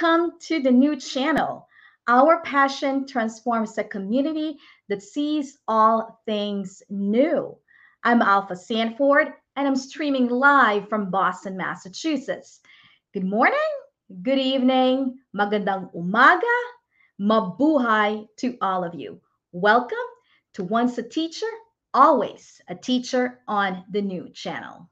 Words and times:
Welcome 0.00 0.32
to 0.40 0.60
the 0.60 0.70
new 0.70 0.96
channel. 0.96 1.66
Our 2.06 2.40
passion 2.42 3.06
transforms 3.06 3.78
a 3.78 3.84
community 3.84 4.58
that 4.88 5.02
sees 5.02 5.58
all 5.66 6.20
things 6.26 6.82
new. 6.88 7.56
I'm 8.04 8.22
Alpha 8.22 8.54
Sanford 8.54 9.32
and 9.56 9.66
I'm 9.66 9.76
streaming 9.76 10.28
live 10.28 10.88
from 10.88 11.10
Boston, 11.10 11.56
Massachusetts. 11.56 12.60
Good 13.12 13.24
morning, 13.24 13.58
good 14.22 14.38
evening, 14.38 15.18
magandang 15.34 15.92
umaga, 15.94 16.58
mabuhay 17.20 18.28
to 18.36 18.56
all 18.60 18.84
of 18.84 18.94
you. 18.94 19.20
Welcome 19.52 19.98
to 20.54 20.64
Once 20.64 20.98
a 20.98 21.02
Teacher, 21.02 21.50
Always 21.92 22.60
a 22.68 22.74
Teacher 22.74 23.40
on 23.48 23.84
the 23.90 24.02
new 24.02 24.28
channel. 24.30 24.88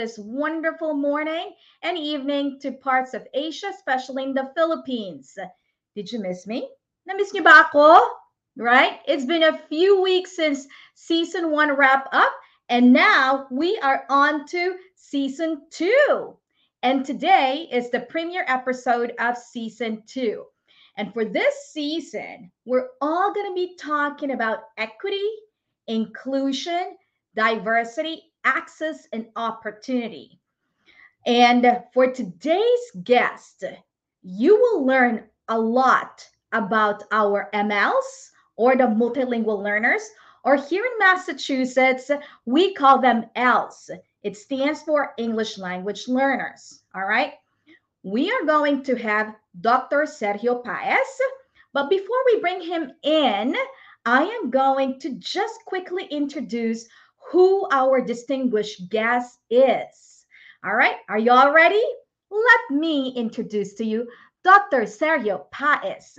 This 0.00 0.18
wonderful 0.18 0.94
morning 0.94 1.52
and 1.82 1.98
evening 1.98 2.58
to 2.58 2.72
parts 2.72 3.12
of 3.12 3.26
Asia, 3.34 3.66
especially 3.68 4.22
in 4.22 4.32
the 4.32 4.50
Philippines. 4.56 5.36
Did 5.94 6.10
you 6.10 6.20
miss 6.20 6.46
me? 6.46 6.70
Na-miss 7.04 7.36
niyo 7.36 7.44
ba 7.44 7.68
ako? 7.68 8.00
Right? 8.56 9.04
It's 9.04 9.28
been 9.28 9.44
a 9.44 9.60
few 9.68 10.00
weeks 10.00 10.34
since 10.34 10.64
season 10.94 11.50
one 11.52 11.76
wrap 11.76 12.08
up, 12.16 12.32
and 12.72 12.94
now 12.96 13.44
we 13.52 13.76
are 13.84 14.08
on 14.08 14.48
to 14.56 14.80
season 14.96 15.68
two. 15.68 16.32
And 16.80 17.04
today 17.04 17.68
is 17.70 17.90
the 17.92 18.00
premiere 18.00 18.48
episode 18.48 19.12
of 19.20 19.36
season 19.36 20.02
two. 20.08 20.48
And 20.96 21.12
for 21.12 21.26
this 21.28 21.76
season, 21.76 22.50
we're 22.64 22.88
all 23.04 23.34
going 23.36 23.52
to 23.52 23.54
be 23.54 23.76
talking 23.76 24.32
about 24.32 24.64
equity, 24.80 25.28
inclusion, 25.88 26.96
diversity, 27.36 28.29
access, 28.44 29.06
and 29.12 29.26
opportunity. 29.36 30.38
And 31.26 31.82
for 31.92 32.10
today's 32.10 32.90
guest, 33.04 33.64
you 34.22 34.56
will 34.56 34.86
learn 34.86 35.24
a 35.48 35.58
lot 35.58 36.28
about 36.52 37.04
our 37.12 37.50
MLs 37.52 38.30
or 38.56 38.76
the 38.76 38.84
multilingual 38.84 39.62
learners, 39.62 40.02
or 40.44 40.56
here 40.56 40.84
in 40.84 40.98
Massachusetts, 40.98 42.10
we 42.46 42.74
call 42.74 43.00
them 43.00 43.26
ELLs. 43.36 43.90
It 44.22 44.36
stands 44.36 44.82
for 44.82 45.14
English 45.18 45.58
Language 45.58 46.08
Learners. 46.08 46.82
All 46.94 47.04
right. 47.06 47.34
We 48.02 48.30
are 48.30 48.44
going 48.44 48.82
to 48.84 48.96
have 48.96 49.36
Dr. 49.60 50.02
Sergio 50.02 50.64
Paez. 50.64 51.20
But 51.72 51.88
before 51.90 52.16
we 52.26 52.40
bring 52.40 52.60
him 52.62 52.92
in, 53.02 53.54
I 54.06 54.24
am 54.24 54.50
going 54.50 54.98
to 55.00 55.14
just 55.14 55.64
quickly 55.66 56.04
introduce 56.06 56.86
who 57.30 57.68
our 57.70 58.00
distinguished 58.00 58.88
guest 58.90 59.38
is. 59.50 60.26
All 60.64 60.74
right, 60.74 60.96
are 61.08 61.18
you 61.18 61.30
all 61.30 61.52
ready? 61.52 61.82
Let 62.30 62.78
me 62.78 63.12
introduce 63.14 63.74
to 63.74 63.84
you 63.84 64.08
Dr. 64.42 64.82
Sergio 64.82 65.50
Paez. 65.52 66.18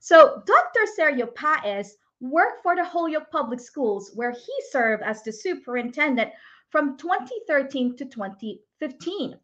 So, 0.00 0.42
Dr. 0.46 0.80
Sergio 0.98 1.34
Paez 1.34 1.96
worked 2.20 2.62
for 2.62 2.76
the 2.76 2.84
Holyoke 2.84 3.30
Public 3.30 3.60
Schools, 3.60 4.12
where 4.14 4.32
he 4.32 4.52
served 4.70 5.02
as 5.02 5.22
the 5.22 5.32
superintendent 5.32 6.30
from 6.70 6.96
2013 6.96 7.96
to 7.96 8.04
2015. 8.04 9.38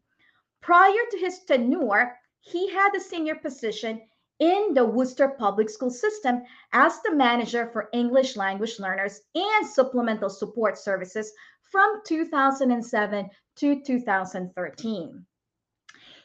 Prior 0.61 1.01
to 1.11 1.17
his 1.17 1.39
tenure, 1.39 2.15
he 2.41 2.69
had 2.69 2.95
a 2.95 2.99
senior 2.99 3.35
position 3.35 4.01
in 4.39 4.73
the 4.73 4.85
Worcester 4.85 5.27
Public 5.27 5.69
School 5.69 5.89
System 5.89 6.41
as 6.73 7.01
the 7.01 7.13
manager 7.13 7.67
for 7.67 7.89
English 7.93 8.35
language 8.35 8.79
learners 8.79 9.21
and 9.35 9.67
supplemental 9.67 10.29
support 10.29 10.77
services 10.77 11.31
from 11.61 12.01
2007 12.05 13.29
to 13.57 13.81
2013. 13.81 15.25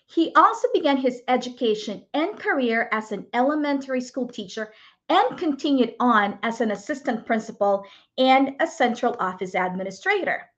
He 0.06 0.32
also 0.34 0.68
began 0.72 0.96
his 0.96 1.22
education 1.28 2.04
and 2.14 2.38
career 2.38 2.88
as 2.92 3.10
an 3.10 3.26
elementary 3.32 4.00
school 4.00 4.28
teacher 4.28 4.72
and 5.08 5.36
continued 5.38 5.94
on 5.98 6.38
as 6.42 6.60
an 6.60 6.70
assistant 6.70 7.26
principal 7.26 7.84
and 8.16 8.56
a 8.60 8.66
central 8.66 9.16
office 9.18 9.54
administrator. 9.54 10.48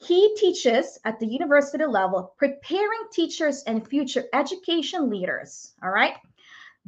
He 0.00 0.34
teaches 0.36 0.98
at 1.04 1.18
the 1.18 1.26
university 1.26 1.84
level, 1.84 2.34
preparing 2.38 3.08
teachers 3.12 3.62
and 3.64 3.86
future 3.86 4.24
education 4.32 5.10
leaders. 5.10 5.74
All 5.82 5.90
right. 5.90 6.16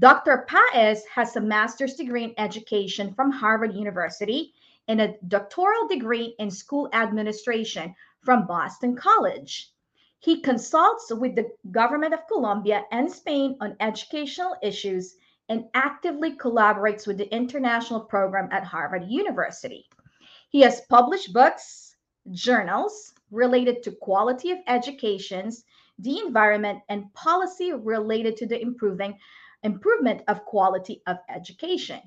Dr. 0.01 0.47
Paez 0.49 1.05
has 1.15 1.37
a 1.37 1.43
master's 1.43 1.95
degree 1.95 2.25
in 2.25 2.35
education 2.39 3.13
from 3.13 3.31
Harvard 3.31 3.75
University 3.75 4.55
and 4.89 4.99
a 4.99 5.15
doctoral 5.29 5.87
degree 5.89 6.35
in 6.39 6.51
school 6.51 6.89
administration 6.95 7.95
from 8.23 8.47
Boston 8.47 8.97
College. 8.97 9.71
He 10.21 10.41
consults 10.41 11.13
with 11.13 11.35
the 11.35 11.51
government 11.71 12.15
of 12.15 12.27
Colombia 12.29 12.87
and 12.91 13.13
Spain 13.13 13.59
on 13.61 13.77
educational 13.81 14.57
issues 14.63 15.17
and 15.51 15.67
actively 15.75 16.35
collaborates 16.35 17.07
with 17.07 17.19
the 17.19 17.31
international 17.31 18.01
program 18.01 18.49
at 18.53 18.65
Harvard 18.65 19.05
University. 19.07 19.87
He 20.49 20.63
has 20.63 20.81
published 20.89 21.35
books, 21.35 21.95
journals 22.31 23.13
related 23.31 23.83
to 23.83 23.93
quality 23.93 24.51
of 24.51 24.61
educations, 24.67 25.63
the 25.99 26.21
environment, 26.21 26.81
and 26.89 27.13
policy 27.13 27.75
related 27.75 28.39
to 28.39 28.47
the 28.47 28.59
improving 28.59 29.19
improvement 29.63 30.23
of 30.29 30.45
quality 30.45 31.03
of 31.07 31.19
education. 31.29 32.01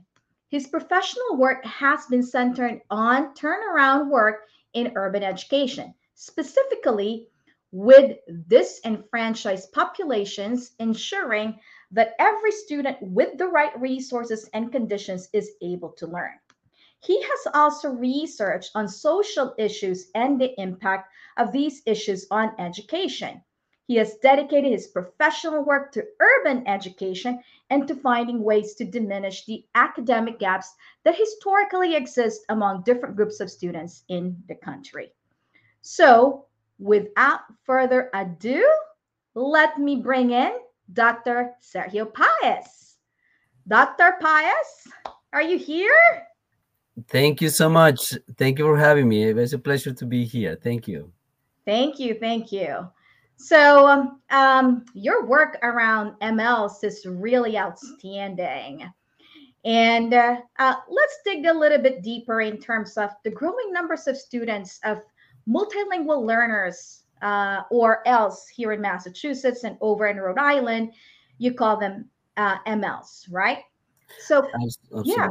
His 0.50 0.68
professional 0.68 1.38
work 1.38 1.66
has 1.66 2.06
been 2.08 2.24
centered 2.24 2.82
on 2.90 3.34
turnaround 3.34 4.10
work 4.10 4.42
in 4.74 4.94
urban 4.96 5.24
education, 5.24 5.94
specifically 6.16 7.28
with 7.72 8.18
disenfranchised 8.48 9.72
populations, 9.72 10.74
ensuring 10.80 11.60
that 11.92 12.14
every 12.20 12.52
student 12.52 12.98
with 13.02 13.38
the 13.38 13.48
right 13.48 13.80
resources 13.80 14.50
and 14.54 14.72
conditions 14.72 15.30
is 15.34 15.52
able 15.62 15.90
to 15.94 16.06
learn. 16.06 16.38
He 17.00 17.22
has 17.22 17.48
also 17.54 17.90
researched 17.90 18.72
on 18.76 18.88
social 18.88 19.56
issues 19.58 20.10
and 20.16 20.40
the 20.40 20.54
impact 20.62 21.12
of 21.38 21.52
these 21.52 21.82
issues 21.86 22.28
on 22.32 22.56
education. 22.60 23.42
He 23.88 23.95
has 23.95 24.15
dedicated 24.15 24.71
his 24.71 24.88
professional 24.88 25.63
work 25.65 25.91
to 25.91 26.06
urban 26.19 26.65
education 26.68 27.44
and 27.69 27.88
to 27.88 27.95
finding 27.95 28.44
ways 28.44 28.75
to 28.75 28.85
diminish 28.85 29.45
the 29.45 29.65
academic 29.75 30.39
gaps 30.39 30.74
that 31.03 31.18
historically 31.18 31.95
exist 31.95 32.45
among 32.50 32.83
different 32.83 33.15
groups 33.15 33.39
of 33.41 33.51
students 33.51 34.03
in 34.07 34.41
the 34.47 34.56
country. 34.56 35.12
So, 35.81 36.45
without 36.80 37.41
further 37.65 38.09
ado, 38.13 38.65
let 39.35 39.77
me 39.77 39.97
bring 39.97 40.31
in 40.31 40.53
Dr. 40.94 41.56
Sergio 41.62 42.06
Paez. 42.13 42.95
Dr. 43.68 44.15
Paez, 44.21 44.88
are 45.33 45.41
you 45.41 45.57
here? 45.57 46.27
Thank 47.07 47.41
you 47.41 47.50
so 47.50 47.69
much. 47.69 48.13
Thank 48.38 48.59
you 48.59 48.65
for 48.65 48.77
having 48.77 49.09
me. 49.09 49.24
It 49.24 49.35
was 49.35 49.53
a 49.53 49.59
pleasure 49.59 49.94
to 49.94 50.06
be 50.06 50.25
here. 50.25 50.56
Thank 50.56 50.88
you. 50.88 51.12
Thank 51.65 52.00
you. 52.00 52.15
Thank 52.19 52.51
you. 52.51 52.88
So, 53.35 53.88
um, 53.88 54.21
um, 54.30 54.85
your 54.94 55.25
work 55.25 55.57
around 55.63 56.13
MLs 56.21 56.83
is 56.83 57.06
really 57.06 57.57
outstanding. 57.57 58.89
And 59.65 60.13
uh, 60.13 60.38
uh, 60.59 60.75
let's 60.89 61.19
dig 61.25 61.45
a 61.45 61.53
little 61.53 61.77
bit 61.77 62.03
deeper 62.03 62.41
in 62.41 62.57
terms 62.57 62.97
of 62.97 63.12
the 63.24 63.31
growing 63.31 63.71
numbers 63.71 64.07
of 64.07 64.18
students 64.18 64.80
of 64.83 65.00
multilingual 65.47 66.25
learners, 66.25 67.03
uh, 67.24 67.63
or 67.71 68.06
ELLs 68.06 68.47
here 68.50 68.74
in 68.74 68.81
Massachusetts 68.81 69.63
and 69.63 69.77
over 69.81 70.07
in 70.07 70.18
Rhode 70.18 70.38
Island, 70.38 70.91
you 71.38 71.53
call 71.53 71.77
them 71.77 72.09
uh, 72.38 72.57
MLs, 72.68 73.25
right? 73.31 73.59
So, 74.19 74.47
Absolutely. 74.62 75.13
yeah, 75.15 75.27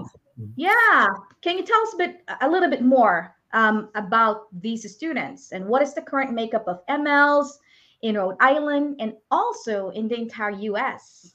yeah. 0.56 1.06
Can 1.42 1.58
you 1.58 1.64
tell 1.64 1.80
us 1.82 1.94
a 1.94 1.96
bit, 1.98 2.24
a 2.40 2.48
little 2.48 2.70
bit 2.70 2.82
more 2.82 3.36
um, 3.52 3.90
about 3.94 4.46
these 4.60 4.90
students 4.92 5.52
and 5.52 5.66
what 5.66 5.82
is 5.82 5.94
the 5.94 6.02
current 6.02 6.32
makeup 6.32 6.64
of 6.66 6.84
MLs? 6.86 7.58
In 8.02 8.16
Rhode 8.16 8.36
Island 8.40 8.96
and 9.00 9.14
also 9.30 9.90
in 9.90 10.08
the 10.08 10.18
entire 10.18 10.50
US. 10.50 11.32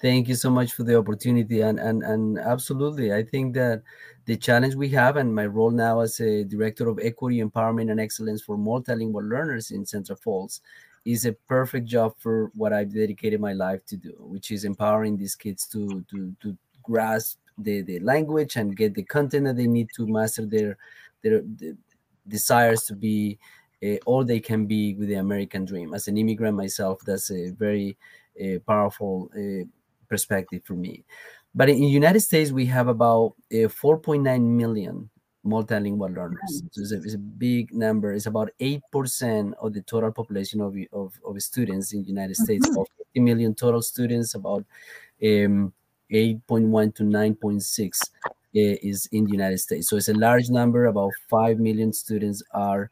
Thank 0.00 0.28
you 0.28 0.34
so 0.34 0.48
much 0.50 0.74
for 0.74 0.84
the 0.84 0.96
opportunity. 0.96 1.60
And, 1.60 1.78
and, 1.80 2.02
and 2.02 2.38
absolutely, 2.38 3.12
I 3.12 3.24
think 3.24 3.54
that 3.54 3.82
the 4.26 4.36
challenge 4.36 4.74
we 4.74 4.88
have 4.90 5.16
and 5.16 5.34
my 5.34 5.46
role 5.46 5.70
now 5.70 6.00
as 6.00 6.20
a 6.20 6.44
director 6.44 6.88
of 6.88 7.00
equity, 7.02 7.42
empowerment, 7.42 7.90
and 7.90 7.98
excellence 7.98 8.42
for 8.42 8.56
multilingual 8.56 9.28
learners 9.28 9.70
in 9.70 9.84
Central 9.84 10.16
Falls 10.16 10.60
is 11.04 11.26
a 11.26 11.32
perfect 11.32 11.86
job 11.86 12.14
for 12.18 12.50
what 12.54 12.72
I've 12.72 12.94
dedicated 12.94 13.40
my 13.40 13.54
life 13.54 13.84
to 13.86 13.96
do, 13.96 14.14
which 14.18 14.50
is 14.50 14.64
empowering 14.64 15.16
these 15.16 15.34
kids 15.34 15.66
to, 15.68 16.04
to, 16.10 16.34
to 16.42 16.56
grasp 16.82 17.38
the, 17.56 17.82
the 17.82 17.98
language 18.00 18.56
and 18.56 18.76
get 18.76 18.94
the 18.94 19.02
content 19.02 19.46
that 19.46 19.56
they 19.56 19.66
need 19.66 19.88
to 19.96 20.06
master 20.06 20.46
their, 20.46 20.76
their, 21.22 21.42
their 21.44 21.74
desires 22.28 22.84
to 22.84 22.94
be 22.94 23.38
uh, 23.84 23.96
all 24.06 24.24
they 24.24 24.40
can 24.40 24.66
be 24.66 24.94
with 24.94 25.08
the 25.08 25.14
American 25.14 25.64
dream. 25.64 25.94
As 25.94 26.08
an 26.08 26.16
immigrant 26.16 26.56
myself, 26.56 27.00
that's 27.04 27.30
a 27.30 27.50
very 27.50 27.96
uh, 28.40 28.58
powerful 28.66 29.30
uh, 29.36 29.64
perspective 30.08 30.62
for 30.64 30.74
me. 30.74 31.04
But 31.54 31.68
in 31.68 31.80
the 31.80 31.86
United 31.86 32.20
States, 32.20 32.52
we 32.52 32.66
have 32.66 32.88
about 32.88 33.34
4.9 33.50 34.42
million 34.42 35.10
multilingual 35.46 36.14
learners. 36.14 36.62
So 36.72 36.82
it's 36.82 36.92
a, 36.92 36.96
it's 36.96 37.14
a, 37.14 37.18
big 37.18 37.72
number. 37.72 38.12
It's 38.12 38.26
about 38.26 38.50
8% 38.60 39.54
of 39.60 39.72
the 39.72 39.82
total 39.82 40.12
population 40.12 40.60
of, 40.60 40.76
of, 40.92 41.18
of 41.24 41.42
students 41.42 41.92
in 41.92 42.02
the 42.02 42.08
United 42.08 42.36
States. 42.36 42.66
Mm-hmm. 42.66 42.74
About 42.74 42.88
50 42.98 43.20
million 43.20 43.54
total 43.54 43.82
students, 43.82 44.34
about 44.34 44.64
um, 45.22 45.72
8.1 46.12 46.94
to 46.96 47.02
9.6 47.02 48.10
uh, 48.26 48.30
is 48.52 49.08
in 49.12 49.24
the 49.24 49.32
United 49.32 49.58
States. 49.58 49.88
So 49.88 49.96
it's 49.96 50.08
a 50.08 50.14
large 50.14 50.50
number. 50.50 50.86
About 50.86 51.12
5 51.28 51.58
million 51.58 51.92
students 51.92 52.42
are 52.52 52.90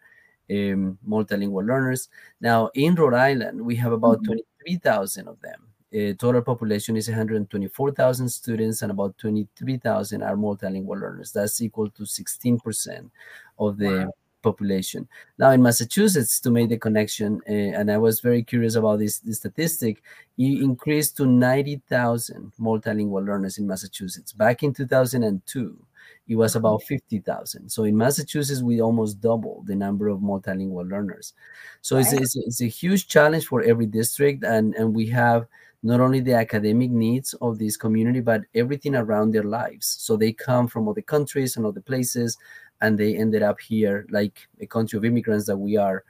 um, 0.51 0.99
multilingual 1.07 1.67
learners. 1.67 2.09
Now, 2.41 2.71
in 2.75 2.95
Rhode 2.95 3.15
Island, 3.15 3.61
we 3.61 3.77
have 3.77 3.93
about 3.93 4.19
mm-hmm. 4.19 4.39
23,000 4.65 5.29
of 5.29 5.41
them. 5.41 5.63
Uh, 5.95 6.13
total 6.19 6.43
population 6.43 6.97
is 6.97 7.09
124,000 7.09 8.29
students, 8.29 8.83
and 8.83 8.91
about 8.91 9.17
23,000 9.19 10.23
are 10.23 10.37
multilingual 10.37 11.01
learners. 11.01 11.33
That's 11.33 11.63
equal 11.63 11.91
to 11.91 12.03
16% 12.03 13.11
of 13.59 13.79
the 13.79 14.05
wow. 14.05 14.13
population. 14.43 15.09
Now, 15.39 15.53
in 15.53 15.63
Massachusetts, 15.63 16.41
to 16.41 16.51
make 16.51 16.69
the 16.69 16.77
connection, 16.77 17.41
uh, 17.49 17.53
and 17.53 17.91
I 17.91 17.99
was 17.99 18.21
very 18.21 18.43
curious 18.43 18.75
about 18.75 18.99
this, 18.99 19.21
this 19.21 19.39
statistic, 19.39 20.03
it 20.37 20.63
increased 20.63 21.17
to 21.19 21.27
90,000 21.27 22.53
multilingual 22.61 23.25
learners 23.25 23.59
in 23.59 23.67
Massachusetts. 23.67 24.33
Back 24.33 24.65
in 24.65 24.75
2002, 24.75 25.86
it 26.29 26.35
was 26.35 26.57
about 26.57 26.83
50,000. 26.83 27.69
So 27.71 27.85
in 27.85 27.97
Massachusetts, 27.97 28.63
we 28.63 28.81
almost 28.81 29.21
doubled 29.21 29.67
the 29.67 29.77
number 29.77 30.09
of 30.09 30.21
multilingual 30.21 30.91
learners. 30.91 31.35
So 31.83 31.97
right. 31.97 32.05
it's, 32.05 32.13
it's, 32.13 32.37
it's, 32.37 32.61
a 32.63 32.67
huge 32.67 33.07
challenge 33.07 33.47
for 33.47 33.63
every 33.63 33.87
district. 33.87 34.43
And, 34.43 34.75
and 34.75 34.95
we 34.95 35.07
have 35.07 35.47
not 35.83 36.01
only 36.01 36.21
the 36.21 36.35
academic 36.35 36.91
needs 36.91 37.35
of 37.35 37.59
this 37.59 37.77
community, 37.77 38.21
but 38.21 38.43
everything 38.55 38.97
around 38.97 39.33
their 39.33 39.45
lives. 39.45 39.87
So 40.01 40.17
they 40.17 40.33
come 40.33 40.67
from 40.67 40.89
other 40.89 41.03
countries 41.03 41.57
and 41.57 41.65
other 41.65 41.81
places, 41.81 42.37
and 42.81 42.99
they 42.99 43.17
ended 43.17 43.43
up 43.43 43.61
here 43.61 44.07
like 44.11 44.49
a 44.61 44.67
country 44.67 44.97
of 44.97 45.05
immigrants 45.05 45.47
that 45.47 45.57
we 45.57 45.77
are. 45.77 46.05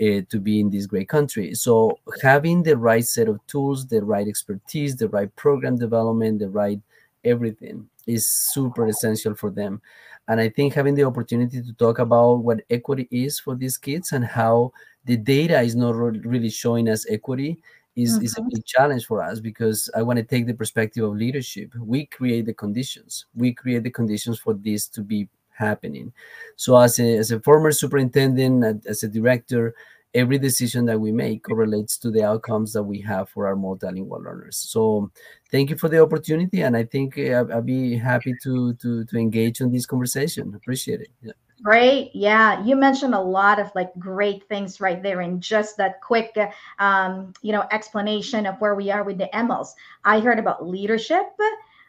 Uh, 0.00 0.22
to 0.30 0.38
be 0.38 0.60
in 0.60 0.70
this 0.70 0.86
great 0.86 1.08
country. 1.08 1.52
So 1.54 1.98
having 2.22 2.62
the 2.62 2.76
right 2.76 3.04
set 3.04 3.26
of 3.26 3.44
tools, 3.48 3.84
the 3.84 4.00
right 4.00 4.28
expertise, 4.28 4.94
the 4.94 5.08
right 5.08 5.34
program 5.34 5.74
development, 5.74 6.38
the 6.38 6.48
right 6.48 6.80
everything 7.24 7.88
is 8.08 8.28
super 8.28 8.88
essential 8.88 9.34
for 9.34 9.50
them. 9.50 9.80
And 10.26 10.40
I 10.40 10.48
think 10.48 10.74
having 10.74 10.94
the 10.94 11.04
opportunity 11.04 11.62
to 11.62 11.72
talk 11.74 12.00
about 12.00 12.36
what 12.36 12.62
equity 12.68 13.06
is 13.10 13.38
for 13.38 13.54
these 13.54 13.78
kids 13.78 14.12
and 14.12 14.24
how 14.24 14.72
the 15.04 15.16
data 15.16 15.60
is 15.60 15.76
not 15.76 15.94
really 15.94 16.50
showing 16.50 16.88
us 16.88 17.06
equity 17.08 17.62
is, 17.96 18.16
mm-hmm. 18.16 18.24
is 18.24 18.36
a 18.36 18.40
mm-hmm. 18.40 18.48
big 18.54 18.64
challenge 18.64 19.06
for 19.06 19.22
us 19.22 19.40
because 19.40 19.90
I 19.96 20.02
want 20.02 20.18
to 20.18 20.24
take 20.24 20.46
the 20.46 20.54
perspective 20.54 21.04
of 21.04 21.14
leadership. 21.14 21.72
We 21.80 22.06
create 22.06 22.46
the 22.46 22.54
conditions. 22.54 23.26
We 23.34 23.52
create 23.52 23.84
the 23.84 23.90
conditions 23.90 24.38
for 24.38 24.54
this 24.54 24.86
to 24.88 25.02
be 25.02 25.28
happening. 25.50 26.12
So 26.56 26.76
as 26.76 26.98
a, 26.98 27.16
as 27.16 27.32
a 27.32 27.40
former 27.40 27.72
superintendent, 27.72 28.86
as 28.86 29.02
a 29.02 29.08
director, 29.08 29.74
every 30.14 30.38
decision 30.38 30.84
that 30.86 31.00
we 31.00 31.12
make 31.12 31.44
correlates 31.44 31.98
to 31.98 32.10
the 32.10 32.24
outcomes 32.24 32.72
that 32.72 32.82
we 32.82 33.00
have 33.00 33.28
for 33.28 33.46
our 33.46 33.56
multilingual 33.56 34.22
learners. 34.22 34.56
So 34.56 35.10
thank 35.50 35.70
you 35.70 35.76
for 35.76 35.88
the 35.88 36.02
opportunity. 36.02 36.62
And 36.62 36.76
I 36.76 36.84
think 36.84 37.18
uh, 37.18 37.44
I'll, 37.52 37.62
be 37.62 37.96
happy 37.96 38.34
to, 38.42 38.74
to, 38.74 39.04
to 39.04 39.18
engage 39.18 39.60
in 39.60 39.70
this 39.70 39.86
conversation. 39.86 40.54
Appreciate 40.54 41.02
it. 41.02 41.08
Yeah. 41.22 41.32
Great. 41.62 42.12
Yeah. 42.14 42.64
You 42.64 42.76
mentioned 42.76 43.14
a 43.14 43.20
lot 43.20 43.58
of 43.58 43.70
like 43.74 43.90
great 43.98 44.46
things 44.48 44.80
right 44.80 45.02
there 45.02 45.22
in 45.22 45.40
just 45.40 45.76
that 45.76 46.00
quick, 46.00 46.36
um, 46.78 47.32
you 47.42 47.50
know, 47.50 47.64
explanation 47.72 48.46
of 48.46 48.60
where 48.60 48.76
we 48.76 48.90
are 48.92 49.02
with 49.02 49.18
the 49.18 49.28
MLs. 49.34 49.70
I 50.04 50.20
heard 50.20 50.38
about 50.38 50.66
leadership. 50.66 51.26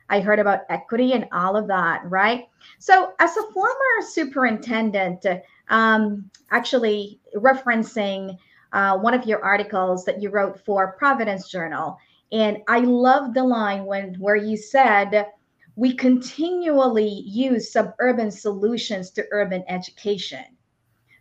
I 0.09 0.19
heard 0.19 0.39
about 0.39 0.61
equity 0.69 1.13
and 1.13 1.27
all 1.31 1.55
of 1.55 1.67
that, 1.67 2.01
right? 2.05 2.47
So, 2.79 3.13
as 3.19 3.35
a 3.37 3.51
former 3.53 4.01
superintendent, 4.01 5.25
um, 5.69 6.29
actually 6.51 7.19
referencing 7.35 8.37
uh, 8.73 8.97
one 8.97 9.13
of 9.13 9.25
your 9.25 9.43
articles 9.43 10.05
that 10.05 10.21
you 10.21 10.29
wrote 10.29 10.63
for 10.65 10.93
Providence 10.93 11.49
Journal. 11.49 11.97
And 12.31 12.59
I 12.67 12.79
love 12.79 13.33
the 13.33 13.43
line 13.43 13.85
when 13.85 14.15
where 14.15 14.35
you 14.35 14.57
said 14.57 15.27
we 15.75 15.95
continually 15.95 17.23
use 17.25 17.71
suburban 17.71 18.31
solutions 18.31 19.11
to 19.11 19.25
urban 19.31 19.63
education. 19.67 20.43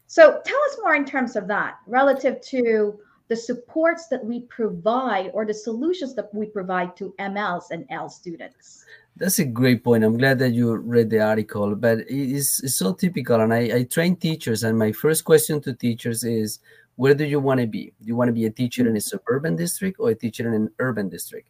So 0.06 0.40
tell 0.44 0.60
us 0.70 0.78
more 0.82 0.94
in 0.94 1.04
terms 1.04 1.36
of 1.36 1.46
that 1.48 1.76
relative 1.86 2.40
to 2.40 2.98
the 3.28 3.36
supports 3.36 4.08
that 4.08 4.24
we 4.24 4.40
provide 4.40 5.30
or 5.34 5.44
the 5.44 5.54
solutions 5.54 6.14
that 6.14 6.34
we 6.34 6.46
provide 6.46 6.96
to 6.96 7.14
MLs 7.18 7.70
and 7.70 7.86
ELL 7.90 8.08
students. 8.08 8.84
That's 9.16 9.38
a 9.38 9.44
great 9.44 9.84
point. 9.84 10.04
I'm 10.04 10.16
glad 10.16 10.38
that 10.38 10.52
you 10.52 10.74
read 10.76 11.10
the 11.10 11.20
article, 11.20 11.74
but 11.74 11.98
it's, 12.08 12.62
it's 12.62 12.78
so 12.78 12.94
typical. 12.94 13.40
And 13.40 13.52
I, 13.52 13.78
I 13.78 13.82
train 13.84 14.16
teachers, 14.16 14.62
and 14.62 14.78
my 14.78 14.92
first 14.92 15.24
question 15.24 15.60
to 15.62 15.74
teachers 15.74 16.24
is, 16.24 16.60
where 16.96 17.14
do 17.14 17.24
you 17.24 17.38
want 17.38 17.60
to 17.60 17.66
be? 17.66 17.92
Do 18.00 18.06
you 18.06 18.16
want 18.16 18.28
to 18.28 18.32
be 18.32 18.46
a 18.46 18.50
teacher 18.50 18.88
in 18.88 18.96
a 18.96 19.00
suburban 19.00 19.56
district 19.56 20.00
or 20.00 20.10
a 20.10 20.14
teacher 20.14 20.48
in 20.48 20.54
an 20.54 20.70
urban 20.78 21.08
district? 21.08 21.48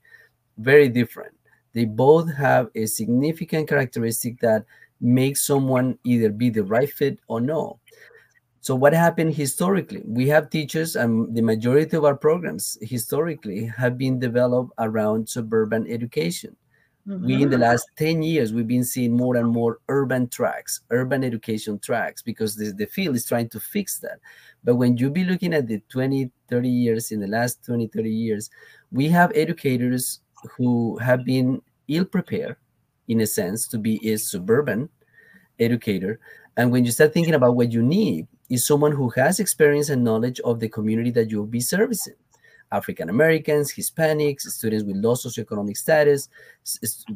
Very 0.59 0.89
different. 0.89 1.35
They 1.75 1.85
both 1.85 2.35
have 2.35 2.71
a 2.75 2.87
significant 2.87 3.69
characteristic 3.69 4.41
that 4.41 4.65
makes 5.01 5.47
someone 5.47 5.99
either 6.05 6.31
be 6.31 6.51
the 6.51 6.65
right 6.65 6.91
fit 6.91 7.21
or 7.29 7.41
no. 7.41 7.79
So 8.69 8.75
what 8.75 8.93
happened 8.93 9.35
historically? 9.35 10.03
We 10.05 10.29
have 10.29 10.51
teachers, 10.51 10.95
and 10.95 11.35
the 11.35 11.41
majority 11.41 11.97
of 11.97 12.05
our 12.05 12.15
programs 12.15 12.77
historically 12.83 13.65
have 13.65 13.97
been 13.97 14.19
developed 14.19 14.73
around 14.79 15.27
suburban 15.27 15.91
education. 15.91 16.55
Mm-hmm. 17.09 17.25
We 17.25 17.43
in 17.45 17.49
the 17.49 17.57
last 17.57 17.87
10 17.97 18.23
years, 18.23 18.53
we've 18.53 18.69
been 18.69 18.85
seeing 18.85 19.17
more 19.17 19.37
and 19.37 19.49
more 19.49 19.79
urban 19.89 20.29
tracks, 20.29 20.83
urban 20.91 21.25
education 21.25 21.79
tracks, 21.79 22.21
because 22.21 22.57
the, 22.57 22.75
the 22.75 22.85
field 22.85 23.17
is 23.17 23.25
trying 23.25 23.49
to 23.49 23.59
fix 23.59 24.01
that. 24.01 24.19
But 24.63 24.77
when 24.77 24.99
you 24.99 25.09
be 25.09 25.25
looking 25.25 25.55
at 25.55 25.67
the 25.67 25.81
20, 25.89 26.31
30 26.51 26.69
years, 26.69 27.11
in 27.11 27.21
the 27.21 27.27
last 27.27 27.65
20, 27.65 27.87
30 27.87 28.11
years, 28.11 28.51
we 28.93 29.09
have 29.09 29.33
educators 29.35 30.21
who 30.59 30.99
have 30.99 31.25
been 31.25 31.63
ill 31.89 32.05
prepared, 32.05 32.57
in 33.09 33.23
a 33.23 33.27
sense, 33.27 33.67
to 33.69 33.79
be 33.79 33.99
a 34.13 34.19
suburban 34.19 34.91
educator. 35.59 36.21
And 36.59 36.71
when 36.71 36.85
you 36.85 36.91
start 36.91 37.15
thinking 37.15 37.33
about 37.33 37.57
what 37.57 37.73
you 37.73 37.83
need, 37.83 38.27
is 38.49 38.67
someone 38.67 38.93
who 38.93 39.11
has 39.11 39.41
experience 39.41 39.89
and 39.89 40.05
knowledge 40.05 40.41
of 40.41 40.61
the 40.61 40.69
community 40.69 41.11
that 41.11 41.31
you'll 41.31 41.47
be 41.47 41.61
servicing. 41.61 42.15
African 42.71 43.09
Americans, 43.09 43.73
Hispanics, 43.73 44.43
students 44.43 44.85
with 44.85 44.97
low 44.97 45.15
socioeconomic 45.15 45.77
status, 45.77 46.29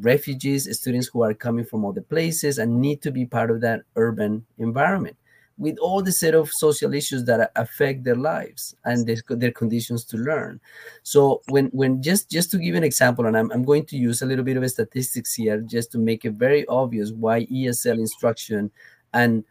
refugees, 0.00 0.68
students 0.78 1.08
who 1.08 1.22
are 1.22 1.34
coming 1.34 1.64
from 1.64 1.84
other 1.84 2.00
places 2.00 2.58
and 2.58 2.80
need 2.80 3.02
to 3.02 3.10
be 3.10 3.26
part 3.26 3.50
of 3.50 3.60
that 3.60 3.82
urban 3.96 4.46
environment 4.58 5.16
with 5.58 5.76
all 5.78 6.02
the 6.02 6.12
set 6.12 6.34
of 6.34 6.50
social 6.50 6.94
issues 6.94 7.24
that 7.24 7.52
affect 7.56 8.04
their 8.04 8.16
lives 8.16 8.74
and 8.84 9.06
their, 9.06 9.16
their 9.28 9.52
conditions 9.52 10.04
to 10.04 10.16
learn. 10.16 10.60
So 11.02 11.42
when 11.48 11.66
when 11.66 12.02
just 12.02 12.30
just 12.30 12.50
to 12.52 12.58
give 12.58 12.74
an 12.74 12.84
example, 12.84 13.26
and 13.26 13.36
I'm, 13.36 13.50
I'm 13.52 13.62
going 13.62 13.84
to 13.86 13.96
use 13.96 14.22
a 14.22 14.26
little 14.26 14.44
bit 14.44 14.56
of 14.56 14.68
statistics 14.70 15.34
here 15.34 15.60
just 15.60 15.92
to 15.92 15.98
make 15.98 16.24
it 16.24 16.32
very 16.32 16.66
obvious 16.66 17.12
why 17.12 17.44
ESL 17.46 17.98
instruction 17.98 18.70
and 19.12 19.44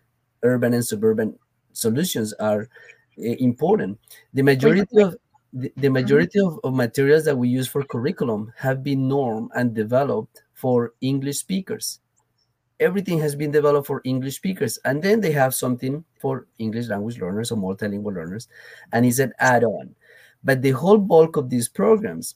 urban 0.43 0.73
and 0.73 0.85
suburban 0.85 1.37
solutions 1.73 2.33
are 2.33 2.61
uh, 3.19 3.35
important. 3.39 3.99
The 4.33 4.43
majority 4.43 5.01
of 5.01 5.15
the, 5.53 5.71
the 5.77 5.89
majority 5.89 6.39
of, 6.39 6.59
of 6.63 6.73
materials 6.73 7.25
that 7.25 7.37
we 7.37 7.49
use 7.49 7.67
for 7.67 7.83
curriculum 7.83 8.53
have 8.57 8.83
been 8.83 9.07
normed 9.07 9.51
and 9.55 9.73
developed 9.73 10.43
for 10.53 10.93
English 11.01 11.39
speakers. 11.39 11.99
Everything 12.79 13.19
has 13.19 13.35
been 13.35 13.51
developed 13.51 13.85
for 13.85 14.01
English 14.05 14.37
speakers, 14.37 14.79
and 14.85 15.03
then 15.03 15.21
they 15.21 15.31
have 15.31 15.53
something 15.53 16.03
for 16.19 16.47
English 16.57 16.87
language 16.87 17.19
learners 17.19 17.51
or 17.51 17.57
multilingual 17.57 18.15
learners, 18.15 18.47
and 18.91 19.05
it's 19.05 19.19
an 19.19 19.33
add-on. 19.39 19.93
But 20.43 20.61
the 20.61 20.71
whole 20.71 20.97
bulk 20.97 21.37
of 21.37 21.49
these 21.49 21.69
programs, 21.69 22.35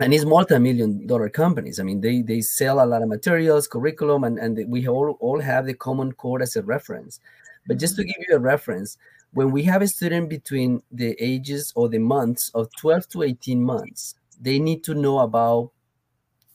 and 0.00 0.14
it's 0.14 0.24
multi-million 0.24 1.06
dollar 1.06 1.28
companies. 1.28 1.78
I 1.78 1.82
mean, 1.82 2.00
they 2.00 2.22
they 2.22 2.40
sell 2.40 2.82
a 2.82 2.86
lot 2.86 3.02
of 3.02 3.08
materials, 3.08 3.68
curriculum, 3.68 4.24
and, 4.24 4.38
and 4.38 4.64
we 4.68 4.88
all, 4.88 5.16
all 5.20 5.40
have 5.40 5.66
the 5.66 5.74
common 5.74 6.12
core 6.12 6.40
as 6.40 6.56
a 6.56 6.62
reference. 6.62 7.20
But 7.66 7.78
just 7.78 7.96
to 7.96 8.04
give 8.04 8.16
you 8.28 8.36
a 8.36 8.40
reference, 8.40 8.96
when 9.32 9.50
we 9.50 9.62
have 9.64 9.82
a 9.82 9.88
student 9.88 10.28
between 10.28 10.82
the 10.90 11.16
ages 11.18 11.72
or 11.76 11.88
the 11.88 11.98
months 11.98 12.50
of 12.54 12.68
12 12.76 13.08
to 13.10 13.22
18 13.22 13.62
months, 13.62 14.14
they 14.40 14.58
need 14.58 14.84
to 14.84 14.94
know 14.94 15.18
about 15.18 15.72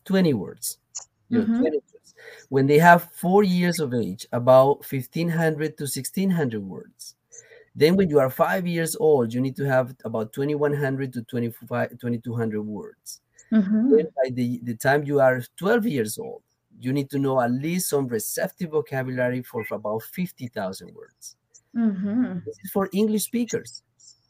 20 0.05 0.33
words. 0.33 0.77
mm-hmm. 1.31 1.59
20 1.59 1.77
words. 1.77 2.13
When 2.49 2.67
they 2.67 2.79
have 2.79 3.09
four 3.13 3.43
years 3.43 3.79
of 3.79 3.93
age, 3.93 4.25
about 4.31 4.79
1500 4.89 5.77
to 5.77 5.83
1600 5.83 6.63
words. 6.63 7.15
Then, 7.73 7.95
when 7.95 8.09
you 8.09 8.19
are 8.19 8.29
five 8.29 8.67
years 8.67 8.97
old, 8.97 9.33
you 9.33 9.39
need 9.39 9.55
to 9.55 9.63
have 9.63 9.95
about 10.03 10.33
2100 10.33 11.13
to 11.13 11.21
25, 11.23 11.91
2200 11.99 12.61
words. 12.61 13.21
Mm-hmm. 13.51 13.95
By 13.95 14.29
the, 14.31 14.59
the 14.63 14.75
time 14.75 15.03
you 15.05 15.21
are 15.21 15.41
12 15.57 15.85
years 15.85 16.17
old, 16.17 16.41
you 16.83 16.93
need 16.93 17.09
to 17.11 17.19
know 17.19 17.39
at 17.39 17.51
least 17.51 17.89
some 17.89 18.07
receptive 18.07 18.71
vocabulary 18.71 19.41
for 19.43 19.65
about 19.71 20.03
50,000 20.03 20.93
words. 20.93 21.35
Mm-hmm. 21.75 22.39
This 22.45 22.57
is 22.63 22.71
for 22.71 22.89
English 22.91 23.23
speakers. 23.23 23.83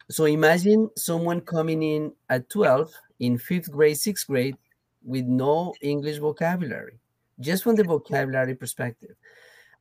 So 0.10 0.26
imagine 0.26 0.90
someone 0.98 1.42
coming 1.42 1.82
in 1.82 2.12
at 2.30 2.50
12 2.50 2.92
in 3.20 3.38
fifth 3.38 3.72
grade, 3.72 3.98
sixth 3.98 4.28
grade 4.28 4.58
with 5.04 5.26
no 5.26 5.74
English 5.82 6.18
vocabulary, 6.18 7.00
just 7.40 7.64
from 7.64 7.76
the 7.76 7.84
vocabulary 7.84 8.56
perspective. 8.56 9.16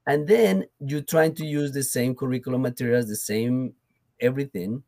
And 0.06 0.26
then 0.26 0.66
you're 0.78 1.02
trying 1.02 1.34
to 1.34 1.44
use 1.44 1.72
the 1.72 1.82
same 1.82 2.14
curriculum 2.14 2.62
materials, 2.62 3.08
the 3.08 3.16
same 3.16 3.74
everything. 4.20 4.82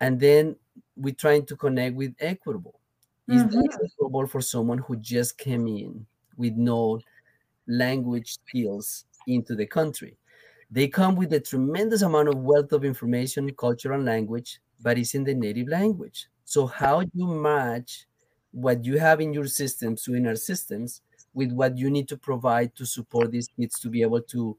And 0.00 0.18
then 0.18 0.56
we're 0.96 1.14
trying 1.14 1.46
to 1.46 1.56
connect 1.56 1.94
with 1.94 2.14
equitable. 2.18 2.80
Is 3.28 3.42
mm-hmm. 3.42 3.60
that 3.60 3.78
equitable 3.84 4.26
for 4.26 4.40
someone 4.40 4.78
who 4.78 4.96
just 4.96 5.38
came 5.38 5.68
in 5.68 6.04
with 6.36 6.54
no 6.54 7.00
language 7.70 8.38
skills 8.46 9.04
into 9.26 9.54
the 9.54 9.66
country? 9.66 10.16
They 10.70 10.88
come 10.88 11.16
with 11.16 11.32
a 11.32 11.40
tremendous 11.40 12.02
amount 12.02 12.28
of 12.28 12.36
wealth 12.36 12.72
of 12.72 12.84
information, 12.84 13.50
culture, 13.54 13.92
and 13.92 14.04
language, 14.04 14.60
but 14.82 14.98
it's 14.98 15.14
in 15.14 15.24
the 15.24 15.34
native 15.34 15.68
language. 15.68 16.28
So 16.44 16.66
how 16.66 17.00
you 17.00 17.26
match 17.26 18.06
what 18.52 18.84
you 18.84 18.98
have 18.98 19.20
in 19.20 19.32
your 19.32 19.46
systems, 19.46 20.06
in 20.08 20.26
our 20.26 20.36
systems, 20.36 21.02
with 21.34 21.52
what 21.52 21.78
you 21.78 21.90
need 21.90 22.08
to 22.08 22.16
provide 22.16 22.74
to 22.76 22.84
support 22.84 23.30
these 23.30 23.48
kids 23.48 23.78
to 23.80 23.88
be 23.88 24.02
able 24.02 24.20
to 24.22 24.56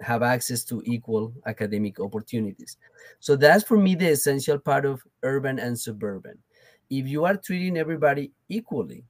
have 0.00 0.22
access 0.22 0.64
to 0.64 0.82
equal 0.84 1.32
academic 1.46 2.00
opportunities. 2.00 2.76
So 3.18 3.36
that's 3.36 3.64
for 3.64 3.76
me 3.76 3.94
the 3.94 4.08
essential 4.08 4.58
part 4.58 4.84
of 4.84 5.02
urban 5.22 5.58
and 5.58 5.78
suburban. 5.78 6.38
If 6.88 7.06
you 7.06 7.24
are 7.24 7.36
treating 7.36 7.76
everybody 7.76 8.32
equally, 8.48 9.04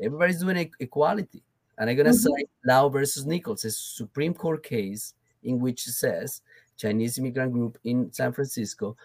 everybody's 0.00 0.40
doing 0.40 0.70
equality. 0.80 1.42
And 1.78 1.90
I'm 1.90 1.96
going 1.96 2.06
to 2.06 2.12
mm-hmm. 2.12 2.34
cite 2.34 2.50
Lau 2.64 2.88
versus 2.88 3.26
Nichols, 3.26 3.64
a 3.64 3.70
Supreme 3.70 4.34
Court 4.34 4.62
case 4.62 5.14
in 5.42 5.60
which 5.60 5.86
it 5.86 5.92
says 5.92 6.42
Chinese 6.76 7.18
immigrant 7.18 7.52
group 7.52 7.78
in 7.84 8.12
San 8.12 8.32
Francisco 8.32 8.96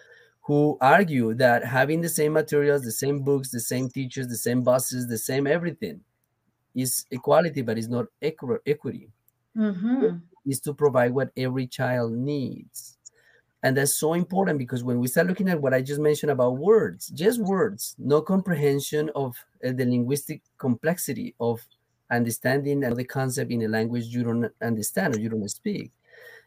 who 0.41 0.77
argue 0.81 1.33
that 1.35 1.63
having 1.63 2.01
the 2.01 2.09
same 2.09 2.33
materials, 2.33 2.81
the 2.81 2.91
same 2.91 3.19
books, 3.21 3.51
the 3.51 3.59
same 3.59 3.89
teachers, 3.89 4.27
the 4.27 4.35
same 4.35 4.63
buses, 4.63 5.07
the 5.07 5.17
same 5.17 5.45
everything 5.45 6.01
is 6.73 7.05
equality, 7.11 7.61
but 7.61 7.77
it's 7.77 7.87
not 7.87 8.05
equ- 8.21 8.59
equity. 8.65 9.09
Mm-hmm. 9.55 10.17
Is 10.47 10.59
to 10.61 10.73
provide 10.73 11.13
what 11.13 11.29
every 11.37 11.67
child 11.67 12.13
needs. 12.13 12.97
And 13.61 13.77
that's 13.77 13.93
so 13.93 14.13
important 14.13 14.57
because 14.57 14.83
when 14.83 14.99
we 14.99 15.07
start 15.07 15.27
looking 15.27 15.49
at 15.49 15.61
what 15.61 15.73
I 15.73 15.83
just 15.83 16.01
mentioned 16.01 16.31
about 16.31 16.57
words, 16.57 17.09
just 17.09 17.39
words, 17.39 17.95
no 17.99 18.21
comprehension 18.21 19.11
of 19.13 19.37
uh, 19.63 19.71
the 19.71 19.85
linguistic 19.85 20.41
complexity 20.57 21.35
of 21.39 21.61
understanding 22.11 22.81
the 22.81 23.03
concept 23.03 23.51
in 23.51 23.61
a 23.63 23.67
language 23.67 24.05
you 24.05 24.23
don't 24.23 24.51
understand 24.61 25.15
or 25.15 25.19
you 25.19 25.29
don't 25.29 25.47
speak 25.49 25.91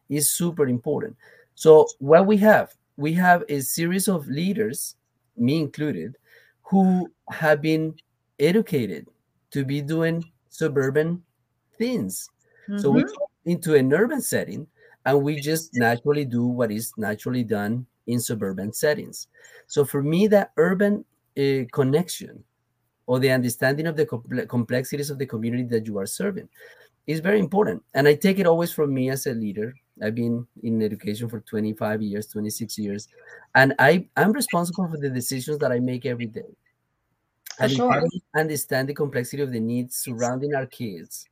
is 0.08 0.30
super 0.30 0.68
important. 0.68 1.16
So 1.54 1.86
what 1.98 2.26
we 2.26 2.36
have, 2.38 2.74
we 2.96 3.12
have 3.14 3.44
a 3.48 3.60
series 3.60 4.08
of 4.08 4.28
leaders, 4.28 4.96
me 5.36 5.58
included, 5.58 6.16
who 6.62 7.10
have 7.30 7.62
been 7.62 7.94
educated 8.38 9.06
to 9.50 9.64
be 9.64 9.80
doing 9.80 10.24
suburban 10.48 11.22
things. 11.78 12.28
Mm-hmm. 12.68 12.78
So 12.78 12.90
we 12.90 13.02
mm-hmm. 13.02 13.14
go 13.14 13.30
into 13.44 13.74
an 13.74 13.92
urban 13.92 14.20
setting 14.20 14.66
and 15.06 15.22
we 15.22 15.40
just 15.40 15.74
naturally 15.74 16.24
do 16.24 16.46
what 16.46 16.70
is 16.70 16.92
naturally 16.96 17.44
done 17.44 17.86
in 18.06 18.20
suburban 18.20 18.72
settings. 18.72 19.28
So 19.66 19.84
for 19.84 20.02
me, 20.02 20.26
that 20.28 20.52
urban 20.56 21.04
uh, 21.38 21.64
connection 21.72 22.44
or 23.06 23.18
the 23.18 23.30
understanding 23.30 23.86
of 23.86 23.96
the 23.96 24.46
complexities 24.48 25.10
of 25.10 25.18
the 25.18 25.26
community 25.26 25.64
that 25.64 25.86
you 25.86 25.98
are 25.98 26.06
serving 26.06 26.48
is 27.06 27.20
very 27.20 27.38
important. 27.38 27.82
And 27.92 28.08
I 28.08 28.14
take 28.14 28.38
it 28.38 28.46
always 28.46 28.72
from 28.72 28.94
me 28.94 29.10
as 29.10 29.26
a 29.26 29.32
leader 29.34 29.74
I've 30.02 30.14
been 30.14 30.46
in 30.62 30.82
education 30.82 31.28
for 31.28 31.40
25 31.40 32.02
years, 32.02 32.26
26 32.26 32.78
years, 32.78 33.08
and 33.54 33.74
I 33.78 34.06
I'm 34.16 34.32
responsible 34.32 34.88
for 34.88 34.96
the 34.96 35.10
decisions 35.10 35.58
that 35.58 35.70
I 35.70 35.78
make 35.78 36.04
every 36.04 36.26
day. 36.26 36.56
and 37.60 37.70
sure. 37.70 37.96
if 37.96 38.22
I 38.34 38.40
understand 38.40 38.88
the 38.88 38.94
complexity 38.94 39.42
of 39.42 39.52
the 39.52 39.60
needs 39.60 39.96
surrounding 39.96 40.54
our 40.54 40.66
kids, 40.66 41.26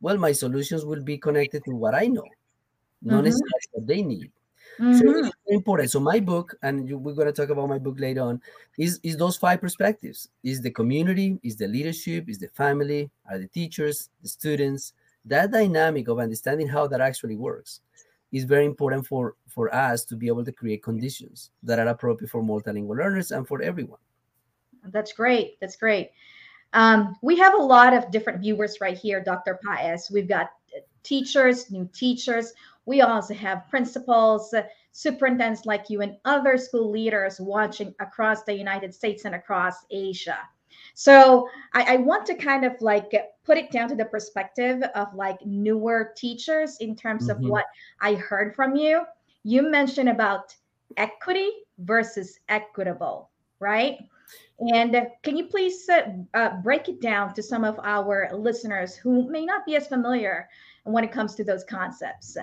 well, 0.00 0.16
my 0.16 0.32
solutions 0.32 0.84
will 0.84 1.02
be 1.02 1.18
connected 1.18 1.64
to 1.64 1.74
what 1.74 1.94
I 1.94 2.06
know, 2.06 2.24
not 3.02 3.16
mm-hmm. 3.16 3.24
necessarily 3.24 3.68
what 3.72 3.86
they 3.86 4.02
need. 4.02 4.32
Mm-hmm. 4.78 5.24
So 5.24 5.30
important. 5.48 5.90
So 5.90 6.00
my 6.00 6.20
book, 6.20 6.54
and 6.62 6.88
you, 6.88 6.98
we're 6.98 7.14
going 7.14 7.26
to 7.26 7.32
talk 7.32 7.50
about 7.50 7.68
my 7.68 7.78
book 7.78 7.96
later 7.98 8.22
on, 8.22 8.40
is 8.78 9.00
is 9.02 9.16
those 9.16 9.36
five 9.36 9.60
perspectives: 9.60 10.28
is 10.44 10.60
the 10.60 10.70
community, 10.70 11.38
is 11.42 11.56
the 11.56 11.66
leadership, 11.66 12.28
is 12.28 12.38
the 12.38 12.48
family, 12.48 13.10
are 13.30 13.38
the 13.38 13.48
teachers, 13.48 14.10
the 14.22 14.28
students. 14.28 14.92
That 15.24 15.50
dynamic 15.50 16.08
of 16.08 16.18
understanding 16.18 16.68
how 16.68 16.86
that 16.86 17.00
actually 17.00 17.36
works 17.36 17.80
is 18.32 18.44
very 18.44 18.66
important 18.66 19.06
for 19.06 19.36
for 19.48 19.74
us 19.74 20.04
to 20.04 20.16
be 20.16 20.26
able 20.26 20.44
to 20.44 20.52
create 20.52 20.82
conditions 20.82 21.50
that 21.62 21.78
are 21.78 21.88
appropriate 21.88 22.30
for 22.30 22.42
multilingual 22.42 22.96
learners 22.96 23.30
and 23.30 23.46
for 23.46 23.62
everyone 23.62 23.98
that's 24.86 25.12
great 25.12 25.58
that's 25.60 25.76
great 25.76 26.10
um, 26.74 27.16
we 27.22 27.36
have 27.38 27.54
a 27.54 27.62
lot 27.62 27.94
of 27.94 28.10
different 28.10 28.40
viewers 28.40 28.78
right 28.80 28.98
here 28.98 29.22
dr 29.22 29.58
paez 29.64 30.10
we've 30.12 30.28
got 30.28 30.50
teachers 31.02 31.70
new 31.70 31.88
teachers 31.94 32.52
we 32.88 33.02
also 33.02 33.34
have 33.34 33.68
principals 33.70 34.54
superintendents 34.92 35.66
like 35.66 35.90
you 35.90 36.00
and 36.02 36.16
other 36.24 36.56
school 36.58 36.90
leaders 36.90 37.40
watching 37.40 37.94
across 38.00 38.44
the 38.44 38.54
united 38.54 38.94
states 38.94 39.24
and 39.26 39.34
across 39.34 39.76
asia 39.90 40.38
So 40.94 41.48
I, 41.74 41.94
I 41.94 41.96
want 41.98 42.26
to 42.26 42.34
kind 42.34 42.64
of 42.64 42.74
like 42.80 43.10
put 43.44 43.58
it 43.58 43.70
down 43.70 43.88
to 43.90 43.96
the 43.96 44.04
perspective 44.06 44.82
of 44.94 45.14
like 45.14 45.38
newer 45.44 46.12
teachers 46.16 46.76
in 46.80 46.96
terms 46.96 47.28
of 47.28 47.38
Mhm. 47.38 47.48
what 47.52 47.66
I 48.00 48.14
heard 48.14 48.54
from 48.54 48.76
you. 48.76 49.04
You 49.44 49.62
mentioned 49.70 50.08
about 50.08 50.56
equity 50.96 51.50
versus 51.78 52.40
equitable, 52.48 53.30
right? 53.60 53.98
And 54.74 55.08
can 55.22 55.36
you 55.36 55.46
please 55.46 55.88
uh, 55.88 56.02
uh, 56.34 56.56
break 56.62 56.88
it 56.88 57.00
down 57.00 57.34
to 57.34 57.42
some 57.42 57.64
of 57.64 57.78
our 57.82 58.28
listeners 58.32 58.96
who 58.96 59.30
may 59.30 59.44
not 59.46 59.64
be 59.66 59.76
as 59.76 59.86
familiar 59.88 60.48
when 60.88 61.04
it 61.04 61.12
comes 61.12 61.34
to 61.36 61.44
those 61.44 61.64
concepts? 61.64 62.36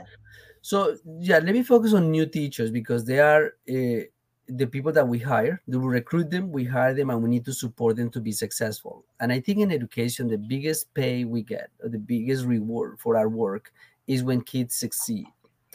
So 0.62 0.98
yeah, 1.20 1.40
let 1.40 1.54
me 1.54 1.64
focus 1.64 1.94
on 1.94 2.12
new 2.12 2.26
teachers 2.26 2.72
because 2.72 3.06
they 3.06 3.20
are 3.20 3.54
uh, 3.70 4.06
the 4.48 4.68
people 4.68 4.92
that 4.92 5.08
we 5.08 5.20
hire. 5.20 5.62
We 5.68 5.78
recruit 5.78 6.30
them, 6.30 6.52
we 6.52 6.64
hire 6.64 6.94
them, 6.94 7.10
and 7.10 7.22
we 7.22 7.30
need 7.30 7.46
to 7.46 7.54
support 7.54 7.96
them 7.96 8.10
to 8.12 8.20
be 8.20 8.32
successful. 8.32 9.06
And 9.20 9.32
I 9.32 9.40
think 9.40 9.60
in 9.60 9.72
education, 9.72 10.28
the 10.28 10.38
biggest 10.38 10.94
pay 10.94 11.24
we 11.26 11.44
get, 11.44 11.70
or 11.84 11.90
the 11.90 12.00
biggest 12.00 12.46
reward 12.46 13.00
for 13.00 13.18
our 13.18 13.30
work, 13.30 13.72
is 14.08 14.24
when 14.24 14.42
kids 14.42 14.76
succeed. 14.76 15.26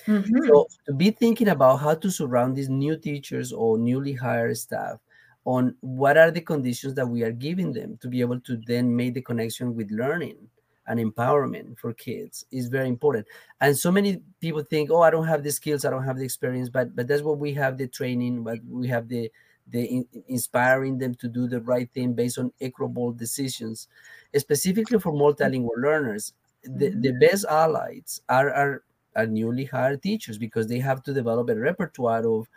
Mhm. 0.07 0.49
So 0.49 0.67
to 0.87 0.95
be 0.95 1.11
thinking 1.11 1.49
about 1.49 1.79
how 1.81 1.95
to 1.95 2.11
surround 2.11 2.57
these 2.57 2.69
new 2.69 2.97
teachers 2.97 3.53
or 3.53 3.79
newly 3.79 4.13
hired 4.13 4.57
staff 4.57 4.99
on 5.45 5.75
what 5.81 6.17
are 6.17 6.31
the 6.31 6.41
conditions 6.41 6.95
that 6.95 7.07
we 7.07 7.23
are 7.23 7.33
giving 7.33 7.73
them 7.73 7.97
to 7.99 8.09
be 8.09 8.21
able 8.21 8.41
to 8.41 8.57
then 8.67 8.95
make 8.95 9.15
the 9.15 9.23
connection 9.23 9.75
with 9.75 9.91
learning 9.91 10.49
and 10.91 10.99
empowerment 11.01 11.79
for 11.79 11.95
kids 11.95 12.45
is 12.51 12.69
very 12.69 12.89
important. 12.89 13.27
And 13.61 13.79
so 13.79 13.93
many 13.93 14.23
people 14.41 14.63
think, 14.65 14.91
oh, 14.91 15.03
I 15.03 15.11
don't 15.11 15.29
have 15.29 15.45
the 15.45 15.53
skills, 15.53 15.85
I 15.85 15.91
don't 15.91 16.05
have 16.05 16.19
the 16.19 16.25
experience, 16.25 16.69
but 16.69 16.97
but 16.97 17.09
that's 17.09 17.23
what 17.23 17.39
we 17.39 17.55
have 17.55 17.79
the 17.79 17.89
training, 17.89 18.43
but 18.45 18.59
we 18.69 18.89
have 18.89 19.09
the 19.09 19.31
the 19.69 19.85
in- 19.85 20.09
inspiring 20.29 20.99
them 20.99 21.15
to 21.17 21.29
do 21.29 21.47
the 21.47 21.61
right 21.63 21.89
thing 21.95 22.15
based 22.15 22.39
on 22.39 22.53
equitable 22.61 23.13
decisions, 23.13 23.89
specifically 24.37 24.99
for 24.99 25.13
multilingual 25.13 25.77
learners. 25.79 26.33
The, 26.65 26.91
the 26.91 27.13
best 27.13 27.47
allies 27.47 28.21
are, 28.29 28.51
are 28.51 28.83
are 29.17 29.27
newly 29.27 29.65
hired 29.65 30.03
teachers 30.03 30.39
because 30.39 30.67
they 30.67 30.79
have 30.81 31.03
to 31.05 31.15
develop 31.15 31.49
a 31.49 31.55
repertoire 31.57 32.27
of 32.27 32.49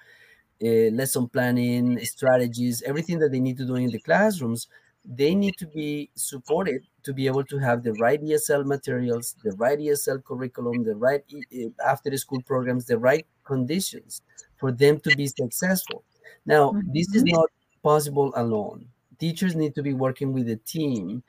uh, 0.63 0.89
lesson 0.99 1.27
planning 1.27 1.99
strategies 2.05 2.81
everything 2.83 3.19
that 3.19 3.31
they 3.31 3.39
need 3.39 3.57
to 3.57 3.65
do 3.65 3.75
in 3.75 3.89
the 3.89 3.99
classrooms 3.99 4.67
they 5.05 5.35
need 5.35 5.57
to 5.57 5.67
be 5.67 6.09
supported 6.15 6.81
to 7.03 7.13
be 7.13 7.27
able 7.27 7.43
to 7.43 7.57
have 7.57 7.83
the 7.83 7.93
right 7.93 8.21
esl 8.21 8.65
materials 8.65 9.35
the 9.43 9.51
right 9.53 9.79
esl 9.79 10.23
curriculum 10.23 10.83
the 10.83 10.95
right 10.95 11.23
e- 11.51 11.69
after 11.85 12.15
school 12.17 12.41
programs 12.41 12.85
the 12.85 12.97
right 12.97 13.25
conditions 13.43 14.21
for 14.57 14.71
them 14.71 14.99
to 14.99 15.11
be 15.11 15.27
successful. 15.27 16.03
Now 16.45 16.77
this 16.93 17.13
is 17.15 17.23
not 17.25 17.49
possible 17.83 18.31
alone. 18.35 18.87
Teachers 19.19 19.55
need 19.55 19.75
to 19.75 19.83
be 19.83 19.93
working 19.93 20.33
with 20.33 20.49
a 20.49 20.57
team 20.57 21.23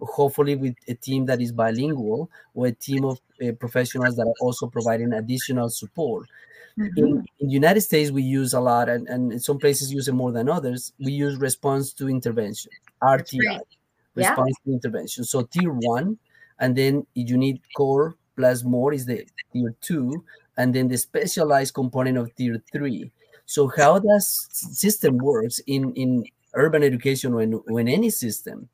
hopefully 0.00 0.56
with 0.56 0.74
a 0.88 0.94
team 0.94 1.26
that 1.26 1.40
is 1.42 1.52
bilingual 1.52 2.30
or 2.54 2.68
a 2.68 2.72
team 2.72 3.04
of 3.04 3.20
uh, 3.46 3.52
professionals 3.52 4.16
that 4.16 4.26
are 4.26 4.34
also 4.40 4.66
providing 4.66 5.12
additional 5.12 5.68
support. 5.68 6.26
Mhm. 6.78 6.96
in, 6.96 7.06
in 7.40 7.46
the 7.48 7.52
united 7.52 7.80
states 7.80 8.10
we 8.10 8.22
use 8.22 8.54
a 8.54 8.60
lot 8.60 8.88
and, 8.88 9.08
and 9.08 9.32
in 9.32 9.40
some 9.40 9.58
places 9.58 9.92
use 9.92 10.08
it 10.08 10.12
more 10.14 10.32
than 10.32 10.48
others. 10.48 10.92
We 10.98 11.12
use 11.12 11.36
response 11.38 11.92
to 11.94 12.08
intervention 12.08 12.72
rti 13.02 13.44
right. 13.46 13.66
Yeah. 14.14 14.38
response 14.38 14.56
to 14.64 14.72
intervention. 14.72 15.24
So 15.24 15.42
tier 15.42 15.72
one 15.72 16.18
and 16.58 16.76
then 16.76 17.06
you 17.14 17.36
need 17.36 17.60
core 17.74 18.16
plus 18.36 18.64
more 18.64 18.92
is 18.92 19.06
the 19.06 19.26
tier 19.52 19.74
two 19.80 20.24
and 20.56 20.74
then 20.74 20.88
the 20.88 20.96
specialized 20.98 21.74
component 21.74 22.18
of 22.18 22.34
tier 22.34 22.62
three. 22.72 23.10
So 23.46 23.68
how 23.68 23.98
does 23.98 24.48
system 24.50 25.18
works 25.18 25.60
in 25.66 25.92
in 25.94 26.24
urban 26.54 26.82
education 26.82 27.34
when 27.34 27.52
when 27.66 27.88
any 27.88 28.10
system 28.10 28.68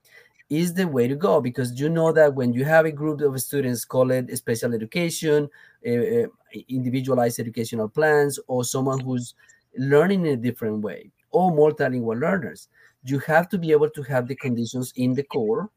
is 0.48 0.74
the 0.74 0.86
way 0.88 1.08
to 1.08 1.16
go? 1.16 1.40
Because 1.40 1.78
you 1.80 1.88
know 1.88 2.12
that 2.12 2.34
when 2.34 2.52
you 2.52 2.64
have 2.64 2.86
a 2.86 2.92
group 2.92 3.20
of 3.20 3.40
students 3.40 3.84
call 3.84 4.10
it 4.10 4.34
special 4.36 4.74
education 4.74 5.48
uh, 5.86 6.26
individualized 6.68 7.40
educational 7.40 7.88
plans 7.88 8.38
or 8.46 8.64
someone 8.64 9.00
who's 9.00 9.34
learning 9.78 10.26
in 10.26 10.32
a 10.32 10.36
different 10.36 10.82
way 10.82 11.10
or 11.32 11.50
multilingual 11.52 12.18
learners 12.20 12.68
you 13.10 13.18
have 13.20 13.48
to 13.48 13.58
be 13.58 13.72
able 13.72 13.90
to 13.90 14.02
have 14.02 14.26
the 14.28 14.36
conditions 14.36 14.92
in 14.96 15.14
the 15.14 15.22
core 15.22 15.70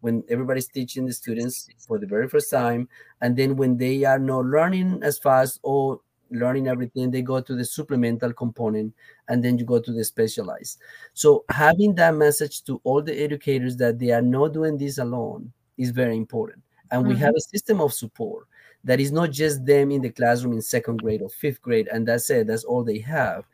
when 0.00 0.22
everybody's 0.28 0.68
teaching 0.68 1.06
the 1.06 1.12
students 1.12 1.68
for 1.78 1.98
the 1.98 2.06
very 2.06 2.28
first 2.28 2.50
time 2.50 2.88
and 3.22 3.36
then 3.36 3.56
when 3.56 3.76
they 3.76 4.04
are 4.04 4.18
not 4.18 4.44
learning 4.44 5.00
as 5.02 5.18
fast 5.18 5.60
or 5.62 6.00
learning 6.30 6.68
everything 6.68 7.10
they 7.10 7.22
go 7.22 7.40
to 7.40 7.54
the 7.54 7.64
supplemental 7.64 8.32
component 8.32 8.92
and 9.28 9.42
then 9.42 9.58
you 9.58 9.64
go 9.64 9.78
to 9.80 9.92
the 9.92 10.04
specialized. 10.04 10.78
So 11.14 11.44
having 11.48 11.94
that 11.96 12.14
message 12.14 12.62
to 12.64 12.80
all 12.84 13.02
the 13.02 13.18
educators 13.18 13.76
that 13.76 13.98
they 13.98 14.10
are 14.10 14.22
not 14.22 14.52
doing 14.52 14.76
this 14.76 14.98
alone 14.98 15.52
is 15.78 15.90
very 15.90 16.16
important. 16.16 16.62
And 16.90 17.06
we 17.06 17.14
Mhm. 17.14 17.18
have 17.18 17.34
a 17.36 17.40
system 17.40 17.80
of 17.80 17.92
support 17.94 18.46
that 18.84 19.00
is 19.00 19.10
not 19.12 19.30
just 19.30 19.64
them 19.64 19.90
in 19.90 20.02
the 20.02 20.10
classroom 20.10 20.52
in 20.52 20.62
second 20.62 20.98
grade 20.98 21.22
or 21.22 21.30
fifth 21.30 21.62
grade 21.62 21.88
and 21.88 22.06
that's 22.06 22.28
it 22.30 22.46
that's 22.46 22.64
all 22.64 22.84
they 22.84 22.98
have 22.98 23.44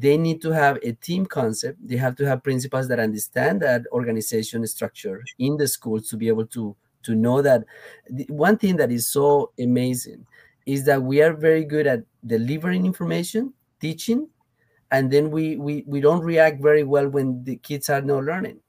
they 0.00 0.16
need 0.18 0.42
to 0.42 0.50
have 0.52 0.78
a 0.82 0.92
team 0.94 1.26
concept. 1.26 1.78
They 1.86 1.96
have 1.96 2.16
to 2.16 2.26
have 2.26 2.42
principals 2.42 2.88
that 2.88 2.98
understand 3.00 3.62
that 3.62 3.82
organization 3.92 4.66
structure 4.66 5.24
in 5.38 5.56
the 5.58 5.68
schools 5.68 6.08
to 6.10 6.16
be 6.16 6.28
able 6.28 6.46
to 6.48 6.76
to 7.04 7.14
know 7.14 7.42
that. 7.42 7.64
The, 8.10 8.26
one 8.30 8.58
thing 8.58 8.76
that 8.76 8.90
is 8.92 9.08
so 9.08 9.52
amazing 9.58 10.26
is 10.66 10.84
that 10.86 11.02
we 11.02 11.22
are 11.22 11.34
very 11.34 11.64
good 11.64 11.86
at 11.86 12.04
delivering 12.26 12.86
information 12.86 13.54
teaching 13.80 14.28
and 14.90 15.10
then 15.12 15.30
we 15.30 15.56
we, 15.56 15.84
we 15.86 16.00
don't 16.00 16.22
react 16.22 16.62
very 16.62 16.84
well 16.84 17.08
when 17.08 17.44
the 17.44 17.56
kids 17.56 17.90
are 17.90 18.02
not 18.02 18.24
learning. 18.24 18.60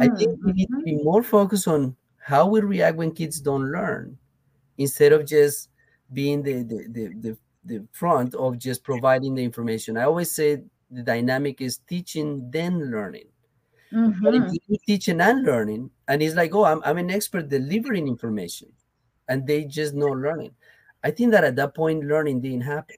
I 0.00 0.08
think 0.08 0.38
we 0.44 0.52
need 0.52 0.68
to 0.74 0.78
Mhm. 0.78 0.84
be 0.84 0.96
more 1.02 1.22
focused 1.22 1.68
on 1.68 1.96
how 2.18 2.48
we 2.48 2.60
react 2.60 2.96
when 2.96 3.12
kids 3.12 3.40
don't 3.40 3.70
learn 3.72 4.18
instead 4.78 5.12
of 5.12 5.26
just 5.26 5.70
being 6.12 6.42
the 6.42 6.62
the, 6.64 6.88
the, 6.88 7.04
the 7.20 7.38
the 7.64 7.86
front 7.92 8.34
of 8.34 8.58
just 8.58 8.84
providing 8.84 9.34
the 9.34 9.44
information. 9.44 9.96
I 9.96 10.04
always 10.04 10.30
say 10.30 10.62
the 10.90 11.02
dynamic 11.02 11.60
is 11.60 11.78
teaching 11.78 12.50
then 12.50 12.90
learning. 12.90 13.28
But 14.22 14.34
if 14.34 14.44
Mhm. 14.44 14.50
you 14.50 14.58
do 14.68 14.76
teaching 14.86 15.20
and 15.20 15.44
learning, 15.44 15.90
and 16.08 16.22
it's 16.22 16.34
like, 16.34 16.54
oh, 16.54 16.64
I'm, 16.64 16.82
I'm 16.84 16.98
an 16.98 17.10
expert 17.10 17.48
delivering 17.48 18.08
information, 18.08 18.72
and 19.28 19.46
they 19.46 19.64
just 19.64 19.94
not 19.94 20.16
learning. 20.16 20.54
I 21.02 21.10
think 21.10 21.32
that 21.32 21.44
at 21.44 21.56
that 21.56 21.74
point, 21.74 22.04
learning 22.04 22.40
didn't 22.40 22.62
happen. 22.62 22.96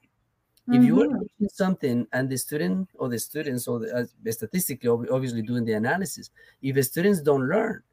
If 0.71 0.83
you 0.83 0.95
were 0.97 1.07
Mhm. 1.07 1.19
teaching 1.19 1.49
something 1.49 2.07
and 2.13 2.29
the 2.29 2.37
student 2.37 2.89
or 2.95 3.09
the 3.09 3.19
students 3.19 3.67
or 3.67 3.79
the, 3.79 3.95
uh, 3.95 4.31
statistically, 4.31 4.89
obviously 5.09 5.41
doing 5.43 5.65
the 5.65 5.73
analysis, 5.73 6.31
if 6.61 6.75
the 6.75 6.83
students 6.83 7.21
don't 7.21 7.47
learn, 7.47 7.83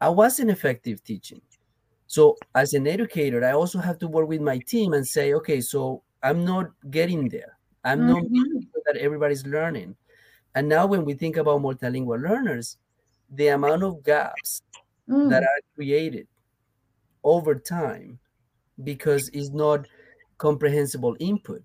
I 0.00 0.10
wasn't 0.10 0.50
effective 0.50 1.02
teaching. 1.04 1.42
So 2.14 2.22
as 2.54 2.74
an 2.74 2.86
educator, 2.86 3.40
I 3.44 3.52
also 3.52 3.78
have 3.80 3.98
to 4.00 4.08
work 4.08 4.28
with 4.28 4.40
my 4.40 4.58
team 4.72 4.92
and 4.94 5.06
say, 5.06 5.34
okay, 5.34 5.60
so 5.60 5.80
I'm 6.22 6.44
not 6.52 6.66
getting 6.90 7.28
there. 7.28 7.52
I'm 7.84 8.06
not 8.06 8.22
Mhm. 8.22 8.28
making 8.30 8.62
sure 8.70 8.82
that 8.86 8.96
everybody's 9.06 9.46
learning. 9.46 9.96
And 10.54 10.68
now 10.68 10.86
when 10.86 11.04
we 11.06 11.14
think 11.14 11.36
about 11.38 11.62
multilingual 11.62 12.22
learners, 12.28 12.78
the 13.30 13.48
amount 13.48 13.82
of 13.84 14.04
gaps 14.04 14.62
Mm. 15.08 15.30
that 15.32 15.42
are 15.44 15.60
created 15.76 16.28
over 17.24 17.54
time 17.56 18.20
because 18.84 19.30
it's 19.34 19.50
not 19.50 19.86
comprehensible 20.38 21.16
input. 21.20 21.62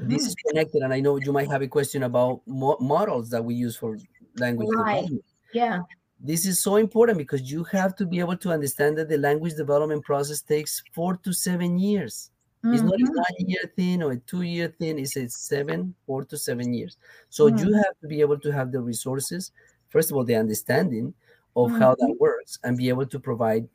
This 0.00 0.22
Mhm. 0.22 0.28
is 0.28 0.36
connected, 0.48 0.82
and 0.82 0.94
I 0.94 1.00
know 1.00 1.16
you 1.18 1.32
might 1.32 1.50
have 1.50 1.62
a 1.62 1.68
question 1.68 2.04
about 2.04 2.42
mo- 2.46 2.78
models 2.80 3.30
that 3.30 3.44
we 3.44 3.54
use 3.54 3.76
for 3.76 3.98
language 4.36 4.70
Right. 4.76 5.08
Yeah. 5.52 5.80
This 6.20 6.46
is 6.46 6.62
so 6.62 6.76
important 6.76 7.18
because 7.18 7.50
you 7.50 7.64
have 7.64 7.94
to 7.96 8.06
be 8.06 8.18
able 8.20 8.36
to 8.38 8.50
understand 8.50 8.98
that 8.98 9.08
the 9.08 9.18
language 9.18 9.54
development 9.54 10.04
process 10.04 10.40
takes 10.42 10.82
four 10.92 11.16
to 11.18 11.32
seven 11.32 11.78
years. 11.78 12.30
It's 12.70 12.82
not 12.82 12.94
a 13.00 13.04
Mhm. 13.04 13.14
one 13.14 13.48
year 13.48 13.72
thing 13.76 14.02
or 14.02 14.12
a 14.12 14.18
two 14.18 14.42
year 14.42 14.68
thing, 14.68 14.98
it's 14.98 15.16
a 15.16 15.28
seven, 15.28 15.94
four 16.06 16.24
to 16.24 16.36
seven 16.36 16.72
years. 16.74 16.98
So 17.30 17.46
you 17.46 17.72
have 17.74 17.98
to 18.02 18.08
be 18.08 18.20
able 18.20 18.38
to 18.40 18.50
have 18.52 18.72
the 18.72 18.80
resources, 18.82 19.52
first 19.88 20.10
of 20.10 20.16
all, 20.16 20.24
the 20.24 20.34
understanding 20.36 21.14
of 21.56 21.72
how 21.72 21.94
that 21.94 22.16
works 22.20 22.58
and 22.64 22.76
be 22.76 22.88
able 22.90 23.06
to 23.06 23.18
provide 23.20 23.68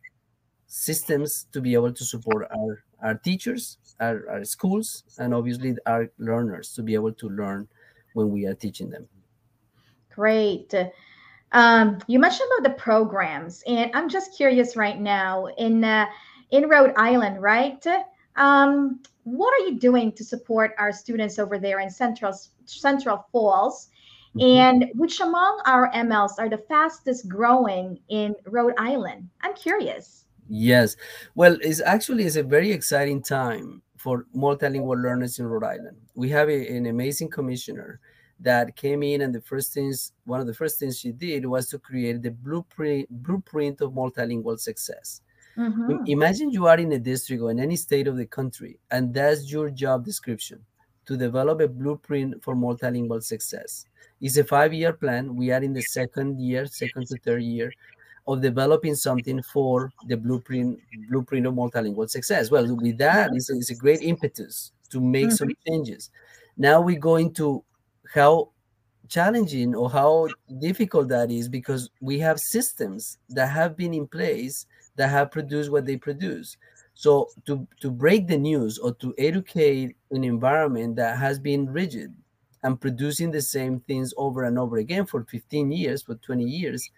systems 0.67 1.45
to 1.53 1.61
be 1.61 1.73
able 1.73 1.93
to 1.93 2.03
support 2.05 2.47
our, 2.51 2.83
our 3.01 3.15
teachers, 3.15 3.77
our, 3.99 4.29
our 4.29 4.45
schools, 4.45 5.03
and 5.17 5.33
obviously 5.33 5.75
our 5.85 6.09
learners 6.17 6.73
to 6.75 6.83
be 6.83 6.93
able 6.95 7.13
to 7.13 7.29
learn 7.29 7.67
when 8.13 8.29
we 8.31 8.45
are 8.45 8.55
teaching 8.55 8.89
them. 8.89 9.07
Great. 10.15 10.73
Um, 11.53 11.99
you 12.07 12.19
mentioned 12.19 12.49
about 12.57 12.69
the 12.69 12.81
programs, 12.81 13.63
and 13.67 13.91
I'm 13.93 14.09
just 14.09 14.35
curious 14.35 14.75
right 14.75 14.99
now 14.99 15.47
in 15.57 15.83
uh, 15.83 16.07
in 16.51 16.67
Rhode 16.67 16.93
Island, 16.97 17.41
right? 17.41 17.83
Um, 18.35 18.99
what 19.23 19.53
are 19.53 19.65
you 19.67 19.79
doing 19.79 20.11
to 20.13 20.23
support 20.23 20.73
our 20.77 20.91
students 20.91 21.37
over 21.39 21.59
there 21.59 21.79
in 21.79 21.89
Central 21.89 22.33
Central 22.65 23.25
Falls? 23.31 23.89
Mhm. 24.35 24.57
And 24.57 24.91
which 24.95 25.21
among 25.21 25.61
our 25.67 25.91
MLs 25.93 26.39
are 26.39 26.49
the 26.49 26.57
fastest 26.57 27.29
growing 27.29 27.99
in 28.09 28.35
Rhode 28.47 28.73
Island? 28.79 29.29
I'm 29.41 29.53
curious. 29.53 30.25
Yes. 30.49 30.97
Well, 31.35 31.57
it's 31.61 31.81
actually 31.81 32.25
it's 32.25 32.35
a 32.35 32.43
very 32.43 32.71
exciting 32.71 33.21
time 33.21 33.83
for 33.95 34.25
multilingual 34.35 35.01
learners 35.01 35.37
in 35.39 35.45
Rhode 35.45 35.63
Island. 35.63 35.97
We 36.15 36.29
have 36.29 36.49
a- 36.49 36.67
an 36.75 36.87
amazing 36.87 37.29
commissioner 37.29 37.99
that 38.43 38.75
came 38.75 39.03
in 39.03 39.21
and 39.21 39.33
the 39.35 39.41
first 39.41 39.73
things 39.73 40.13
one 40.25 40.41
of 40.41 40.47
the 40.47 40.53
first 40.53 40.79
things 40.79 40.99
she 40.99 41.11
did 41.11 41.45
was 41.45 41.69
to 41.69 41.79
create 41.79 42.21
the 42.21 42.31
blueprint 42.31 43.09
blueprint 43.23 43.81
of 43.81 43.91
multilingual 43.93 44.59
success. 44.59 45.21
Mhm. 45.57 46.01
imagine 46.07 46.49
you 46.51 46.65
are 46.67 46.79
in 46.79 46.91
a 46.93 46.99
district 46.99 47.41
or 47.43 47.51
in 47.51 47.59
any 47.59 47.75
state 47.75 48.07
of 48.07 48.17
the 48.17 48.25
country 48.25 48.79
and 48.91 49.13
that's 49.13 49.51
your 49.51 49.69
job 49.69 50.03
description 50.05 50.65
to 51.05 51.17
develop 51.17 51.61
a 51.61 51.67
blueprint 51.67 52.41
for 52.43 52.55
multilingual 52.55 53.21
success. 53.23 53.85
It's 54.21 54.37
a 54.37 54.43
five 54.43 54.73
year 54.73 54.93
plan. 54.93 55.35
We 55.35 55.51
are 55.51 55.61
in 55.63 55.73
the 55.73 55.81
second 55.83 56.39
year 56.39 56.65
second 56.65 57.07
to 57.09 57.17
third 57.19 57.43
year 57.43 57.71
of 58.27 58.41
developing 58.41 58.95
something 58.95 59.41
for 59.43 59.93
the 60.07 60.15
blueprint 60.17 60.79
blueprint 61.09 61.45
of 61.47 61.53
multilingual 61.55 62.09
success. 62.09 62.49
Well 62.51 62.75
with 62.75 62.97
that 62.99 63.31
it's 63.33 63.49
a, 63.51 63.55
it's 63.55 63.69
a 63.71 63.75
great 63.75 64.01
impetus 64.01 64.71
to 64.91 65.01
make 65.01 65.31
some 65.31 65.51
changes. 65.67 66.09
Now 66.57 66.81
we 66.81 66.95
go 66.95 67.17
into 67.17 67.63
how 68.11 68.49
challenging 69.07 69.75
or 69.75 69.89
how 69.89 70.27
difficult 70.59 71.07
that 71.09 71.29
is 71.29 71.47
because 71.49 71.89
we 72.01 72.19
have 72.19 72.39
systems 72.39 73.17
that 73.29 73.47
have 73.47 73.75
been 73.75 73.93
in 73.93 74.07
place 74.07 74.65
that 74.95 75.09
have 75.09 75.31
produced 75.31 75.71
what 75.71 75.85
they 75.85 75.97
produce. 75.97 76.57
So 76.93 77.29
to 77.45 77.67
to 77.81 77.89
break 77.89 78.27
the 78.27 78.37
news 78.37 78.77
or 78.77 78.93
to 78.95 79.13
educate 79.17 79.95
an 80.11 80.23
environment 80.23 80.95
that 80.97 81.17
has 81.17 81.39
been 81.39 81.71
rigid 81.71 82.13
and 82.63 82.79
producing 82.79 83.31
the 83.31 83.41
same 83.41 83.79
things 83.81 84.13
over 84.15 84.43
and 84.43 84.57
over 84.57 84.77
again 84.77 85.05
for 85.05 85.23
15 85.23 85.71
years 85.71 86.03
for 86.03 86.15
20 86.15 86.43
years 86.43 86.89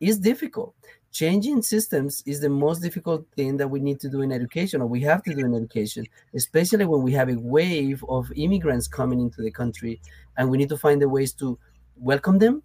is 0.00 0.18
difficult 0.18 0.74
changing 1.12 1.62
systems 1.62 2.22
is 2.26 2.40
the 2.40 2.48
most 2.48 2.80
difficult 2.80 3.24
thing 3.36 3.56
that 3.58 3.68
we 3.68 3.78
need 3.78 4.00
to 4.00 4.08
do 4.08 4.22
in 4.22 4.32
education 4.32 4.80
or 4.80 4.86
we 4.86 5.00
have 5.00 5.22
to 5.22 5.34
do 5.34 5.44
in 5.44 5.54
education 5.54 6.04
especially 6.34 6.86
when 6.86 7.02
we 7.02 7.12
have 7.12 7.28
a 7.28 7.38
wave 7.38 8.02
of 8.08 8.32
immigrants 8.34 8.88
coming 8.88 9.20
into 9.20 9.42
the 9.42 9.50
country 9.50 10.00
and 10.38 10.50
we 10.50 10.56
need 10.56 10.70
to 10.70 10.78
find 10.78 11.00
the 11.00 11.08
ways 11.08 11.32
to 11.34 11.58
welcome 11.96 12.38
them 12.38 12.62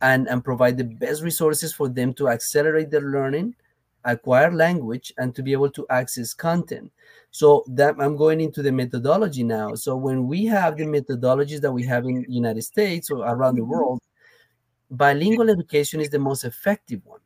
and, 0.00 0.28
and 0.28 0.42
provide 0.42 0.78
the 0.78 0.84
best 0.84 1.22
resources 1.22 1.74
for 1.74 1.88
them 1.88 2.14
to 2.14 2.28
accelerate 2.28 2.90
their 2.90 3.02
learning 3.02 3.54
acquire 4.06 4.50
language 4.50 5.12
and 5.18 5.34
to 5.34 5.42
be 5.42 5.52
able 5.52 5.70
to 5.70 5.86
access 5.90 6.32
content. 6.32 6.90
So 7.30 7.64
that 7.68 7.96
i'm 8.00 8.16
going 8.16 8.40
into 8.40 8.62
the 8.62 8.72
methodology 8.72 9.44
now. 9.44 9.74
So 9.74 9.94
when 9.94 10.26
we 10.26 10.46
have 10.46 10.78
the 10.78 10.84
methodologies 10.84 11.60
that 11.60 11.70
we 11.70 11.84
have 11.84 12.04
in 12.04 12.24
united 12.28 12.62
states 12.62 13.10
or 13.10 13.18
around 13.18 13.56
the 13.56 13.64
world 13.64 14.00
bilingual 14.90 15.50
education 15.50 16.00
is 16.00 16.10
the 16.10 16.18
most 16.18 16.44
effective 16.44 17.00
one 17.04 17.20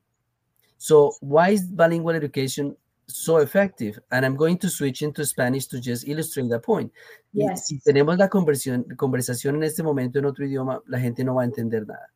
so 0.78 1.12
why 1.20 1.50
is 1.50 1.62
bilingual 1.70 2.14
education 2.14 2.76
so 3.06 3.38
effective? 3.38 3.98
And 4.10 4.24
I'm 4.24 4.37
going 4.37 4.58
to 4.58 4.68
switch 4.68 5.02
into 5.02 5.24
Spanish 5.24 5.66
to 5.68 5.80
just 5.80 6.06
illustrate 6.08 6.48
that 6.50 6.62
point. 6.62 6.92
Yes. 7.32 7.66
Si 7.66 7.78
tenemos 7.80 8.18
la 8.18 8.28
conversión, 8.28 8.84
conversación 8.96 9.56
en 9.56 9.64
este 9.64 9.82
momento 9.82 10.18
en 10.18 10.24
otro 10.26 10.44
idioma, 10.46 10.80
la 10.87 10.98
gente 10.98 11.24
no 11.24 11.34
va 11.34 11.42
a 11.42 11.44
entender 11.46 11.87
nada. 11.87 12.10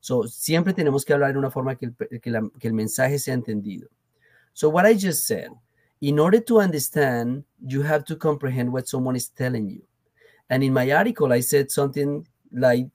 So 0.00 0.24
siempre 0.28 0.74
tenemos 0.74 1.04
que 1.04 1.14
hablar 1.14 1.32
de 1.32 1.38
una 1.38 1.50
forma 1.50 1.76
que 1.76 1.86
el, 1.86 2.20
que 2.20 2.30
la- 2.30 2.50
que 2.58 2.68
el 2.68 2.74
mensaje 2.74 3.18
sea 3.18 3.34
entendido. 3.34 3.88
So 4.52 4.68
what 4.68 4.84
I 4.86 4.94
just 4.94 5.26
said, 5.26 5.48
in 6.00 6.18
order 6.18 6.40
to 6.44 6.60
understand, 6.60 7.44
you 7.66 7.82
have 7.82 8.04
to 8.04 8.16
comprehend 8.16 8.70
what 8.72 8.86
someone 8.86 9.16
is 9.16 9.30
telling 9.30 9.68
you. 9.70 9.82
And 10.50 10.62
in 10.62 10.72
my 10.74 10.92
article, 10.92 11.32
I 11.32 11.40
said 11.40 11.70
something 11.70 12.26
like, 12.52 12.88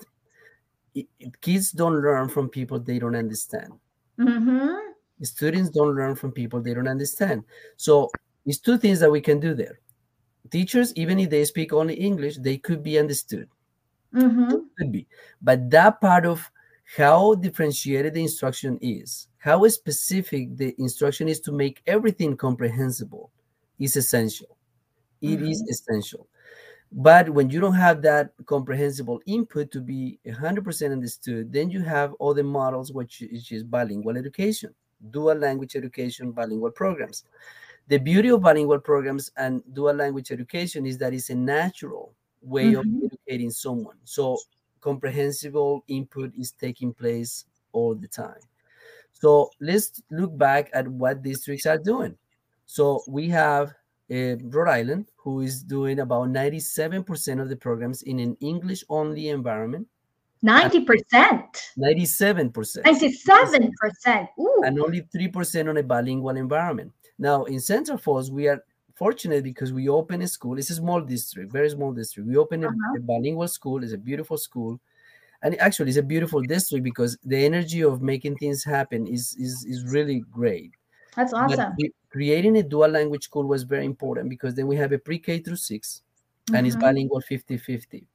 kids 1.42 1.72
don't 1.72 2.02
learn 2.02 2.30
from 2.30 2.50
people 2.50 2.80
they 2.80 3.00
don't 3.00 3.16
understand 3.16 3.74
Mhm. 4.18 4.89
Students 5.22 5.70
don't 5.70 5.96
learn 5.96 6.16
from 6.16 6.32
people 6.32 6.62
they 6.62 6.74
don't 6.74 6.88
understand. 6.88 7.44
So 7.78 8.10
it's 8.46 8.60
two 8.60 8.78
things 8.78 9.00
that 9.02 9.12
we 9.12 9.22
can 9.22 9.40
do 9.40 9.54
there. 9.54 9.80
Teachers 10.52 10.94
even 10.96 11.20
if 11.20 11.30
they 11.30 11.46
speak 11.46 11.74
only 11.74 11.96
english 11.96 12.38
they 12.38 12.58
could 12.58 12.84
be 12.84 12.98
understood. 13.00 13.48
Mhm. 14.14 14.66
could 14.78 14.92
be. 14.92 15.08
But 15.42 15.70
that 15.72 16.02
part 16.02 16.26
of 16.26 16.50
how 16.98 17.36
differentiated 17.36 18.16
the 18.16 18.24
instruction 18.24 18.80
is 18.82 19.28
how 19.38 19.68
specific 19.68 20.58
the 20.58 20.76
instruction 20.80 21.28
is 21.30 21.40
to 21.42 21.52
make 21.52 21.82
everything 21.88 22.36
comprehensible 22.36 23.32
is 23.80 23.96
essential. 23.96 24.58
It 25.22 25.42
is 25.42 25.62
essential. 25.70 26.28
But 26.92 27.30
when 27.30 27.50
you 27.50 27.60
don't 27.60 27.76
have 27.76 28.02
that 28.04 28.34
comprehensible 28.46 29.22
input 29.28 29.72
to 29.72 29.82
be 29.82 30.20
100% 30.26 30.92
understood 30.94 31.52
then 31.54 31.70
you 31.70 31.82
have 31.82 32.16
other 32.22 32.44
models 32.44 32.92
which 32.92 33.22
is 33.22 33.64
bilingual 33.64 34.18
education 34.18 34.74
dual 35.12 35.36
language 35.36 35.76
education 35.76 36.32
bilingual 36.32 36.72
programs 36.72 37.24
the 37.88 37.98
beauty 37.98 38.30
of 38.30 38.42
bilingual 38.42 38.80
programs 38.80 39.32
and 39.38 39.64
dual 39.74 39.94
language 39.94 40.32
education 40.32 40.86
is 40.86 40.98
that 40.98 41.14
it's 41.14 41.30
a 41.30 41.36
natural 41.36 42.14
way 42.42 42.74
of 42.74 42.86
Mhm. 42.86 43.02
educating 43.04 43.50
someone 43.52 43.98
so 44.04 44.38
comprehensible 44.82 45.84
input 45.88 46.34
is 46.36 46.52
taking 46.52 46.94
place 46.94 47.46
all 47.74 47.96
the 47.96 48.08
time 48.08 48.42
so 49.14 49.50
let's 49.60 50.02
look 50.12 50.36
back 50.38 50.70
at 50.74 50.88
what 50.88 51.22
districts 51.24 51.66
are 51.66 51.78
doing 51.78 52.18
so 52.66 53.04
we 53.08 53.28
have 53.30 53.74
uh, 54.12 54.36
Rhode 54.38 54.70
Island, 54.70 55.12
who 55.18 55.42
is 55.42 55.62
doing 55.64 56.00
about 56.00 56.30
97% 56.30 57.40
of 57.40 57.48
the 57.48 57.56
programs 57.56 58.02
in 58.04 58.18
an 58.20 58.36
English 58.40 58.84
only 58.90 59.30
environment. 59.30 59.88
90%. 60.44 61.44
97%. 61.78 62.84
97%. 62.84 64.28
Ooh. 64.40 64.62
And 64.66 64.80
only 64.80 65.02
3% 65.14 65.70
on 65.70 65.78
a 65.78 65.84
bilingual 65.84 66.38
environment. 66.38 66.92
Now, 67.18 67.44
in 67.46 67.60
Central 67.60 67.98
Falls, 67.98 68.32
we 68.32 68.48
are 68.48 68.64
fortunate 68.96 69.44
because 69.44 69.74
we 69.74 69.90
open 69.90 70.22
a 70.22 70.28
school. 70.28 70.58
It's 70.58 70.70
a 70.70 70.76
small 70.76 71.02
district, 71.02 71.52
very 71.52 71.70
small 71.70 71.92
district. 71.94 72.28
We 72.28 72.38
open 72.38 72.64
a, 72.64 72.68
Uh-huh. 72.68 72.98
a 72.98 73.00
bilingual 73.02 73.48
school. 73.48 73.84
It's 73.84 73.94
a 73.94 73.98
beautiful 73.98 74.38
school. 74.38 74.80
And 75.42 75.60
actually, 75.60 75.90
it's 75.90 75.98
a 75.98 76.04
beautiful 76.04 76.42
district 76.42 76.84
because 76.84 77.18
the 77.24 77.46
energy 77.46 77.82
of 77.82 78.02
making 78.02 78.38
things 78.38 78.64
happen 78.64 79.08
is, 79.08 79.36
is, 79.40 79.66
is 79.66 79.84
really 79.86 80.20
great. 80.32 80.72
That's 81.16 81.34
awesome. 81.34 81.74
cre- 81.76 81.96
creating 82.10 82.58
a 82.58 82.64
dual 82.64 82.90
language 82.90 83.24
school 83.24 83.46
was 83.46 83.64
very 83.64 83.86
important 83.86 84.30
because 84.30 84.54
then 84.56 84.68
we 84.68 84.76
have 84.78 84.92
a 84.92 84.98
pre-K 85.00 85.40
through 85.40 85.56
six, 85.58 86.02
and 86.54 86.68
it's 86.68 86.76
Mhm. 86.76 86.82
bilingual 86.82 87.22
50-50. 87.22 88.06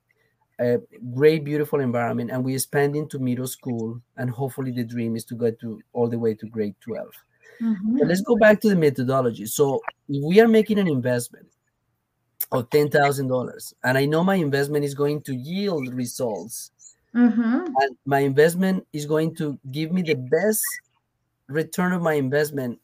A 0.61 0.79
great, 1.15 1.45
beautiful 1.45 1.81
environment, 1.81 2.31
and 2.31 2.45
we 2.45 2.55
expand 2.55 2.95
into 2.95 3.19
middle 3.19 3.47
school, 3.49 4.01
and 4.17 4.31
hopefully 4.31 4.71
the 4.71 4.85
dream 4.85 5.17
is 5.17 5.25
to 5.27 5.35
go 5.35 5.51
to 5.51 5.83
all 5.93 6.09
the 6.09 6.19
way 6.19 6.35
to 6.35 6.47
grade 6.47 6.77
12. 6.81 7.13
Mhm. 7.61 7.99
But 7.99 8.09
let's 8.09 8.23
go 8.23 8.37
back 8.37 8.61
to 8.61 8.69
the 8.69 8.77
methodology. 8.77 9.47
So 9.47 9.83
if 10.09 10.23
we 10.25 10.41
are 10.41 10.49
making 10.49 10.79
an 10.79 10.89
investment 10.89 11.49
of 12.53 12.71
ten 12.71 12.89
thousand 12.91 13.29
dollars, 13.29 13.75
and 13.85 13.99
I 13.99 14.05
know 14.07 14.23
my 14.23 14.37
investment 14.37 14.85
is 14.85 14.95
going 14.95 15.23
to 15.23 15.35
yield 15.35 15.93
results, 15.95 16.71
Mhm. 17.15 17.67
and 17.67 17.97
my 18.07 18.21
investment 18.21 18.87
is 18.93 19.07
going 19.07 19.35
to 19.37 19.59
give 19.73 19.93
me 19.93 20.03
the 20.03 20.15
best 20.15 20.63
return 21.49 21.93
of 21.93 22.03
my 22.03 22.15
investment 22.15 22.81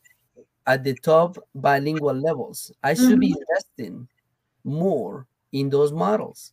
at 0.66 0.84
the 0.84 0.94
top 0.94 1.38
bilingual 1.54 2.14
levels. 2.14 2.72
I 2.82 2.94
should 2.94 3.20
be 3.20 3.34
investing 3.38 4.08
more 4.64 5.26
in 5.52 5.70
those 5.70 5.92
models. 5.92 6.52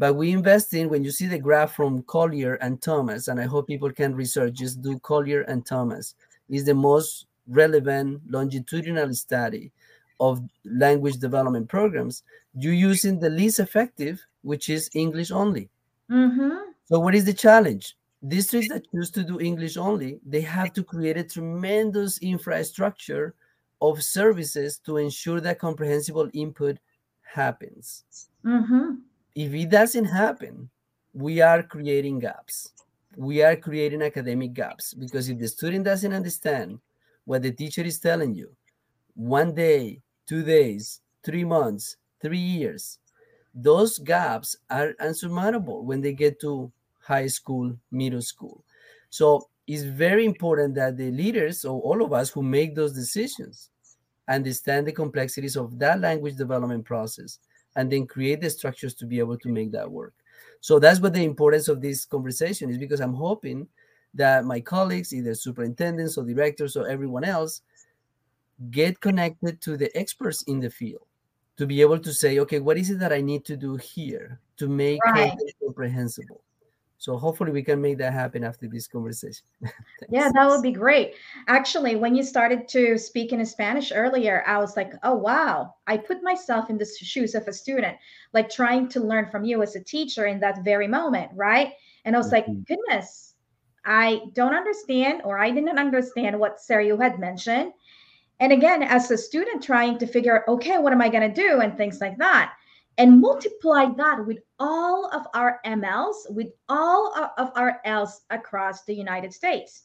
But 0.00 0.14
we 0.14 0.32
invest 0.32 0.72
in 0.72 0.88
when 0.88 1.04
you 1.04 1.10
see 1.10 1.26
the 1.26 1.38
graph 1.38 1.74
from 1.74 2.02
Collier 2.04 2.54
and 2.54 2.80
Thomas, 2.80 3.28
and 3.28 3.38
I 3.38 3.44
hope 3.44 3.66
people 3.66 3.92
can 3.92 4.14
research, 4.14 4.54
just 4.54 4.80
do 4.80 4.98
Collier 5.00 5.42
and 5.42 5.66
Thomas, 5.66 6.14
is 6.48 6.64
the 6.64 6.74
most 6.74 7.26
relevant 7.46 8.22
longitudinal 8.26 9.12
study 9.12 9.72
of 10.18 10.40
language 10.64 11.18
development 11.18 11.68
programs. 11.68 12.22
You're 12.54 12.72
using 12.72 13.20
the 13.20 13.28
least 13.28 13.60
effective, 13.60 14.24
which 14.40 14.70
is 14.70 14.88
English 14.94 15.30
only. 15.30 15.68
Mhm. 16.08 16.72
So 16.86 16.98
what 16.98 17.14
is 17.14 17.26
the 17.26 17.34
challenge? 17.34 17.94
Districts 18.26 18.70
that 18.70 18.90
choose 18.90 19.10
to 19.10 19.22
do 19.22 19.38
English 19.38 19.76
only, 19.76 20.18
they 20.24 20.40
have 20.40 20.72
to 20.72 20.82
create 20.82 21.18
a 21.18 21.24
tremendous 21.24 22.16
infrastructure 22.22 23.34
of 23.82 24.02
services 24.02 24.78
to 24.86 24.96
ensure 24.96 25.42
that 25.42 25.58
comprehensible 25.58 26.30
input 26.32 26.78
happens. 27.22 28.04
Mhm. 28.44 29.02
If 29.34 29.54
it 29.54 29.70
doesn't 29.70 30.06
happen, 30.06 30.70
we 31.12 31.40
are 31.40 31.62
creating 31.62 32.20
gaps. 32.20 32.72
We 33.16 33.42
are 33.42 33.56
creating 33.56 34.02
academic 34.02 34.54
gaps 34.54 34.94
because 34.94 35.28
if 35.28 35.38
the 35.38 35.48
student 35.48 35.84
doesn't 35.84 36.12
understand 36.12 36.78
what 37.24 37.42
the 37.42 37.52
teacher 37.52 37.82
is 37.82 37.98
telling 37.98 38.34
you, 38.34 38.50
one 39.14 39.54
day, 39.54 40.00
two 40.26 40.42
days, 40.42 41.00
three 41.22 41.44
months, 41.44 41.96
three 42.20 42.38
years, 42.38 42.98
those 43.54 43.98
gaps 43.98 44.56
are 44.70 44.94
unsurmountable 45.00 45.84
when 45.84 46.00
they 46.00 46.12
get 46.12 46.40
to 46.40 46.70
high 47.00 47.26
school, 47.26 47.76
middle 47.90 48.22
school. 48.22 48.64
So 49.10 49.48
it's 49.66 49.82
very 49.82 50.24
important 50.24 50.74
that 50.76 50.96
the 50.96 51.10
leaders 51.10 51.64
or 51.64 51.80
all 51.80 52.02
of 52.02 52.12
us 52.12 52.30
who 52.30 52.42
make 52.42 52.74
those 52.74 52.92
decisions 52.92 53.70
understand 54.28 54.86
the 54.86 54.92
complexities 54.92 55.56
of 55.56 55.78
that 55.78 56.00
language 56.00 56.36
development 56.36 56.84
process 56.84 57.38
and 57.76 57.90
then 57.90 58.06
create 58.06 58.40
the 58.40 58.50
structures 58.50 58.94
to 58.94 59.06
be 59.06 59.18
able 59.18 59.38
to 59.38 59.48
make 59.48 59.72
that 59.72 59.90
work. 59.90 60.14
So 60.60 60.78
that's 60.78 61.00
what 61.00 61.14
the 61.14 61.24
importance 61.24 61.68
of 61.68 61.80
this 61.80 62.04
conversation 62.04 62.70
is 62.70 62.78
because 62.78 63.00
I'm 63.00 63.14
hoping 63.14 63.68
that 64.14 64.44
my 64.44 64.60
colleagues, 64.60 65.14
either 65.14 65.34
superintendents 65.34 66.18
or 66.18 66.24
directors 66.24 66.76
or 66.76 66.88
everyone 66.88 67.24
else, 67.24 67.62
get 68.70 69.00
connected 69.00 69.60
to 69.62 69.76
the 69.76 69.96
experts 69.96 70.42
in 70.42 70.60
the 70.60 70.68
field 70.68 71.06
to 71.56 71.66
be 71.66 71.80
able 71.80 71.98
to 71.98 72.12
say, 72.12 72.38
okay, 72.40 72.58
what 72.58 72.76
is 72.76 72.90
it 72.90 72.98
that 72.98 73.12
I 73.12 73.20
need 73.20 73.44
to 73.46 73.56
do 73.56 73.76
here 73.76 74.40
to 74.58 74.68
make 74.68 75.00
Right. 75.04 75.30
content 75.30 75.52
comprehensible? 75.64 76.42
So 77.00 77.16
hopefully 77.16 77.50
we 77.50 77.62
can 77.62 77.80
make 77.80 77.96
that 77.96 78.12
happen 78.12 78.44
after 78.44 78.68
this 78.68 78.86
conversation. 78.86 79.46
yeah, 80.10 80.30
that 80.34 80.48
would 80.50 80.60
be 80.60 80.70
great. 80.70 81.14
Actually, 81.48 81.96
when 81.96 82.14
you 82.14 82.22
started 82.22 82.68
to 82.68 82.98
speak 82.98 83.32
in 83.32 83.44
Spanish 83.46 83.90
earlier, 83.90 84.44
I 84.46 84.58
was 84.58 84.76
like, 84.76 84.92
oh, 85.02 85.14
wow. 85.14 85.76
I 85.86 85.96
put 85.96 86.22
myself 86.22 86.68
in 86.68 86.76
the 86.76 86.84
shoes 86.84 87.34
of 87.34 87.48
a 87.48 87.54
student, 87.54 87.96
like 88.34 88.50
trying 88.50 88.86
to 88.90 89.00
learn 89.00 89.30
from 89.30 89.44
you 89.44 89.62
as 89.62 89.76
a 89.76 89.82
teacher 89.82 90.26
in 90.26 90.40
that 90.40 90.62
very 90.62 90.86
moment, 90.86 91.30
right? 91.34 91.72
And 92.04 92.14
I 92.14 92.18
was 92.18 92.30
mm-hmm. 92.30 92.52
like, 92.52 92.66
goodness, 92.66 93.32
I 93.86 94.20
don't 94.34 94.54
understand, 94.54 95.22
or 95.24 95.38
I 95.38 95.50
didn't 95.50 95.78
understand 95.78 96.38
what 96.38 96.58
Sergio 96.58 97.00
had 97.00 97.18
mentioned. 97.18 97.72
And 98.40 98.52
again, 98.52 98.82
as 98.82 99.10
a 99.10 99.16
student 99.16 99.62
trying 99.62 99.96
to 100.00 100.06
figure 100.06 100.36
out, 100.36 100.48
okay, 100.48 100.76
what 100.76 100.92
am 100.92 101.00
I 101.00 101.08
going 101.08 101.32
to 101.32 101.42
do? 101.42 101.60
And 101.62 101.78
things 101.78 101.98
like 101.98 102.18
that 102.18 102.52
and 103.00 103.18
multiply 103.18 103.86
that 103.96 104.26
with 104.26 104.40
all 104.60 105.06
of 105.12 105.26
our 105.34 105.60
MLs, 105.66 106.30
with 106.30 106.48
all 106.68 107.12
of 107.38 107.50
our 107.56 107.80
ELLs 107.84 108.20
across 108.30 108.84
the 108.84 108.94
United 108.94 109.32
States. 109.32 109.84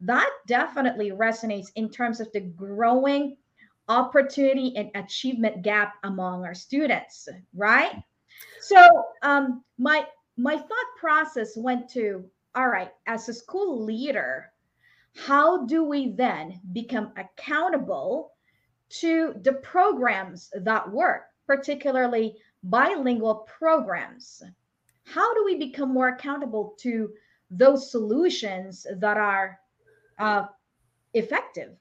That 0.00 0.30
definitely 0.46 1.10
resonates 1.12 1.68
in 1.76 1.88
terms 1.88 2.20
of 2.20 2.30
the 2.32 2.40
growing 2.40 3.38
opportunity 3.88 4.76
and 4.76 4.90
achievement 4.94 5.62
gap 5.62 5.94
among 6.02 6.44
our 6.44 6.54
students, 6.54 7.28
right? 7.54 8.02
So 8.60 8.84
um, 9.22 9.64
my 9.78 10.06
my 10.36 10.56
thought 10.56 10.90
process 10.98 11.56
went 11.56 11.88
to 11.90 12.28
all 12.56 12.68
right, 12.68 12.90
as 13.06 13.28
a 13.28 13.34
school 13.34 13.84
leader, 13.84 14.50
how 15.14 15.66
do 15.66 15.84
we 15.84 16.12
then 16.12 16.58
become 16.72 17.12
accountable 17.16 18.32
to 18.88 19.34
the 19.42 19.52
programs 19.52 20.50
that 20.54 20.90
work, 20.90 21.24
particularly 21.46 22.34
bilingual 22.62 23.46
programs. 23.58 24.42
How 25.04 25.34
do 25.34 25.44
we 25.44 25.56
become 25.56 25.92
more 25.92 26.08
accountable 26.08 26.74
to 26.80 27.10
those 27.50 27.90
solutions 27.90 28.86
that 28.98 29.16
are 29.16 29.58
uh, 30.18 30.46
effective? 31.14 31.76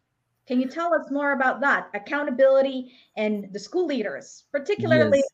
Can 0.47 0.61
you 0.61 0.67
tell 0.67 0.93
us 0.93 1.09
more 1.09 1.31
about 1.31 1.59
that? 1.61 1.89
Accountability 1.93 2.91
and 3.17 3.51
the 3.51 3.59
school 3.59 3.87
leaders, 3.87 4.43
particularly, 4.51 5.17
yes. 5.17 5.27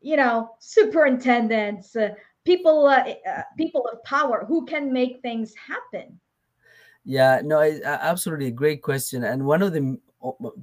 you 0.00 0.16
know, 0.16 0.56
superintendents, 0.58 1.94
uh, 1.94 2.10
people, 2.44 2.86
uh, 2.86 3.04
uh, 3.28 3.42
people 3.58 3.86
of 3.92 4.02
power 4.04 4.46
who 4.48 4.64
can 4.64 4.90
make 4.90 5.20
things 5.20 5.52
happen. 5.54 6.18
Yeah, 7.04 7.42
no, 7.44 7.58
I, 7.58 7.80
absolutely 7.84 8.52
great 8.52 8.80
question, 8.80 9.24
and 9.24 9.44
one 9.44 9.60
of 9.60 9.72
the 9.72 9.98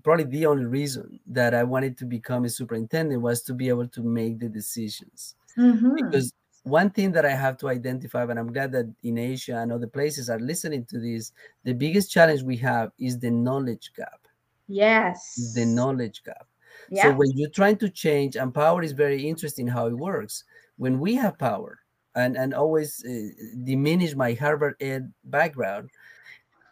probably 0.03 0.25
the 0.25 0.45
only 0.45 0.65
reason 0.65 1.19
that 1.27 1.53
I 1.53 1.63
wanted 1.63 1.97
to 1.97 2.05
become 2.05 2.45
a 2.45 2.49
superintendent 2.49 3.21
was 3.21 3.41
to 3.43 3.53
be 3.53 3.69
able 3.69 3.87
to 3.87 4.01
make 4.01 4.39
the 4.39 4.49
decisions. 4.49 5.35
Mm-hmm. 5.57 5.95
Because 5.95 6.33
one 6.63 6.89
thing 6.89 7.11
that 7.13 7.25
I 7.25 7.31
have 7.31 7.57
to 7.57 7.69
identify, 7.69 8.23
and 8.23 8.39
I'm 8.39 8.53
glad 8.53 8.71
that 8.73 8.93
in 9.03 9.17
Asia 9.17 9.57
and 9.57 9.71
other 9.71 9.87
places 9.87 10.29
are 10.29 10.39
listening 10.39 10.85
to 10.85 10.99
this, 10.99 11.31
the 11.63 11.73
biggest 11.73 12.11
challenge 12.11 12.43
we 12.43 12.57
have 12.57 12.91
is 12.99 13.19
the 13.19 13.31
knowledge 13.31 13.91
gap. 13.95 14.27
Yes. 14.67 15.53
The 15.55 15.65
knowledge 15.65 16.23
gap. 16.23 16.47
Yeah. 16.89 17.03
So 17.03 17.13
when 17.13 17.31
you're 17.35 17.49
trying 17.49 17.77
to 17.77 17.89
change, 17.89 18.35
and 18.35 18.53
power 18.53 18.81
is 18.83 18.93
very 18.93 19.27
interesting 19.27 19.67
how 19.67 19.87
it 19.87 19.97
works. 19.97 20.43
When 20.77 20.99
we 20.99 21.15
have 21.15 21.37
power, 21.37 21.79
and 22.15 22.35
and 22.37 22.53
always 22.53 23.05
uh, 23.05 23.29
diminish 23.63 24.15
my 24.15 24.33
Harvard 24.33 24.75
Ed 24.79 25.11
background, 25.25 25.89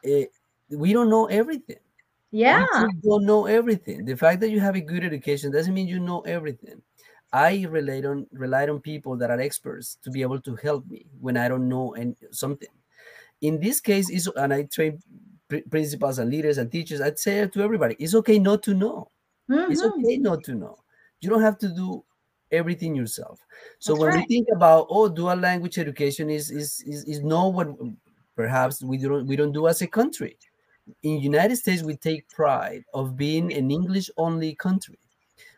uh, 0.05 0.25
we 0.69 0.93
don't 0.93 1.09
know 1.09 1.25
everything 1.25 1.77
yeah. 2.37 2.83
You 2.83 2.89
don't 3.03 3.25
know 3.25 3.45
everything. 3.45 4.05
The 4.05 4.15
fact 4.15 4.39
that 4.41 4.49
you 4.49 4.59
have 4.59 4.75
a 4.75 4.81
good 4.81 5.03
education 5.03 5.51
doesn't 5.51 5.73
mean 5.73 5.87
you 5.87 5.99
know 5.99 6.21
everything. 6.21 6.81
I 7.33 7.65
relied 7.69 8.05
on 8.05 8.27
relied 8.31 8.69
on 8.69 8.79
people 8.79 9.17
that 9.17 9.29
are 9.29 9.39
experts 9.39 9.97
to 10.03 10.11
be 10.11 10.21
able 10.21 10.39
to 10.41 10.55
help 10.55 10.87
me 10.87 11.07
when 11.19 11.35
I 11.35 11.47
don't 11.47 11.67
know 11.67 11.93
and 11.95 12.15
something. 12.31 12.69
In 13.41 13.59
this 13.59 13.81
case, 13.81 14.09
is 14.09 14.27
and 14.35 14.53
I 14.53 14.63
train 14.63 14.99
principals 15.69 16.19
and 16.19 16.29
leaders 16.29 16.57
and 16.57 16.71
teachers. 16.71 17.01
I'd 17.01 17.19
say 17.19 17.47
to 17.47 17.61
everybody, 17.61 17.95
it's 17.99 18.15
okay 18.15 18.39
not 18.39 18.63
to 18.63 18.73
know. 18.73 19.11
Mm-hmm. 19.49 19.71
It's 19.71 19.83
okay 19.83 20.17
not 20.17 20.43
to 20.45 20.53
know. 20.53 20.77
You 21.21 21.29
don't 21.29 21.41
have 21.41 21.57
to 21.59 21.69
do 21.69 22.03
everything 22.51 22.95
yourself. 22.95 23.39
So 23.79 23.93
That's 23.93 24.01
when 24.01 24.09
right. 24.09 24.27
we 24.29 24.35
think 24.35 24.47
about 24.53 24.87
oh, 24.89 25.09
dual 25.09 25.35
language 25.35 25.77
education 25.77 26.29
is 26.29 26.51
is 26.51 26.83
is, 26.85 27.03
is 27.05 27.23
not 27.23 27.53
what 27.53 27.67
perhaps 28.35 28.83
we 28.83 28.97
don't 28.97 29.25
we 29.27 29.35
don't 29.35 29.51
do 29.51 29.67
as 29.67 29.81
a 29.81 29.87
country 29.87 30.37
in 31.03 31.19
United 31.19 31.57
States 31.57 31.83
we 31.83 31.95
take 31.95 32.29
pride 32.29 32.83
of 32.93 33.17
being 33.17 33.53
an 33.53 33.71
English 33.71 34.09
only 34.17 34.55
country, 34.55 34.99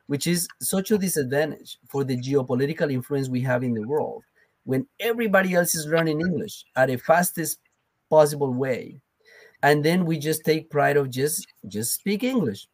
which 0.08 0.28
is 0.28 0.48
such 0.62 0.92
a 0.92 0.98
disadvantage 0.98 1.78
for 1.90 2.04
the 2.04 2.18
geopolitical 2.18 2.92
influence 2.92 3.30
we 3.30 3.42
have 3.42 3.64
in 3.64 3.74
the 3.74 3.88
world 3.88 4.24
when 4.66 4.88
everybody 5.00 5.56
else 5.56 5.74
is 5.76 5.88
learning 5.88 6.22
English 6.22 6.64
at 6.76 6.88
the 6.88 6.98
fastest 6.98 7.60
possible 8.10 8.54
way. 8.54 9.00
And 9.64 9.84
then 9.84 10.06
we 10.06 10.18
just 10.18 10.46
take 10.46 10.70
pride 10.70 10.98
of 10.98 11.10
just 11.10 11.48
just 11.68 11.96
speak 11.96 12.24
English. 12.24 12.68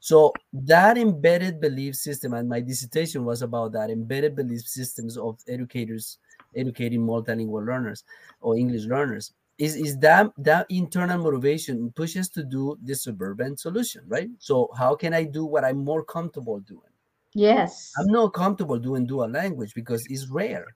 So 0.00 0.32
that 0.52 0.98
embedded 0.98 1.60
belief 1.60 1.96
system, 1.96 2.34
and 2.34 2.48
my 2.48 2.60
dissertation 2.60 3.24
was 3.24 3.42
about 3.42 3.72
that 3.72 3.90
embedded 3.90 4.36
belief 4.36 4.62
systems 4.62 5.16
of 5.16 5.38
educators 5.48 6.18
educating 6.56 7.00
multilingual 7.00 7.66
learners 7.66 8.04
or 8.40 8.56
English 8.56 8.84
learners 8.84 9.32
is 9.58 9.76
is 9.76 9.98
that 9.98 10.30
that 10.36 10.66
internal 10.68 11.18
motivation 11.18 11.92
pushes 11.92 12.28
to 12.28 12.42
do 12.42 12.76
the 12.82 12.94
suburban 12.94 13.56
solution 13.56 14.02
right? 14.08 14.28
So 14.38 14.70
how 14.76 14.94
can 14.94 15.14
i 15.14 15.24
do 15.24 15.44
what 15.44 15.64
i'm 15.64 15.84
more 15.84 16.04
comfortable 16.04 16.60
doing? 16.60 16.90
Yes. 17.34 17.92
I'm 17.98 18.06
not 18.06 18.32
comfortable 18.32 18.78
doing 18.78 19.06
dual 19.06 19.28
language 19.28 19.74
because 19.74 20.06
it's 20.08 20.28
rare. 20.28 20.66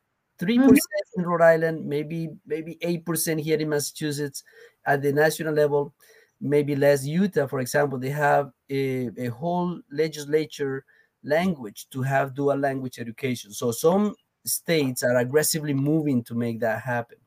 3% 0.40 0.58
mm-hmm. 0.58 0.74
in 1.16 1.26
rhode 1.26 1.42
island 1.42 1.86
maybe 1.86 2.28
maybe 2.46 2.76
8% 2.82 3.40
here 3.40 3.58
in 3.58 3.68
massachusetts 3.68 4.44
at 4.86 5.02
the 5.02 5.12
national 5.12 5.54
level 5.54 5.92
maybe 6.40 6.76
less. 6.76 7.04
Utah 7.04 7.48
for 7.48 7.58
example 7.58 7.98
they 7.98 8.10
have 8.10 8.52
a, 8.70 9.10
a 9.18 9.26
whole 9.26 9.80
legislature 9.90 10.84
language 11.24 11.88
to 11.90 12.02
have 12.02 12.34
dual 12.34 12.56
language 12.56 13.00
education. 13.00 13.52
So 13.52 13.72
some 13.72 14.14
states 14.44 15.02
are 15.02 15.16
aggressively 15.16 15.74
moving 15.74 16.22
to 16.22 16.36
make 16.36 16.60
that 16.60 16.80
happen 16.82 17.18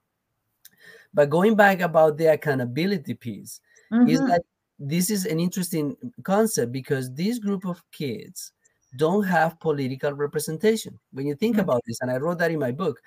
but 1.14 1.30
going 1.30 1.56
back 1.56 1.82
about 1.82 2.18
the 2.18 2.28
accountability 2.28 3.14
piece, 3.14 3.60
mm-hmm. 3.92 4.10
is 4.10 4.20
that 4.22 4.44
this 4.80 5.10
is 5.10 5.26
an 5.26 5.40
interesting 5.40 5.96
concept 6.24 6.72
because 6.72 7.14
this 7.14 7.40
group 7.40 7.66
of 7.66 7.84
kids 7.92 8.52
don't 8.96 9.24
have 9.24 9.60
political 9.60 10.14
representation. 10.14 11.00
When 11.12 11.28
you 11.28 11.36
think 11.36 11.56
mm-hmm. 11.56 11.62
about 11.62 11.82
this, 11.86 12.02
and 12.02 12.10
I 12.12 12.18
wrote 12.18 12.40
that 12.40 12.52
in 12.52 12.60
my 12.60 12.72
book, 12.72 13.00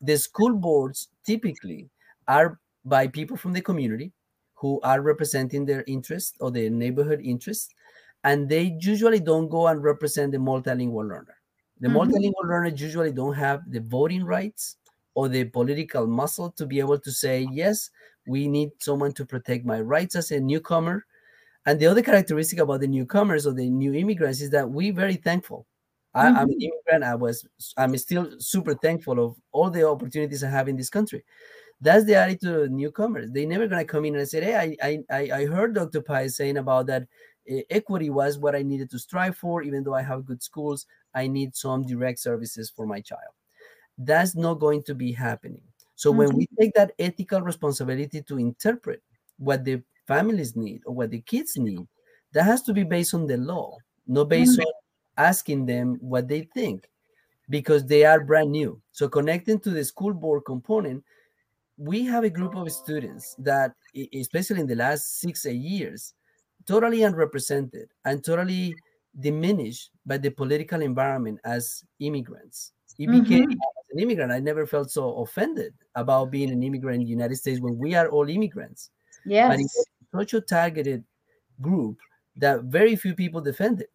the 0.00 0.16
school 0.16 0.54
boards 0.54 1.08
typically 1.24 1.88
are 2.28 2.58
by 2.84 3.06
people 3.06 3.36
from 3.36 3.52
the 3.52 3.60
community 3.60 4.12
who 4.54 4.80
are 4.82 5.00
representing 5.00 5.64
their 5.64 5.84
interests 5.86 6.36
or 6.40 6.50
their 6.50 6.70
neighborhood 6.70 7.20
interests, 7.22 7.74
and 8.24 8.48
they 8.48 8.76
usually 8.80 9.20
don't 9.20 9.48
go 9.48 9.68
and 9.68 9.82
represent 9.82 10.32
the 10.32 10.38
multilingual 10.38 11.08
learner. 11.08 11.36
The 11.80 11.88
mm-hmm. 11.88 11.96
multilingual 11.96 12.44
learners 12.44 12.80
usually 12.80 13.12
don't 13.12 13.34
have 13.34 13.60
the 13.68 13.80
voting 13.80 14.24
rights 14.24 14.76
or 15.14 15.28
the 15.28 15.44
political 15.44 16.06
muscle 16.06 16.50
to 16.52 16.66
be 16.66 16.78
able 16.78 16.98
to 16.98 17.10
say, 17.10 17.46
yes, 17.52 17.90
we 18.26 18.48
need 18.48 18.70
someone 18.78 19.12
to 19.12 19.26
protect 19.26 19.64
my 19.64 19.80
rights 19.80 20.16
as 20.16 20.30
a 20.30 20.40
newcomer. 20.40 21.04
And 21.66 21.78
the 21.78 21.86
other 21.86 22.02
characteristic 22.02 22.58
about 22.58 22.80
the 22.80 22.88
newcomers 22.88 23.46
or 23.46 23.52
the 23.52 23.68
new 23.68 23.94
immigrants 23.94 24.40
is 24.40 24.50
that 24.50 24.68
we 24.68 24.90
very 24.90 25.14
thankful. 25.14 25.66
I, 26.14 26.26
am 26.26 26.36
an 26.36 26.48
mm-hmm. 26.48 26.60
immigrant. 26.60 27.04
I 27.04 27.14
was, 27.14 27.46
I'm 27.76 27.96
still 27.96 28.28
super 28.38 28.74
thankful 28.74 29.24
of 29.24 29.36
all 29.50 29.70
the 29.70 29.88
opportunities 29.88 30.44
I 30.44 30.50
have 30.50 30.68
in 30.68 30.76
this 30.76 30.90
country. 30.90 31.24
That's 31.80 32.04
the 32.04 32.14
attitude 32.14 32.64
of 32.64 32.70
newcomers. 32.70 33.32
They 33.32 33.46
never 33.46 33.66
gonna 33.66 33.84
come 33.84 34.04
in 34.04 34.14
and 34.14 34.28
say, 34.28 34.40
"Hey, 34.40 34.76
I, 34.80 35.02
I, 35.10 35.30
I 35.32 35.46
heard 35.46 35.74
Dr. 35.74 36.00
Paez 36.00 36.36
saying 36.36 36.58
about 36.58 36.86
that 36.86 37.08
uh, 37.50 37.56
equity 37.70 38.08
was 38.08 38.38
what 38.38 38.54
I 38.54 38.62
needed 38.62 38.88
to 38.90 39.00
strive 39.00 39.36
for. 39.36 39.62
Even 39.62 39.82
though 39.82 39.94
I 39.94 40.02
have 40.02 40.24
good 40.24 40.42
schools, 40.42 40.86
I 41.12 41.26
need 41.26 41.56
some 41.56 41.82
direct 41.84 42.20
services 42.20 42.70
for 42.70 42.86
my 42.86 43.00
child." 43.00 43.34
That's 43.98 44.34
not 44.34 44.54
going 44.54 44.82
to 44.84 44.94
be 44.94 45.12
happening. 45.12 45.62
So 45.94 46.10
mm-hmm. 46.10 46.18
when 46.18 46.36
we 46.36 46.48
take 46.58 46.74
that 46.74 46.92
ethical 46.98 47.42
responsibility 47.42 48.22
to 48.22 48.38
interpret 48.38 49.02
what 49.38 49.64
the 49.64 49.82
families 50.06 50.56
need 50.56 50.82
or 50.86 50.94
what 50.94 51.10
the 51.10 51.20
kids 51.20 51.56
need, 51.56 51.86
that 52.32 52.44
has 52.44 52.62
to 52.62 52.72
be 52.72 52.82
based 52.82 53.14
on 53.14 53.26
the 53.26 53.36
law, 53.36 53.76
not 54.06 54.28
based 54.28 54.58
mm-hmm. 54.58 54.66
on 54.66 55.26
asking 55.28 55.66
them 55.66 55.98
what 56.00 56.28
they 56.28 56.42
think 56.54 56.88
because 57.50 57.84
they 57.86 58.04
are 58.04 58.24
brand 58.24 58.50
new. 58.50 58.80
So 58.92 59.08
connecting 59.08 59.60
to 59.60 59.70
the 59.70 59.84
school 59.84 60.14
board 60.14 60.44
component, 60.46 61.04
we 61.76 62.04
have 62.04 62.24
a 62.24 62.30
group 62.30 62.54
of 62.54 62.70
students 62.72 63.34
that, 63.38 63.72
especially 64.14 64.60
in 64.60 64.66
the 64.66 64.76
last 64.76 65.20
six, 65.20 65.44
eight 65.46 65.56
years, 65.60 66.14
totally 66.66 67.02
unrepresented 67.02 67.88
and 68.04 68.24
totally 68.24 68.74
diminished 69.20 69.90
by 70.06 70.16
the 70.16 70.30
political 70.30 70.80
environment 70.80 71.38
as 71.44 71.84
immigrants. 72.00 72.72
It 72.98 73.10
became 73.10 73.50
mm-hmm 73.50 73.81
an 73.92 74.00
immigrant, 74.00 74.32
I 74.32 74.40
never 74.40 74.66
felt 74.66 74.90
so 74.90 75.16
offended 75.16 75.74
about 75.94 76.30
being 76.30 76.50
an 76.50 76.62
immigrant 76.62 77.00
in 77.00 77.04
the 77.04 77.10
United 77.10 77.36
States 77.36 77.60
when 77.60 77.78
we 77.78 77.94
are 77.94 78.08
all 78.08 78.28
immigrants. 78.28 78.90
Yes. 79.24 79.48
But 79.48 79.60
it's 79.60 79.86
such 80.14 80.34
a 80.34 80.40
targeted 80.40 81.04
group 81.60 81.98
that 82.36 82.64
very 82.64 82.96
few 82.96 83.14
people 83.14 83.40
defend 83.40 83.80
it. 83.80 83.90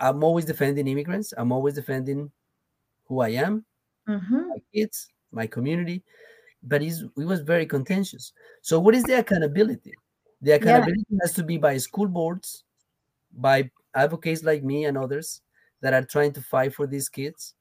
I'm 0.00 0.22
always 0.24 0.44
defending 0.44 0.86
immigrants. 0.88 1.32
I'm 1.36 1.52
always 1.52 1.74
defending 1.74 2.30
who 3.06 3.20
I 3.20 3.30
am, 3.30 3.64
mm-hmm. 4.08 4.48
my 4.48 4.62
kids, 4.74 5.08
my 5.32 5.46
community. 5.46 6.02
but 6.62 6.82
it 6.82 6.94
was 7.16 7.40
very 7.40 7.66
contentious. 7.66 8.32
So, 8.62 8.78
what 8.78 8.94
is 8.94 9.02
the 9.04 9.18
accountability? 9.18 9.94
The 10.40 10.52
accountability 10.52 11.04
yeah. 11.10 11.18
has 11.22 11.34
to 11.34 11.42
be 11.42 11.58
by 11.58 11.76
school 11.78 12.08
boards, 12.08 12.64
by 13.32 13.70
advocates 13.94 14.42
like 14.42 14.62
me 14.62 14.84
and 14.84 14.96
others 14.96 15.42
that 15.80 15.92
are 15.92 16.04
trying 16.04 16.32
to 16.32 16.40
fight 16.40 16.74
for 16.74 16.86
these 16.86 17.08
kids, 17.08 17.54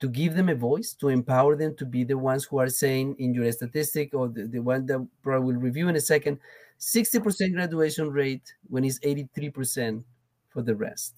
to 0.00 0.08
give 0.08 0.34
them 0.34 0.48
a 0.48 0.54
voice, 0.54 0.92
to 0.94 1.08
empower 1.08 1.56
them 1.56 1.74
to 1.76 1.84
be 1.84 2.04
the 2.04 2.16
ones 2.16 2.44
who 2.44 2.58
are 2.58 2.68
saying 2.68 3.16
in 3.18 3.34
your 3.34 3.50
statistic 3.50 4.14
or 4.14 4.28
the, 4.28 4.46
the 4.46 4.60
one 4.60 4.86
that 4.86 5.06
I 5.26 5.38
will 5.38 5.56
review 5.56 5.88
in 5.88 5.96
a 5.96 6.00
second 6.00 6.38
60% 6.78 7.54
graduation 7.54 8.10
rate 8.10 8.54
when 8.68 8.84
it's 8.84 9.00
83% 9.00 10.04
for 10.50 10.62
the 10.62 10.74
rest. 10.74 11.14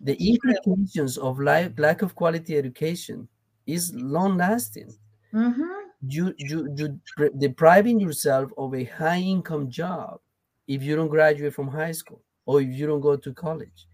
The 0.00 0.16
implications 0.16 1.18
of 1.18 1.38
life, 1.38 1.72
lack 1.78 2.02
of 2.02 2.14
quality 2.14 2.56
education 2.56 3.28
is 3.66 3.94
long 3.94 4.38
lasting. 4.38 4.92
Mm-hmm. 5.32 5.62
You, 6.08 6.34
you, 6.38 6.74
you 6.76 7.00
depriving 7.38 8.00
yourself 8.00 8.50
of 8.56 8.74
a 8.74 8.84
high 8.84 9.20
income 9.20 9.70
job 9.70 10.20
if 10.66 10.82
you 10.82 10.96
don't 10.96 11.08
graduate 11.08 11.54
from 11.54 11.68
high 11.68 11.92
school 11.92 12.22
or 12.46 12.60
if 12.60 12.70
you 12.70 12.86
don't 12.86 13.00
go 13.00 13.16
to 13.16 13.32
college. 13.32 13.86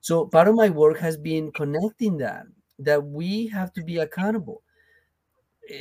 So 0.00 0.26
part 0.26 0.48
of 0.48 0.56
my 0.56 0.68
work 0.68 0.98
has 0.98 1.16
been 1.16 1.52
connecting 1.52 2.18
that, 2.18 2.44
that 2.84 3.04
we 3.04 3.46
have 3.48 3.72
to 3.74 3.82
be 3.82 3.98
accountable. 3.98 4.62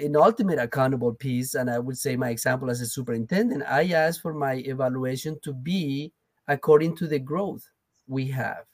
An 0.01 0.15
ultimate 0.15 0.59
accountable 0.59 1.13
piece, 1.13 1.55
and 1.55 1.69
I 1.69 1.79
would 1.79 1.97
say 1.97 2.15
my 2.15 2.29
example 2.29 2.69
as 2.69 2.81
a 2.81 2.85
superintendent, 2.85 3.63
I 3.67 3.89
asked 3.89 4.21
for 4.21 4.33
my 4.33 4.55
evaluation 4.55 5.39
to 5.43 5.53
be 5.53 6.13
according 6.47 6.95
to 6.97 7.07
the 7.07 7.19
growth 7.19 7.67
we 8.07 8.27
have. 8.27 8.65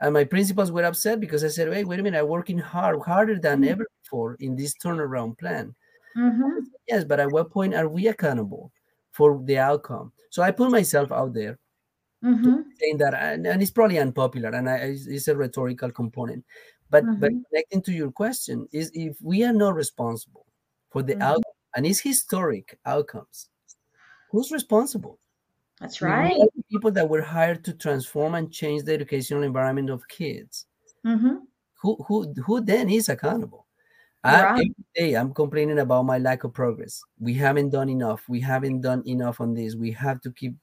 And 0.00 0.12
my 0.12 0.24
principals 0.24 0.70
were 0.70 0.84
upset 0.84 1.20
because 1.20 1.42
I 1.42 1.48
said, 1.48 1.70
wait, 1.70 1.86
wait 1.86 2.00
a 2.00 2.02
minute, 2.02 2.18
I'm 2.18 2.28
working 2.28 2.58
hard, 2.58 3.00
harder 3.02 3.38
than 3.38 3.60
mm-hmm. 3.60 3.70
ever 3.70 3.86
before 4.02 4.36
in 4.40 4.54
this 4.56 4.74
turnaround 4.74 5.38
plan. 5.38 5.74
Mm-hmm. 6.16 6.60
Yes, 6.88 7.04
but 7.04 7.20
at 7.20 7.30
what 7.30 7.50
point 7.50 7.74
are 7.74 7.88
we 7.88 8.08
accountable 8.08 8.72
for 9.12 9.40
the 9.44 9.58
outcome? 9.58 10.12
So 10.30 10.42
I 10.42 10.50
put 10.50 10.70
myself 10.70 11.12
out 11.12 11.32
there 11.32 11.58
mm-hmm. 12.22 12.60
saying 12.78 12.98
that, 12.98 13.14
and, 13.14 13.46
and, 13.46 13.62
it's 13.62 13.70
probably 13.70 13.98
unpopular, 13.98 14.50
and 14.50 14.68
I, 14.68 14.94
it's 14.94 15.28
a 15.28 15.36
rhetorical 15.36 15.90
component. 15.90 16.44
But 16.90 17.04
but 17.20 17.32
mm-hmm. 17.32 17.40
connecting 17.50 17.82
to 17.82 17.92
your 17.92 18.10
question 18.10 18.68
is 18.72 18.90
if 18.94 19.16
we 19.20 19.44
are 19.44 19.52
not 19.52 19.74
responsible 19.74 20.46
for 20.90 21.02
the 21.02 21.14
mm-hmm. 21.14 21.22
outcome, 21.22 21.52
and 21.74 21.86
it's 21.86 22.00
historic 22.00 22.78
outcomes, 22.86 23.48
who's 24.30 24.52
responsible? 24.52 25.18
That's 25.80 26.00
right. 26.00 26.36
People 26.70 26.90
that 26.92 27.08
were 27.08 27.22
hired 27.22 27.64
to 27.64 27.74
transform 27.74 28.34
and 28.34 28.50
change 28.52 28.84
the 28.84 28.94
educational 28.94 29.42
environment 29.42 29.90
of 29.90 30.06
kids. 30.08 30.66
Mm-hmm. 31.04 31.36
Who 31.82 31.96
who 32.06 32.32
who 32.44 32.60
then 32.60 32.88
is 32.88 33.08
accountable? 33.08 33.66
I, 34.24 34.50
every 34.50 34.74
day 34.94 35.14
I'm 35.14 35.32
complaining 35.32 35.78
about 35.78 36.04
my 36.04 36.18
lack 36.18 36.44
of 36.44 36.52
progress. 36.52 37.02
We 37.20 37.34
haven't 37.34 37.70
done 37.70 37.88
enough. 37.88 38.24
We 38.28 38.40
haven't 38.40 38.80
done 38.80 39.02
enough 39.06 39.40
on 39.40 39.54
this. 39.54 39.76
We 39.76 39.92
have 39.92 40.20
to 40.22 40.32
keep 40.32 40.56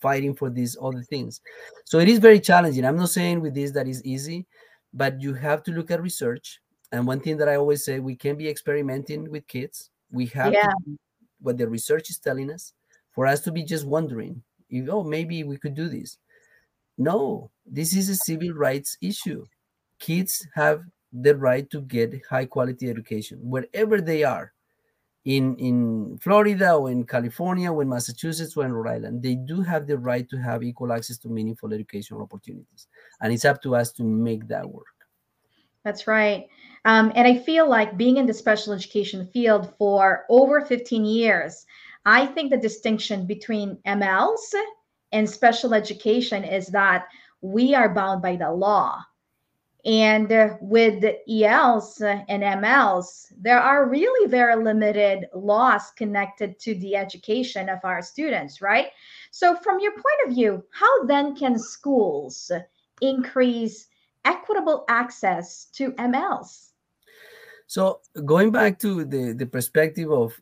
fighting 0.00 0.34
for 0.34 0.48
these 0.48 0.76
other 0.80 1.02
things. 1.02 1.40
So 1.84 1.98
it 1.98 2.08
is 2.08 2.18
very 2.18 2.40
challenging. 2.40 2.84
I'm 2.84 2.96
not 2.96 3.10
saying 3.10 3.40
with 3.40 3.54
this 3.54 3.72
that 3.72 3.86
is 3.86 4.02
easy, 4.04 4.46
but 4.92 5.20
you 5.20 5.34
have 5.34 5.62
to 5.64 5.72
look 5.72 5.90
at 5.90 6.02
research. 6.02 6.60
And 6.92 7.06
one 7.06 7.20
thing 7.20 7.36
that 7.36 7.48
I 7.48 7.56
always 7.56 7.84
say, 7.84 8.00
we 8.00 8.16
can 8.16 8.36
be 8.36 8.48
experimenting 8.48 9.30
with 9.30 9.46
kids. 9.46 9.90
We 10.10 10.26
have 10.26 10.52
yeah. 10.52 10.72
what 11.40 11.58
the 11.58 11.68
research 11.68 12.10
is 12.10 12.18
telling 12.18 12.50
us 12.50 12.72
for 13.12 13.26
us 13.26 13.40
to 13.42 13.52
be 13.52 13.62
just 13.62 13.86
wondering, 13.86 14.42
if, 14.68 14.88
oh, 14.88 15.04
maybe 15.04 15.44
we 15.44 15.56
could 15.56 15.74
do 15.74 15.88
this. 15.88 16.18
No, 16.98 17.50
this 17.64 17.94
is 17.94 18.08
a 18.08 18.16
civil 18.16 18.52
rights 18.52 18.96
issue. 19.00 19.46
Kids 19.98 20.46
have 20.54 20.82
the 21.12 21.36
right 21.36 21.68
to 21.70 21.80
get 21.82 22.20
high 22.28 22.44
quality 22.44 22.88
education 22.88 23.38
wherever 23.42 24.00
they 24.00 24.22
are 24.22 24.52
in 25.24 25.54
in 25.56 26.18
Florida 26.18 26.74
or 26.74 26.90
in 26.90 27.04
California 27.04 27.70
or 27.70 27.82
in 27.82 27.88
Massachusetts 27.88 28.56
or 28.56 28.64
in 28.64 28.72
Rhode 28.72 28.90
Island, 28.90 29.22
they 29.22 29.34
do 29.34 29.60
have 29.60 29.86
the 29.86 29.98
right 29.98 30.28
to 30.30 30.36
have 30.38 30.62
equal 30.62 30.92
access 30.92 31.18
to 31.18 31.28
meaningful 31.28 31.72
educational 31.72 32.22
opportunities. 32.22 32.88
And 33.20 33.32
it's 33.32 33.44
up 33.44 33.60
to 33.62 33.76
us 33.76 33.92
to 33.92 34.02
make 34.02 34.48
that 34.48 34.68
work. 34.68 34.86
That's 35.84 36.06
right. 36.06 36.46
Um, 36.84 37.12
and 37.14 37.26
I 37.26 37.38
feel 37.38 37.68
like 37.68 37.96
being 37.96 38.16
in 38.16 38.26
the 38.26 38.34
special 38.34 38.72
education 38.72 39.26
field 39.26 39.74
for 39.76 40.24
over 40.28 40.60
15 40.60 41.04
years, 41.04 41.66
I 42.06 42.26
think 42.26 42.50
the 42.50 42.56
distinction 42.56 43.26
between 43.26 43.78
MLs 43.86 44.54
and 45.12 45.28
special 45.28 45.74
education 45.74 46.44
is 46.44 46.68
that 46.68 47.06
we 47.42 47.74
are 47.74 47.92
bound 47.92 48.22
by 48.22 48.36
the 48.36 48.50
law. 48.50 49.02
And 49.84 50.28
with 50.60 51.00
the 51.00 51.18
ELs 51.44 52.00
and 52.02 52.26
MLs, 52.28 53.32
there 53.40 53.58
are 53.58 53.88
really 53.88 54.28
very 54.28 54.62
limited 54.62 55.26
laws 55.34 55.90
connected 55.96 56.58
to 56.60 56.74
the 56.76 56.96
education 56.96 57.68
of 57.70 57.78
our 57.82 58.02
students, 58.02 58.60
right? 58.60 58.88
So, 59.30 59.56
from 59.56 59.80
your 59.80 59.92
point 59.92 60.28
of 60.28 60.34
view, 60.34 60.62
how 60.72 61.04
then 61.06 61.34
can 61.34 61.58
schools 61.58 62.50
increase 63.00 63.86
equitable 64.24 64.84
access 64.88 65.66
to 65.76 65.92
MLs? 65.92 66.70
So, 67.66 68.00
going 68.26 68.50
back 68.50 68.78
to 68.80 69.04
the, 69.04 69.32
the 69.32 69.46
perspective 69.46 70.10
of 70.10 70.38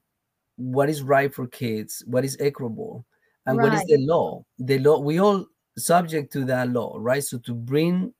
what 0.56 0.88
is 0.88 1.02
right 1.02 1.32
for 1.32 1.46
kids, 1.46 2.02
what 2.06 2.24
is 2.24 2.36
equitable, 2.40 3.06
and 3.46 3.56
right. 3.56 3.70
what 3.70 3.74
is 3.74 3.84
the 3.84 3.98
law, 3.98 4.44
the 4.58 4.80
law, 4.80 4.98
we 4.98 5.20
all 5.20 5.46
subject 5.76 6.32
to 6.32 6.44
that 6.46 6.70
law, 6.70 6.96
right? 6.98 7.22
So, 7.22 7.38
to 7.38 7.54
bring 7.54 8.12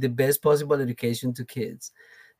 the 0.00 0.08
best 0.08 0.42
possible 0.42 0.80
education 0.80 1.32
to 1.34 1.44
kids. 1.44 1.92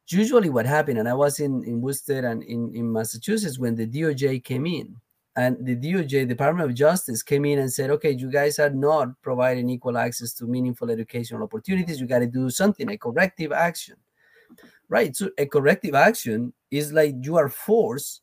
Usually, 0.08 0.50
what 0.50 0.66
happened, 0.66 0.98
and 0.98 1.08
I 1.08 1.14
was 1.14 1.40
in, 1.40 1.64
in 1.64 1.80
Worcester 1.80 2.26
and 2.26 2.42
in, 2.44 2.72
in 2.74 2.92
Massachusetts 2.92 3.58
when 3.58 3.74
the 3.74 3.86
DOJ 3.86 4.44
came 4.44 4.66
in, 4.66 4.96
and 5.36 5.56
the 5.66 5.76
DOJ, 5.76 6.28
Department 6.28 6.68
of 6.68 6.74
Justice, 6.74 7.22
came 7.22 7.44
in 7.44 7.58
and 7.58 7.70
said, 7.70 7.90
okay, 7.90 8.12
you 8.12 8.30
guys 8.30 8.58
are 8.58 8.70
not 8.70 9.08
providing 9.20 9.68
equal 9.68 9.98
access 9.98 10.32
to 10.34 10.46
meaningful 10.46 10.90
educational 10.90 11.42
opportunities. 11.42 12.00
You 12.00 12.06
got 12.06 12.20
to 12.20 12.26
do 12.26 12.48
something, 12.48 12.88
a 12.90 12.96
corrective 12.96 13.52
action. 13.52 13.96
Right. 14.88 15.14
So, 15.14 15.30
a 15.36 15.46
corrective 15.46 15.94
action 15.94 16.54
is 16.70 16.92
like 16.92 17.16
you 17.20 17.36
are 17.36 17.48
forced, 17.48 18.22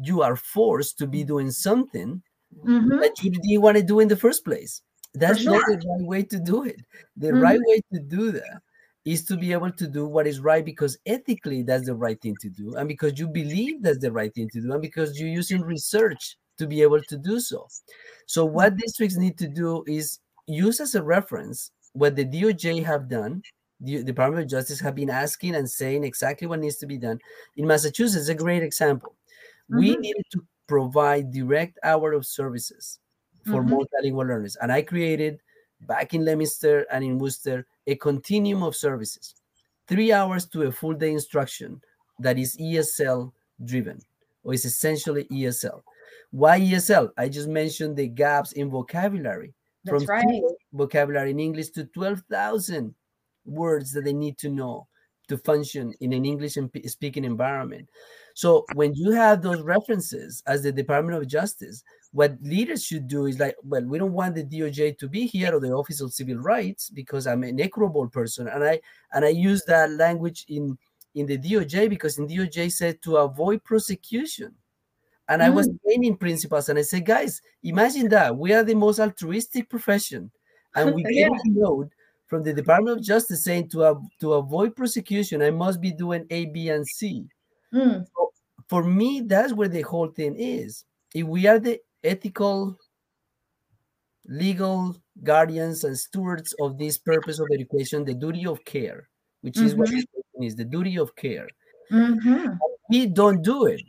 you 0.00 0.22
are 0.22 0.36
forced 0.36 0.98
to 0.98 1.06
be 1.06 1.22
doing 1.22 1.50
something 1.50 2.22
mm-hmm. 2.64 2.98
that 2.98 3.22
you 3.22 3.30
didn't 3.30 3.62
want 3.62 3.76
to 3.76 3.82
do 3.82 4.00
in 4.00 4.08
the 4.08 4.16
first 4.16 4.44
place. 4.44 4.82
That's 5.14 5.40
sure. 5.40 5.52
not 5.52 5.66
the 5.66 5.76
right 5.76 6.06
way 6.06 6.22
to 6.24 6.38
do 6.38 6.64
it. 6.64 6.80
The 7.16 7.28
mm-hmm. 7.28 7.40
right 7.40 7.60
way 7.66 7.80
to 7.92 8.00
do 8.00 8.32
that 8.32 8.60
is 9.04 9.24
to 9.26 9.36
be 9.36 9.52
able 9.52 9.70
to 9.70 9.86
do 9.86 10.06
what 10.06 10.26
is 10.26 10.40
right 10.40 10.64
because 10.64 10.98
ethically 11.06 11.62
that's 11.62 11.86
the 11.86 11.94
right 11.94 12.20
thing 12.20 12.36
to 12.40 12.48
do, 12.48 12.74
and 12.76 12.88
because 12.88 13.18
you 13.18 13.28
believe 13.28 13.82
that's 13.82 13.98
the 13.98 14.12
right 14.12 14.34
thing 14.34 14.48
to 14.50 14.60
do, 14.60 14.72
and 14.72 14.82
because 14.82 15.18
you're 15.18 15.28
using 15.28 15.62
research 15.62 16.36
to 16.58 16.66
be 16.66 16.82
able 16.82 17.02
to 17.02 17.16
do 17.16 17.38
so. 17.38 17.68
So, 18.26 18.44
what 18.44 18.72
mm-hmm. 18.72 18.80
districts 18.80 19.16
need 19.16 19.38
to 19.38 19.48
do 19.48 19.84
is 19.86 20.18
use 20.46 20.80
as 20.80 20.94
a 20.94 21.02
reference 21.02 21.70
what 21.92 22.16
the 22.16 22.24
DOJ 22.24 22.84
have 22.84 23.08
done. 23.08 23.42
The 23.80 24.02
Department 24.02 24.44
of 24.44 24.50
Justice 24.50 24.80
have 24.80 24.94
been 24.94 25.10
asking 25.10 25.56
and 25.56 25.68
saying 25.68 26.04
exactly 26.04 26.46
what 26.46 26.60
needs 26.60 26.76
to 26.76 26.86
be 26.86 26.96
done. 26.96 27.18
In 27.56 27.66
Massachusetts, 27.66 28.28
a 28.28 28.34
great 28.34 28.62
example. 28.62 29.14
Mm-hmm. 29.70 29.78
We 29.78 29.96
needed 29.96 30.24
to 30.32 30.44
provide 30.66 31.32
direct 31.32 31.78
hour 31.84 32.12
of 32.12 32.24
services 32.24 32.98
for 33.44 33.62
mm-hmm. 33.62 33.74
multilingual 33.74 34.26
learners. 34.28 34.56
And 34.56 34.72
I 34.72 34.82
created 34.82 35.40
back 35.82 36.14
in 36.14 36.24
Leominster 36.24 36.86
and 36.90 37.04
in 37.04 37.18
Worcester 37.18 37.66
a 37.86 37.94
continuum 37.96 38.62
of 38.62 38.76
services, 38.76 39.34
three 39.86 40.12
hours 40.12 40.46
to 40.46 40.62
a 40.62 40.72
full 40.72 40.94
day 40.94 41.12
instruction 41.12 41.80
that 42.18 42.38
is 42.38 42.56
ESL 42.56 43.32
driven 43.64 44.00
or 44.42 44.54
is 44.54 44.64
essentially 44.64 45.24
ESL. 45.24 45.82
Why 46.30 46.60
ESL? 46.60 47.10
I 47.16 47.28
just 47.28 47.48
mentioned 47.48 47.96
the 47.96 48.08
gaps 48.08 48.52
in 48.52 48.70
vocabulary. 48.70 49.54
That's 49.84 50.04
from 50.04 50.06
right. 50.06 50.42
vocabulary 50.72 51.30
in 51.30 51.40
English 51.40 51.70
to 51.70 51.84
12,000 51.84 52.94
words 53.44 53.92
that 53.92 54.04
they 54.04 54.12
need 54.12 54.38
to 54.38 54.48
know 54.48 54.88
to 55.28 55.38
function 55.38 55.92
in 56.00 56.12
an 56.12 56.24
English 56.24 56.56
speaking 56.86 57.24
environment. 57.24 57.88
So 58.34 58.64
when 58.74 58.94
you 58.94 59.12
have 59.12 59.42
those 59.42 59.62
references 59.62 60.42
as 60.46 60.62
the 60.62 60.72
Department 60.72 61.16
of 61.16 61.28
Justice, 61.28 61.82
what 62.14 62.36
leaders 62.42 62.84
should 62.84 63.08
do 63.08 63.26
is 63.26 63.40
like, 63.40 63.56
well, 63.64 63.82
we 63.82 63.98
don't 63.98 64.12
want 64.12 64.36
the 64.36 64.44
DOJ 64.44 64.96
to 64.98 65.08
be 65.08 65.26
here 65.26 65.52
or 65.52 65.58
the 65.58 65.72
Office 65.72 66.00
of 66.00 66.14
Civil 66.14 66.36
Rights 66.36 66.88
because 66.88 67.26
I'm 67.26 67.42
an 67.42 67.60
equitable 67.60 68.08
person, 68.08 68.46
and 68.46 68.62
I 68.62 68.80
and 69.12 69.24
I 69.24 69.30
use 69.30 69.64
that 69.64 69.90
language 69.90 70.44
in 70.48 70.78
in 71.16 71.26
the 71.26 71.36
DOJ 71.36 71.90
because 71.90 72.16
in 72.16 72.28
DOJ 72.28 72.70
said 72.70 73.02
to 73.02 73.16
avoid 73.16 73.64
prosecution. 73.64 74.54
And 75.28 75.42
mm. 75.42 75.46
I 75.46 75.50
was 75.50 75.68
mm. 75.68 75.76
training 75.82 76.16
principals, 76.18 76.68
and 76.68 76.78
I 76.78 76.82
said, 76.82 77.04
guys, 77.04 77.42
imagine 77.64 78.08
that 78.10 78.36
we 78.36 78.52
are 78.52 78.62
the 78.62 78.76
most 78.76 79.00
altruistic 79.00 79.68
profession, 79.68 80.30
and 80.76 80.94
we 80.94 81.02
get 81.14 81.14
yeah. 81.14 81.26
a 81.26 81.48
note 81.48 81.90
from 82.28 82.44
the 82.44 82.54
Department 82.54 82.98
of 82.98 83.04
Justice 83.04 83.42
saying 83.42 83.70
to 83.70 83.82
uh, 83.82 83.94
to 84.20 84.34
avoid 84.34 84.76
prosecution, 84.76 85.42
I 85.42 85.50
must 85.50 85.80
be 85.80 85.90
doing 85.90 86.26
A, 86.30 86.44
B, 86.46 86.68
and 86.68 86.86
C. 86.86 87.26
Mm. 87.74 88.06
So 88.14 88.30
for 88.68 88.84
me, 88.84 89.22
that's 89.26 89.52
where 89.52 89.68
the 89.68 89.82
whole 89.82 90.10
thing 90.10 90.36
is. 90.38 90.84
If 91.12 91.26
we 91.26 91.48
are 91.48 91.58
the 91.58 91.80
ethical, 92.04 92.78
legal 94.26 94.96
guardians 95.22 95.84
and 95.84 95.98
stewards 95.98 96.54
of 96.60 96.78
this 96.78 96.98
purpose 96.98 97.38
of 97.38 97.48
education, 97.52 98.04
the 98.04 98.14
duty 98.14 98.46
of 98.46 98.64
care, 98.64 99.08
which 99.40 99.54
mm-hmm. 99.54 99.66
is 99.66 99.74
what 99.74 99.88
mm-hmm. 99.88 100.42
is 100.42 100.56
the 100.56 100.64
duty 100.64 100.96
of 100.98 101.14
care. 101.16 101.48
Mm-hmm. 101.90 102.54
We 102.90 103.06
don't 103.06 103.42
do 103.42 103.66
it. 103.66 103.80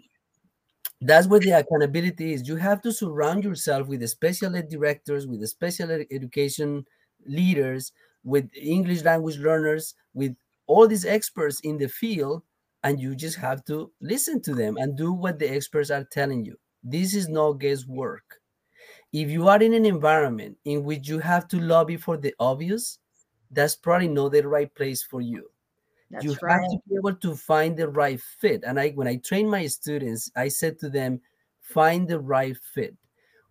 that's 1.01 1.27
where 1.27 1.39
the 1.39 1.51
accountability 1.51 2.33
is 2.33 2.47
you 2.47 2.55
have 2.55 2.81
to 2.81 2.91
surround 2.91 3.43
yourself 3.43 3.87
with 3.87 3.99
the 3.99 4.07
special 4.07 4.55
ed 4.55 4.69
directors 4.69 5.27
with 5.27 5.41
the 5.41 5.47
special 5.47 5.91
ed 5.91 6.05
education 6.11 6.85
leaders 7.27 7.91
with 8.23 8.49
english 8.55 9.03
language 9.03 9.37
learners 9.37 9.93
with 10.13 10.35
all 10.67 10.87
these 10.87 11.05
experts 11.05 11.59
in 11.61 11.77
the 11.77 11.87
field 11.87 12.41
and 12.83 12.99
you 12.99 13.15
just 13.15 13.37
have 13.37 13.63
to 13.65 13.91
listen 14.01 14.41
to 14.41 14.53
them 14.53 14.77
and 14.77 14.97
do 14.97 15.11
what 15.11 15.37
the 15.37 15.49
experts 15.49 15.91
are 15.91 16.05
telling 16.05 16.45
you 16.45 16.55
this 16.85 17.15
is 17.15 17.27
no 17.27 17.51
guesswork. 17.51 18.39
If 19.11 19.29
you 19.29 19.47
are 19.47 19.61
in 19.61 19.73
an 19.73 19.85
environment 19.85 20.57
in 20.65 20.83
which 20.83 21.09
you 21.09 21.17
have 21.19 21.47
to 21.47 21.59
lobby 21.59 21.97
for 21.97 22.15
the 22.15 22.33
obvious 22.39 22.99
that's 23.51 23.75
probably 23.75 24.07
not 24.07 24.31
the 24.31 24.47
right 24.47 24.73
place 24.75 25.01
for 25.01 25.21
you. 25.21 25.49
That's 26.11 26.23
you 26.23 26.37
right. 26.41 26.53
have 26.53 26.69
to 26.69 26.77
be 26.87 26.95
able 26.95 27.15
to 27.15 27.35
find 27.35 27.75
the 27.75 27.87
right 27.87 28.21
fit. 28.21 28.63
And 28.65 28.79
i 28.79 28.89
when 28.91 29.07
i 29.07 29.15
train 29.17 29.49
my 29.49 29.65
students 29.67 30.31
i 30.35 30.47
said 30.47 30.77
to 30.79 30.89
them 30.89 31.21
find 31.61 32.07
the 32.07 32.19
right 32.19 32.55
fit. 32.73 32.95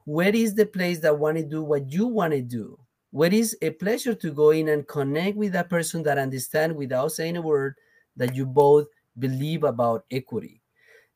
Where 0.04 0.34
is 0.34 0.54
the 0.54 0.66
place 0.66 1.00
that 1.00 1.18
want 1.18 1.38
to 1.38 1.44
do 1.44 1.62
what 1.62 1.90
you 1.90 2.06
want 2.06 2.32
to 2.34 2.42
do? 2.42 2.78
Where 3.10 3.32
is 3.32 3.56
a 3.62 3.70
pleasure 3.70 4.14
to 4.14 4.30
go 4.32 4.50
in 4.50 4.68
and 4.68 4.86
connect 4.86 5.36
with 5.36 5.52
that 5.52 5.70
person 5.70 6.02
that 6.04 6.18
understand 6.18 6.76
without 6.76 7.12
saying 7.12 7.36
a 7.36 7.42
word 7.42 7.74
that 8.16 8.34
you 8.36 8.46
both 8.46 8.86
believe 9.18 9.64
about 9.64 10.04
equity 10.10 10.60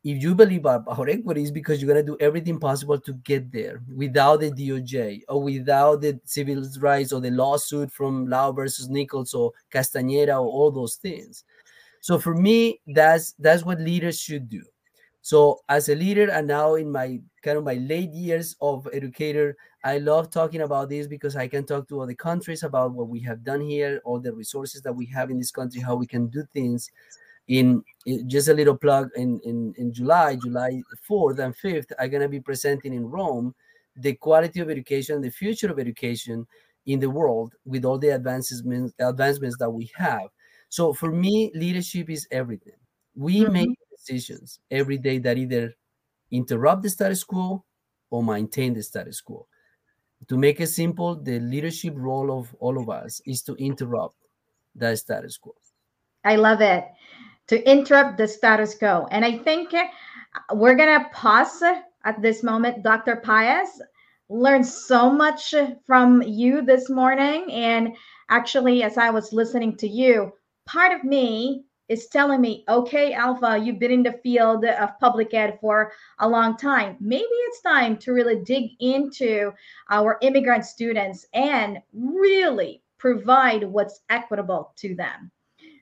if 0.09 0.23
you 0.23 0.35
believe 0.35 0.65
equity 0.65 1.43
is 1.43 1.51
because 1.51 1.83
you're 1.83 1.93
going 1.93 2.07
to 2.07 2.13
do 2.13 2.17
everything 2.19 2.59
possible 2.59 2.99
to 2.99 3.13
get 3.25 3.53
there 3.53 3.83
without 3.95 4.41
the 4.41 4.51
DOJ 4.51 5.21
or 5.29 5.43
without 5.43 6.01
the 6.01 6.19
civil 6.25 6.65
rights 6.81 7.13
or 7.13 7.21
the 7.21 7.31
lawsuit 7.31 7.93
from 7.93 8.27
Lau 8.27 8.51
versus 8.53 8.89
Nichols 8.89 9.35
or 9.35 9.53
Castañeda 9.71 10.31
or 10.31 10.49
all 10.49 10.71
those 10.71 10.95
things. 10.95 11.45
So 12.01 12.19
for 12.19 12.35
me, 12.35 12.81
that's 12.87 13.35
that's 13.39 13.65
what 13.65 13.81
leaders 13.81 14.19
should 14.19 14.49
do. 14.49 14.63
So 15.21 15.61
as 15.69 15.91
a 15.91 15.95
leader 15.95 16.31
and 16.31 16.47
now 16.47 16.77
in 16.77 16.91
my 16.91 17.21
kind 17.43 17.59
of 17.59 17.65
my 17.65 17.75
late 17.75 18.13
years 18.13 18.57
of 18.63 18.89
educator, 18.95 19.59
I 19.85 19.99
love 19.99 20.31
talking 20.31 20.63
about 20.63 20.89
this 20.89 21.07
because 21.07 21.37
I 21.37 21.49
can 21.49 21.67
talk 21.67 21.87
to 21.89 22.01
other 22.01 22.15
countries 22.15 22.63
about 22.63 22.95
what 22.95 23.09
we 23.09 23.21
have 23.21 23.45
done 23.45 23.61
here, 23.61 24.01
all 24.07 24.21
the 24.21 24.33
resources 24.33 24.81
that 24.83 24.95
we 24.95 25.05
have 25.07 25.29
in 25.31 25.39
this 25.39 25.51
country, 25.51 25.83
how 25.83 25.97
we 25.97 26.07
can 26.07 26.29
do 26.29 26.45
things 26.55 26.91
in, 27.49 27.83
in, 28.07 28.29
just 28.29 28.49
a 28.49 28.55
little 28.55 28.77
plug 28.77 29.11
in, 29.17 29.41
in 29.41 29.75
in 29.79 29.93
july 29.93 30.37
july 30.37 30.83
4th 31.03 31.39
and 31.39 31.57
5th 31.57 31.93
i'm 31.99 32.11
going 32.11 32.23
to 32.23 32.29
be 32.29 32.41
presenting 32.41 32.93
in 32.95 33.09
rome 33.11 33.55
the 33.97 34.15
quality 34.15 34.61
of 34.61 34.71
education 34.71 35.21
the 35.21 35.31
future 35.31 35.71
of 35.71 35.79
education 35.79 36.47
in 36.87 37.01
the 37.01 37.11
world 37.11 37.55
with 37.65 37.85
all 37.85 37.99
the 37.99 38.09
advancements 38.09 38.95
advancements 38.99 39.57
that 39.59 39.71
we 39.71 39.91
have 39.95 40.29
so 40.69 40.93
for 40.93 41.11
me 41.11 41.51
leadership 41.55 42.11
is 42.11 42.27
everything 42.31 42.77
we 43.15 43.45
Mhm. 43.45 43.53
make 43.53 43.71
decisions 43.91 44.61
every 44.71 44.99
day 44.99 45.19
that 45.19 45.39
either 45.39 45.75
interrupt 46.31 46.83
the 46.83 46.91
status 46.91 47.25
quo 47.25 47.65
or 48.11 48.23
maintain 48.23 48.75
the 48.75 48.83
status 48.83 49.21
quo 49.21 49.47
to 50.29 50.37
make 50.39 50.61
it 50.61 50.69
simple 50.69 51.17
the 51.17 51.41
leadership 51.41 51.95
role 51.97 52.31
of 52.39 52.55
all 52.61 52.79
of 52.79 52.89
us 52.91 53.21
is 53.27 53.43
to 53.43 53.55
interrupt 53.57 54.17
that 54.75 54.99
status 54.99 55.39
quo 55.39 55.55
I 56.25 56.37
love 56.37 56.61
it. 56.61 56.85
To 57.49 57.71
interrupt 57.71 58.19
the 58.19 58.29
status 58.29 58.75
quo. 58.75 59.07
And 59.11 59.25
I 59.25 59.39
think 59.39 59.75
uh, 59.75 59.85
we're 60.55 60.77
going 60.77 61.01
to 61.01 61.09
pause 61.11 61.63
at 62.05 62.23
this 62.23 62.43
moment. 62.43 62.83
Dr. 62.83 63.17
Paez 63.17 63.81
learned 64.29 64.67
so 64.67 65.11
much 65.11 65.55
from 65.87 66.23
you 66.23 66.63
this 66.63 66.91
morning. 66.91 67.51
And 67.51 67.97
actually, 68.29 68.83
as 68.83 68.99
I 68.99 69.11
was 69.11 69.33
listening 69.33 69.77
to 69.79 69.89
you, 69.89 70.33
part 70.67 70.93
of 70.93 71.05
me 71.05 71.65
is 71.89 72.07
telling 72.09 72.41
me, 72.41 72.65
okay, 72.69 73.15
Alpha, 73.15 73.59
you've 73.59 73.79
been 73.79 73.91
in 73.91 74.03
the 74.03 74.21
field 74.23 74.65
of 74.65 74.99
public 75.01 75.33
ed 75.33 75.59
for 75.61 75.93
a 76.19 76.29
long 76.29 76.57
time. 76.57 76.97
Maybe 77.01 77.25
it's 77.25 77.63
time 77.63 77.97
to 77.99 78.13
really 78.13 78.43
dig 78.45 78.73
into 78.81 79.53
our 79.89 80.19
immigrant 80.21 80.67
students 80.67 81.27
and 81.33 81.79
really 81.95 82.83
provide 82.99 83.65
what's 83.65 84.01
equitable 84.11 84.73
to 84.77 84.95
them. 84.95 85.31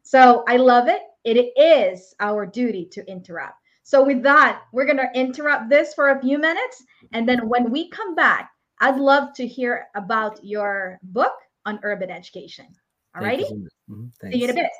So 0.03 0.45
I 0.47 0.57
love 0.59 0.87
it. 0.87 1.03
It 1.27 1.53
is 1.59 2.15
our 2.21 2.47
duty 2.47 2.87
to 2.93 3.05
interrupt. 3.11 3.61
So, 3.83 4.05
with 4.05 4.23
that, 4.23 4.63
we're 4.73 4.85
going 4.85 4.99
to 4.99 5.11
interrupt 5.13 5.69
this 5.69 5.93
for 5.93 6.11
a 6.11 6.21
few 6.21 6.39
minutes. 6.39 6.85
And 7.13 7.29
then 7.29 7.49
when 7.49 7.73
we 7.73 7.91
come 7.91 8.15
back, 8.15 8.53
I'd 8.81 8.97
love 8.97 9.35
to 9.35 9.47
hear 9.47 9.89
about 9.97 10.45
your 10.45 11.01
book 11.03 11.33
on 11.65 11.81
urban 11.83 12.11
education. 12.11 12.67
All 13.17 13.23
righty? 13.23 13.43
you 13.43 13.49
so 13.49 13.57
much. 13.57 13.73
Mhm, 13.91 14.13
See 14.33 14.39
you 14.39 14.45
in 14.45 14.51
a 14.51 14.55
bit. 14.55 14.71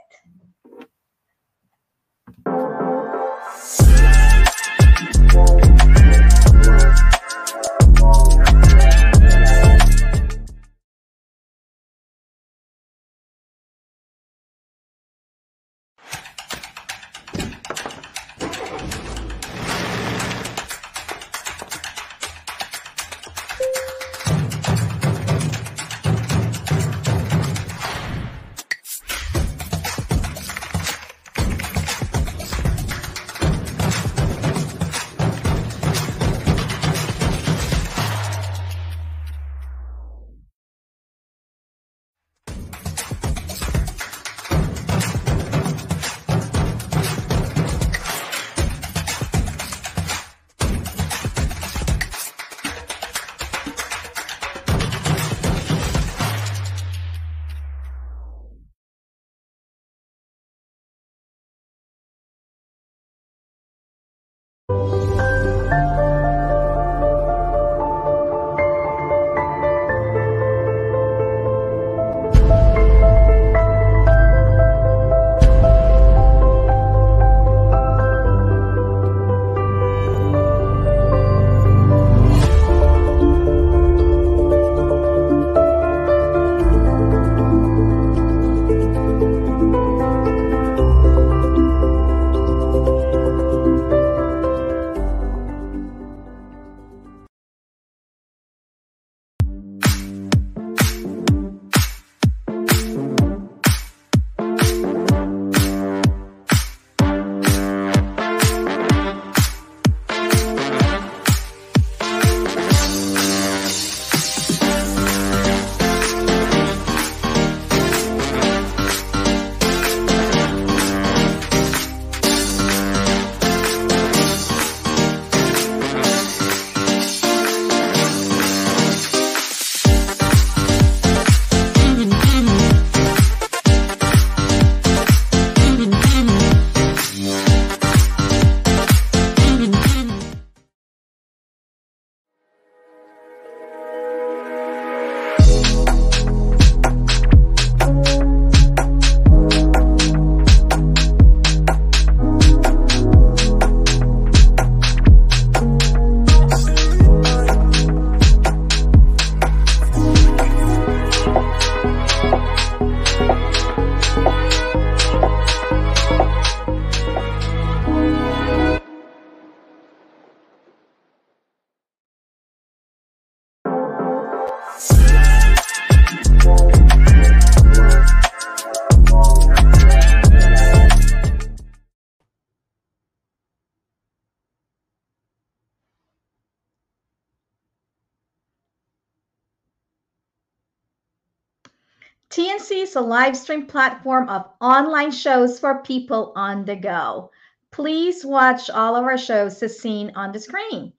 TNC 192.67 192.83
is 192.83 192.97
a 192.97 193.01
live 193.01 193.37
stream 193.37 193.67
platform 193.67 194.29
of 194.29 194.51
online 194.61 195.13
shows 195.13 195.61
for 195.61 195.83
people 195.83 196.33
on 196.35 196.65
the 196.65 196.75
go. 196.75 197.31
Please 197.71 198.25
watch 198.25 198.71
all 198.71 198.97
of 198.97 199.05
our 199.05 199.19
shows 199.19 199.63
as 199.63 199.79
seen 199.79 200.11
on 200.17 200.33
the 200.33 200.41
screen. 200.41 200.93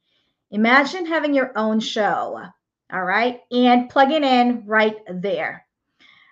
Imagine 0.51 1.05
having 1.05 1.33
your 1.33 1.51
own 1.57 1.81
show, 1.81 2.41
all 2.93 3.03
right, 3.03 3.41
and 3.51 3.89
plug 3.89 4.11
it 4.11 4.23
in 4.23 4.63
right 4.65 4.95
there. 5.09 5.65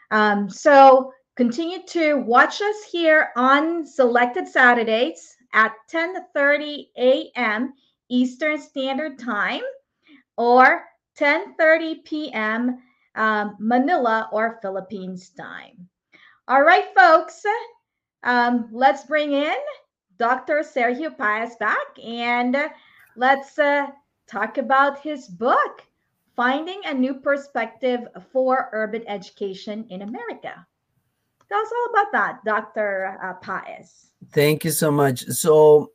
Um, 0.10 0.50
so 0.50 1.12
continue 1.36 1.84
to 1.88 2.16
watch 2.16 2.62
us 2.62 2.84
here 2.90 3.32
on 3.36 3.86
selected 3.86 4.48
Saturdays 4.48 5.36
at 5.52 5.74
10:30 5.92 6.92
a.m. 6.98 7.74
Eastern 8.08 8.58
Standard 8.58 9.20
Time 9.20 9.64
or 10.38 10.86
10:30 11.18 12.06
p.m. 12.06 12.82
Um, 13.16 13.56
Manila 13.60 14.30
or 14.32 14.60
Philippines 14.62 15.30
time. 15.30 15.88
All 16.48 16.64
right, 16.64 16.86
folks, 16.96 17.44
um, 18.24 18.70
let's 18.72 19.04
bring 19.04 19.32
in 19.34 19.56
Dr. 20.18 20.60
Sergio 20.60 21.16
Paez 21.18 21.56
back 21.58 21.98
and 22.04 22.58
let's 23.16 23.58
uh, 23.58 23.88
talk 24.28 24.58
about 24.58 25.00
his 25.00 25.28
book, 25.28 25.84
Finding 26.36 26.82
a 26.86 26.94
New 26.94 27.14
Perspective 27.14 28.02
for 28.32 28.70
Urban 28.74 29.04
Education 29.08 29.86
in 29.90 30.02
America. 30.02 30.66
Tell 31.48 31.60
us 31.60 31.72
all 31.72 31.90
about 31.92 32.12
that, 32.12 32.46
Dr. 32.46 33.18
Uh, 33.24 33.34
Paez. 33.36 34.12
Thank 34.34 34.66
you 34.66 34.72
so 34.72 34.92
much. 34.92 35.26
So, 35.28 35.92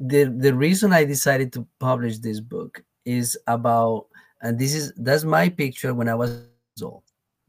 the 0.00 0.24
the 0.24 0.54
reason 0.54 0.92
I 0.92 1.04
decided 1.04 1.52
to 1.54 1.66
publish 1.78 2.18
this 2.18 2.40
book 2.40 2.82
is 3.04 3.38
about, 3.46 4.06
and 4.42 4.58
this 4.58 4.74
is 4.74 4.92
that's 4.96 5.24
my 5.24 5.48
picture 5.48 5.94
when 5.94 6.08
I 6.08 6.14
was 6.14 6.42
old. 6.82 7.02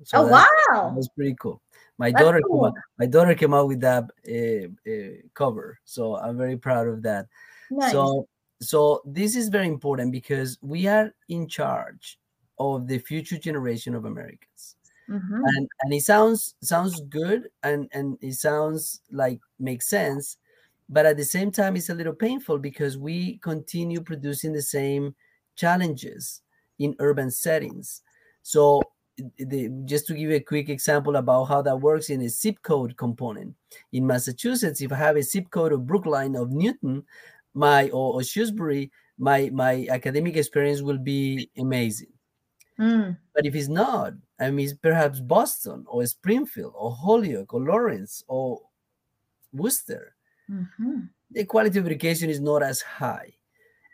So 0.04 0.20
oh 0.20 0.28
wow, 0.28 0.94
that's 0.96 1.10
pretty 1.10 1.36
cool. 1.40 1.62
My 1.98 2.12
that's 2.12 2.24
daughter, 2.24 2.42
cool. 2.42 2.66
out, 2.66 2.74
my 3.00 3.08
daughter 3.08 3.34
came 3.34 3.54
out 3.54 3.68
with 3.68 3.82
that 3.82 4.04
uh, 4.28 4.90
uh, 4.90 5.28
cover, 5.34 5.80
so 5.86 6.18
I'm 6.18 6.38
very 6.38 6.58
proud 6.58 6.88
of 6.88 7.02
that. 7.04 7.28
Nice. 7.72 7.92
So, 7.92 8.28
so 8.62 9.02
this 9.06 9.36
is 9.36 9.50
very 9.50 9.68
important 9.68 10.12
because 10.12 10.58
we 10.62 10.88
are 10.88 11.14
in 11.30 11.48
charge 11.48 12.20
of 12.60 12.88
the 12.88 13.00
future 13.00 13.38
generation 13.38 13.96
of 13.96 14.06
Americans. 14.06 14.76
Mm-hmm. 15.10 15.42
And 15.44 15.70
and 15.82 15.94
it 15.94 16.04
sounds 16.04 16.56
sounds 16.62 17.02
good 17.10 17.50
and 17.64 17.88
and 17.94 18.18
it 18.22 18.34
sounds 18.34 19.02
like 19.12 19.40
makes 19.58 19.88
sense, 19.88 20.38
but 20.90 21.06
at 21.06 21.18
the 21.18 21.26
same 21.26 21.50
time 21.50 21.76
it's 21.76 21.90
a 21.90 21.96
little 21.96 22.14
painful 22.14 22.60
because 22.60 22.98
we 22.98 23.38
continue 23.38 24.02
producing 24.02 24.52
the 24.52 24.62
same 24.62 25.16
challenges 25.56 26.42
in 26.80 26.96
urban 27.00 27.32
settings. 27.32 28.02
So 28.42 28.82
the, 29.38 29.70
just 29.86 30.08
to 30.08 30.14
give 30.14 30.30
you 30.30 30.36
a 30.36 30.40
quick 30.40 30.70
example 30.70 31.16
about 31.16 31.46
how 31.46 31.62
that 31.64 31.82
works 31.82 32.10
in 32.10 32.22
a 32.22 32.30
zip 32.30 32.62
code 32.62 32.96
component 32.98 33.56
in 33.92 34.06
Massachusetts, 34.06 34.82
if 34.82 34.92
I 34.92 34.96
have 34.96 35.18
a 35.18 35.24
zip 35.24 35.50
code 35.50 35.74
of 35.74 35.88
Brookline 35.88 36.36
of 36.36 36.52
Newton, 36.52 37.04
my 37.54 37.90
or, 37.90 38.14
or 38.16 38.24
Shrewsbury, 38.24 38.92
my 39.18 39.50
my 39.52 39.88
academic 39.90 40.38
experience 40.38 40.82
will 40.82 41.00
be 41.00 41.50
amazing. 41.58 42.14
Mm. 42.80 43.18
But 43.34 43.46
if 43.46 43.56
it's 43.56 43.68
not, 43.68 44.14
I 44.40 44.52
mean, 44.52 44.70
perhaps 44.82 45.20
Boston 45.20 45.84
or 45.88 46.06
Springfield 46.06 46.74
or 46.76 46.92
Holyoke 46.92 47.54
or 47.54 47.62
Lawrence 47.62 48.24
or 48.28 48.62
Worcester, 49.52 50.16
mm-hmm. 50.50 51.00
the 51.32 51.46
quality 51.46 51.80
of 51.80 51.88
education 51.88 52.30
is 52.30 52.40
not 52.40 52.62
as 52.62 52.82
high. 52.82 53.34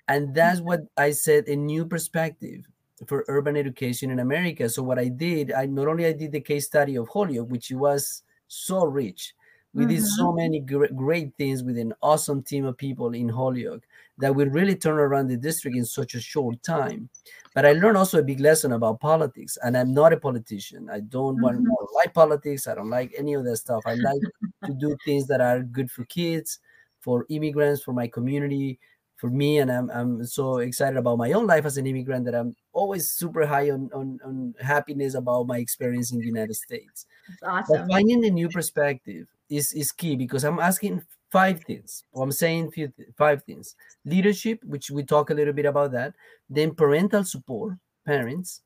And 0.09 0.35
that's 0.35 0.59
what 0.59 0.81
I 0.97 1.11
said 1.11 1.47
a 1.47 1.55
new 1.55 1.85
perspective 1.85 2.67
for 3.07 3.25
urban 3.27 3.55
education 3.55 4.11
in 4.11 4.19
America. 4.19 4.69
So 4.69 4.83
what 4.83 4.99
I 4.99 5.07
did, 5.07 5.51
I 5.51 5.65
not 5.65 5.87
only 5.87 6.05
I 6.05 6.13
did 6.13 6.31
the 6.31 6.41
case 6.41 6.65
study 6.65 6.95
of 6.95 7.07
Holyoke, 7.07 7.49
which 7.49 7.71
was 7.71 8.23
so 8.47 8.85
rich. 8.85 9.33
We 9.73 9.85
mm-hmm. 9.85 9.95
did 9.95 10.05
so 10.05 10.31
many 10.31 10.59
great, 10.59 10.95
great 10.95 11.33
things 11.35 11.63
with 11.63 11.77
an 11.79 11.93
awesome 12.01 12.43
team 12.43 12.65
of 12.65 12.77
people 12.77 13.13
in 13.15 13.27
Holyoke 13.27 13.83
that 14.19 14.35
we 14.35 14.45
really 14.45 14.75
turned 14.75 14.99
around 14.99 15.27
the 15.27 15.37
district 15.37 15.75
in 15.75 15.85
such 15.85 16.13
a 16.13 16.21
short 16.21 16.61
time. 16.61 17.09
But 17.55 17.65
I 17.65 17.71
learned 17.71 17.97
also 17.97 18.19
a 18.19 18.23
big 18.23 18.39
lesson 18.39 18.73
about 18.73 18.99
politics, 18.99 19.57
and 19.63 19.75
I'm 19.75 19.93
not 19.93 20.13
a 20.13 20.17
politician. 20.17 20.89
I 20.91 20.99
don't 20.99 21.35
mm-hmm. 21.35 21.43
want 21.43 21.63
to 21.63 21.87
like 21.95 22.13
politics. 22.13 22.67
I 22.67 22.75
don't 22.75 22.89
like 22.89 23.13
any 23.17 23.33
of 23.33 23.45
that 23.45 23.57
stuff. 23.57 23.81
I 23.85 23.95
like 23.95 24.21
to 24.65 24.73
do 24.73 24.95
things 25.05 25.25
that 25.27 25.41
are 25.41 25.61
good 25.61 25.89
for 25.89 26.05
kids, 26.05 26.59
for 26.99 27.25
immigrants, 27.29 27.81
for 27.81 27.93
my 27.93 28.07
community, 28.07 28.79
for 29.23 29.29
me. 29.29 29.59
And 29.59 29.71
I'm, 29.71 29.89
I'm 29.91 30.25
so 30.25 30.57
excited 30.57 30.97
about 30.97 31.17
my 31.17 31.31
own 31.31 31.47
life 31.47 31.65
as 31.65 31.77
an 31.77 31.87
immigrant 31.87 32.25
that 32.25 32.35
I'm 32.35 32.53
always 32.73 33.09
super 33.09 33.45
high 33.45 33.69
on, 33.69 33.89
on, 33.93 34.19
on 34.25 34.53
happiness 34.59 35.15
about 35.15 35.47
my 35.47 35.59
experience 35.59 36.11
in 36.11 36.19
the 36.19 36.25
United 36.25 36.55
States. 36.55 37.05
That's 37.29 37.69
awesome. 37.69 37.87
But 37.87 37.93
finding 37.93 38.25
a 38.25 38.29
new 38.29 38.49
perspective 38.49 39.27
is, 39.49 39.71
is 39.71 39.93
key 39.93 40.17
because 40.17 40.43
I'm 40.43 40.59
asking 40.59 41.05
five 41.31 41.63
things. 41.63 42.03
Well, 42.11 42.23
I'm 42.23 42.33
saying 42.33 42.71
few 42.71 42.91
five 43.17 43.43
things. 43.43 43.77
Leadership, 44.03 44.61
which 44.65 44.91
we 44.91 45.03
talk 45.03 45.29
a 45.29 45.33
little 45.33 45.53
bit 45.53 45.67
about 45.67 45.93
that. 45.93 46.13
Then 46.49 46.75
parental 46.75 47.23
support, 47.23 47.75
parents. 48.05 48.61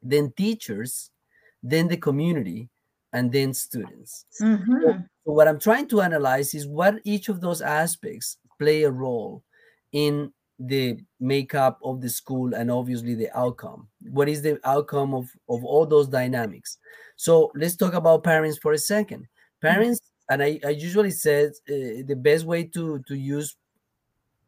Then 0.00 0.32
teachers. 0.36 1.10
Then 1.64 1.88
the 1.88 1.96
community, 1.96 2.68
and 3.12 3.30
then 3.32 3.52
students. 3.52 4.24
Mm-hmm. 4.40 4.82
So, 4.82 4.92
so 5.26 5.32
what 5.32 5.48
I'm 5.48 5.58
trying 5.58 5.88
to 5.88 6.00
analyze 6.00 6.54
is 6.54 6.66
what 6.66 6.94
each 7.04 7.28
of 7.28 7.40
those 7.40 7.60
aspects 7.60 8.38
play 8.56 8.84
a 8.84 8.90
role 8.90 9.42
in 9.92 10.32
the 10.58 10.98
makeup 11.18 11.78
of 11.82 12.00
the 12.00 12.08
school 12.08 12.54
and 12.54 12.70
obviously 12.70 13.14
the 13.14 13.30
outcome 13.36 13.88
what 14.10 14.28
is 14.28 14.42
the 14.42 14.60
outcome 14.64 15.14
of 15.14 15.30
of 15.48 15.64
all 15.64 15.86
those 15.86 16.06
dynamics 16.06 16.76
so 17.16 17.50
let's 17.54 17.76
talk 17.76 17.94
about 17.94 18.22
parents 18.22 18.58
for 18.58 18.72
a 18.72 18.78
second 18.78 19.26
parents 19.62 20.00
and 20.28 20.42
I, 20.42 20.60
I 20.64 20.70
usually 20.70 21.10
said 21.10 21.52
uh, 21.68 22.04
the 22.06 22.16
best 22.16 22.44
way 22.44 22.64
to 22.64 23.02
to 23.08 23.14
use 23.14 23.56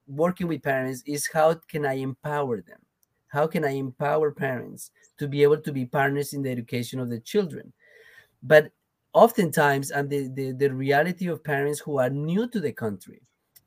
working 0.06 0.48
with 0.48 0.62
parents 0.62 1.02
is 1.06 1.28
how 1.32 1.54
can 1.68 1.86
I 1.86 1.94
empower 1.94 2.60
them? 2.60 2.80
How 3.28 3.46
can 3.46 3.64
I 3.64 3.70
empower 3.70 4.30
parents 4.30 4.90
to 5.18 5.26
be 5.26 5.42
able 5.42 5.58
to 5.58 5.72
be 5.72 5.86
partners 5.86 6.32
in 6.34 6.42
the 6.42 6.50
education 6.50 7.00
of 7.00 7.08
the 7.08 7.20
children? 7.20 7.72
But 8.42 8.70
oftentimes, 9.14 9.90
and 9.90 10.10
the, 10.10 10.28
the, 10.28 10.52
the 10.52 10.74
reality 10.74 11.28
of 11.28 11.44
parents 11.44 11.80
who 11.80 11.98
are 11.98 12.10
new 12.10 12.48
to 12.48 12.60
the 12.60 12.72
country 12.72 13.22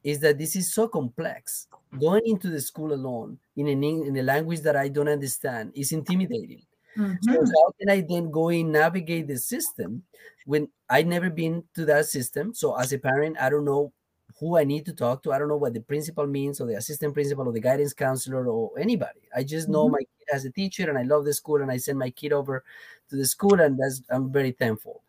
is 0.06 0.20
that 0.20 0.38
this 0.38 0.56
is 0.56 0.72
so 0.72 0.88
complex. 0.88 1.68
Going 2.00 2.22
into 2.26 2.50
the 2.50 2.62
school 2.62 2.94
alone 2.94 3.40
in, 3.58 3.68
an, 3.68 3.84
in 3.84 4.16
a 4.16 4.22
language 4.22 4.62
that 4.62 4.76
I 4.76 4.88
don't 4.88 5.10
understand 5.10 5.72
is 5.74 5.92
intimidating. 5.92 6.62
Mm-hmm. 6.96 7.16
So 7.22 7.34
how 7.34 7.74
can 7.80 7.90
I 7.90 8.06
then 8.08 8.30
go 8.30 8.50
in 8.50 8.72
navigate 8.72 9.28
the 9.28 9.38
system 9.38 10.04
when 10.46 10.70
I 10.90 11.02
never 11.02 11.32
been 11.32 11.64
to 11.74 11.86
that 11.86 12.06
system? 12.06 12.54
So 12.54 12.76
as 12.76 12.94
a 12.94 13.00
parent, 13.00 13.38
I 13.42 13.50
don't 13.50 13.66
know 13.66 13.92
who 14.40 14.58
I 14.58 14.64
need 14.64 14.86
to 14.86 14.94
talk 14.94 15.24
to. 15.24 15.34
I 15.34 15.40
don't 15.40 15.48
know 15.48 15.58
what 15.58 15.74
the 15.74 15.82
principal 15.82 16.28
means 16.28 16.62
or 16.62 16.68
the 16.68 16.76
assistant 16.76 17.16
principal 17.16 17.48
or 17.48 17.52
the 17.52 17.60
guidance 17.60 17.94
counselor 17.94 18.48
or 18.48 18.78
anybody. 18.78 19.22
I 19.36 19.44
just 19.44 19.70
know 19.70 19.86
mm-hmm. 19.86 19.94
my 19.94 20.00
kid 20.00 20.34
has 20.34 20.46
a 20.46 20.52
teacher 20.52 20.88
and 20.88 21.00
I 21.00 21.04
love 21.04 21.26
the 21.26 21.34
school 21.34 21.64
and 21.64 21.72
I 21.72 21.78
send 21.78 21.98
my 21.98 22.12
kid 22.12 22.32
over 22.32 22.64
to 23.10 23.16
the 23.16 23.26
school 23.26 23.60
and 23.60 23.80
that's 23.80 24.04
I'm 24.12 24.32
very 24.32 24.52
thankful. 24.52 25.02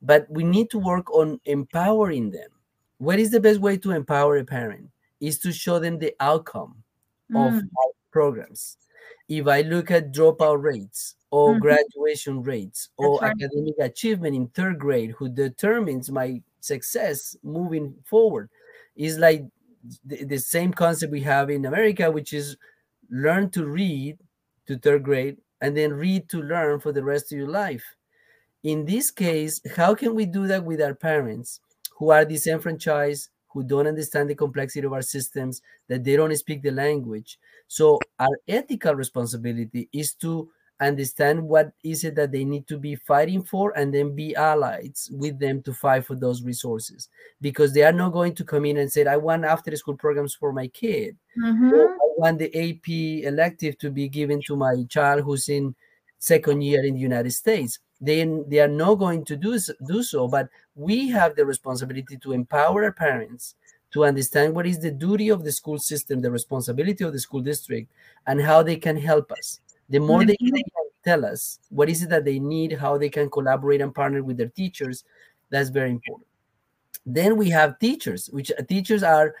But 0.00 0.26
we 0.30 0.44
need 0.44 0.70
to 0.70 0.78
work 0.78 1.12
on 1.12 1.40
empowering 1.44 2.30
them. 2.30 2.50
What 2.98 3.18
is 3.18 3.30
the 3.30 3.40
best 3.40 3.60
way 3.60 3.76
to 3.78 3.92
empower 3.92 4.36
a 4.36 4.44
parent? 4.44 4.90
Is 5.20 5.38
to 5.40 5.52
show 5.52 5.78
them 5.78 5.98
the 5.98 6.14
outcome 6.20 6.82
mm. 7.32 7.46
of 7.46 7.54
our 7.54 7.92
programs. 8.10 8.76
If 9.28 9.46
I 9.46 9.62
look 9.62 9.90
at 9.90 10.12
dropout 10.12 10.62
rates, 10.62 11.16
or 11.30 11.52
mm-hmm. 11.52 11.60
graduation 11.60 12.42
rates 12.42 12.88
or 12.96 13.18
right. 13.18 13.30
academic 13.32 13.74
achievement 13.80 14.34
in 14.34 14.48
third 14.48 14.78
grade 14.78 15.10
who 15.12 15.28
determines 15.28 16.10
my 16.10 16.40
success 16.60 17.36
moving 17.42 17.94
forward 18.04 18.48
is 18.96 19.18
like 19.18 19.44
the, 20.04 20.24
the, 20.24 20.38
same 20.38 20.72
concept 20.72 21.12
we 21.12 21.20
have 21.20 21.50
in 21.50 21.66
america 21.66 22.10
which 22.10 22.32
is 22.32 22.56
learn 23.10 23.48
to 23.50 23.66
read 23.66 24.18
to 24.66 24.76
third 24.78 25.02
grade 25.02 25.36
and 25.60 25.76
then 25.76 25.92
read 25.92 26.28
to 26.28 26.42
learn 26.42 26.80
for 26.80 26.92
the 26.92 27.02
rest 27.02 27.32
of 27.32 27.38
your 27.38 27.48
life 27.48 27.84
in 28.64 28.84
this 28.84 29.10
case 29.10 29.60
how 29.76 29.94
can 29.94 30.14
we 30.14 30.26
do 30.26 30.46
that 30.46 30.64
with 30.64 30.80
our 30.80 30.94
parents 30.94 31.60
who 31.98 32.10
are 32.10 32.24
disenfranchised 32.24 33.28
who 33.48 33.62
don't 33.62 33.86
understand 33.86 34.30
the 34.30 34.34
complexity 34.34 34.86
of 34.86 34.92
our 34.92 35.02
systems 35.02 35.62
that 35.88 36.04
they 36.04 36.16
don't 36.16 36.36
speak 36.36 36.62
the 36.62 36.70
language. 36.70 37.38
So 37.66 37.98
our 38.18 38.38
ethical 38.46 38.94
responsibility 38.94 39.88
is 39.92 40.14
to 40.14 40.50
understand 40.80 41.42
what 41.42 41.72
is 41.82 42.04
it 42.04 42.14
that 42.14 42.30
they 42.30 42.44
need 42.44 42.68
to 42.68 42.78
be 42.78 42.94
fighting 42.94 43.42
for 43.42 43.76
and 43.76 43.92
then 43.92 44.14
be 44.14 44.36
allies 44.36 45.10
with 45.12 45.40
them 45.40 45.60
to 45.62 45.72
fight 45.72 46.04
for 46.04 46.14
those 46.14 46.42
resources. 46.42 47.08
Because 47.40 47.74
they 47.74 47.82
are 47.82 47.92
not 47.92 48.12
going 48.12 48.34
to 48.36 48.44
come 48.44 48.64
in 48.64 48.76
and 48.76 48.92
say 48.92 49.04
i 49.06 49.16
want 49.16 49.44
after 49.44 49.74
school 49.76 49.96
programs 49.96 50.34
for 50.34 50.52
my 50.52 50.68
kid. 50.68 51.16
Mm-hmm. 51.42 51.74
i 51.74 51.96
want 52.16 52.38
the 52.38 52.54
ap 52.54 52.88
elective 52.88 53.76
to 53.78 53.90
be 53.90 54.08
given 54.08 54.40
to 54.42 54.56
my 54.56 54.84
child 54.88 55.22
who's 55.22 55.48
in 55.48 55.74
second 56.18 56.62
year 56.62 56.84
in 56.84 56.94
the 56.94 57.00
united 57.00 57.30
states 57.30 57.78
then 58.00 58.44
they 58.46 58.60
are 58.60 58.68
not 58.68 58.94
going 58.94 59.24
to 59.24 59.36
do, 59.36 59.58
do 59.86 60.02
so 60.02 60.28
but 60.28 60.48
we 60.74 61.08
have 61.08 61.34
the 61.34 61.44
responsibility 61.44 62.16
to 62.16 62.32
empower 62.32 62.84
our 62.84 62.92
parents 62.92 63.54
to 63.90 64.04
understand 64.04 64.54
what 64.54 64.66
is 64.66 64.78
the 64.78 64.90
duty 64.90 65.30
of 65.30 65.44
the 65.44 65.52
school 65.52 65.78
system 65.78 66.20
the 66.20 66.30
responsibility 66.30 67.04
of 67.04 67.12
the 67.12 67.18
school 67.18 67.40
district 67.40 67.90
and 68.26 68.40
how 68.40 68.62
they 68.62 68.76
can 68.76 68.96
help 68.96 69.32
us 69.32 69.60
the 69.88 69.98
more 69.98 70.24
they 70.24 70.34
mm-hmm. 70.34 70.54
can 70.54 70.62
tell 71.04 71.24
us 71.24 71.58
what 71.70 71.88
is 71.88 72.02
it 72.02 72.10
that 72.10 72.24
they 72.24 72.38
need, 72.38 72.72
how 72.72 72.98
they 72.98 73.08
can 73.08 73.30
collaborate 73.30 73.80
and 73.80 73.94
partner 73.94 74.22
with 74.22 74.36
their 74.36 74.48
teachers. 74.48 75.04
That's 75.50 75.70
very 75.70 75.90
important. 75.90 76.26
Then 77.06 77.36
we 77.36 77.48
have 77.50 77.78
teachers, 77.78 78.28
which 78.30 78.52
teachers 78.68 79.02
are, 79.02 79.34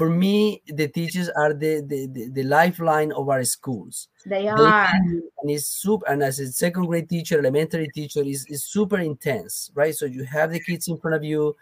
for 0.00 0.08
me, 0.08 0.62
the 0.66 0.88
teachers 0.88 1.28
are 1.28 1.52
the 1.52 1.82
the, 1.86 2.06
the, 2.06 2.28
the 2.30 2.42
lifeline 2.44 3.12
of 3.12 3.28
our 3.28 3.44
schools. 3.44 4.08
They 4.24 4.46
They 4.56 4.70
are. 4.72 4.86
can- 4.86 5.28
and 5.42 5.50
it's 5.50 5.66
super 5.66 6.06
and 6.08 6.22
as 6.22 6.38
a 6.40 6.50
second 6.52 6.86
grade 6.86 7.08
teacher 7.10 7.38
elementary 7.38 7.88
teacher 7.94 8.22
is, 8.22 8.46
is 8.48 8.64
super 8.64 8.98
intense 8.98 9.70
right 9.74 9.94
so 9.94 10.04
you 10.06 10.24
have 10.24 10.52
the 10.52 10.60
kids 10.60 10.88
in 10.88 10.96
front 10.98 11.16
of 11.16 11.24
you 11.24 11.54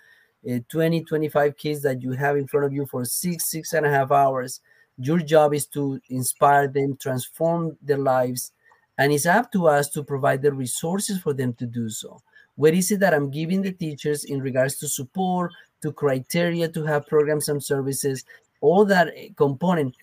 uh, 0.48 0.58
20 0.68 1.02
25 1.04 1.56
kids 1.56 1.82
that 1.82 2.02
you 2.02 2.12
have 2.12 2.36
in 2.36 2.46
front 2.46 2.66
of 2.66 2.72
you 2.72 2.86
for 2.86 3.04
six 3.04 3.50
six 3.50 3.72
and 3.72 3.86
a 3.86 3.90
half 3.90 4.10
hours 4.10 4.60
your 4.98 5.18
job 5.18 5.54
is 5.54 5.66
to 5.66 6.00
inspire 6.10 6.66
them 6.66 6.96
transform 6.96 7.76
their 7.82 7.98
lives 7.98 8.52
and 8.98 9.12
it's 9.12 9.26
up 9.26 9.50
to 9.52 9.66
us 9.68 9.88
to 9.88 10.02
provide 10.02 10.42
the 10.42 10.52
resources 10.52 11.18
for 11.20 11.32
them 11.32 11.52
to 11.54 11.66
do 11.66 11.88
so 11.88 12.18
what 12.56 12.74
is 12.74 12.90
it 12.90 12.98
that 13.00 13.14
i'm 13.14 13.30
giving 13.30 13.62
the 13.62 13.72
teachers 13.72 14.24
in 14.24 14.40
regards 14.42 14.76
to 14.78 14.88
support 14.88 15.52
to 15.82 15.92
criteria 15.92 16.68
to 16.68 16.84
have 16.84 17.06
programs 17.06 17.48
and 17.48 17.62
services 17.62 18.24
all 18.60 18.84
that 18.84 19.08
eh, 19.16 19.28
component. 19.36 19.94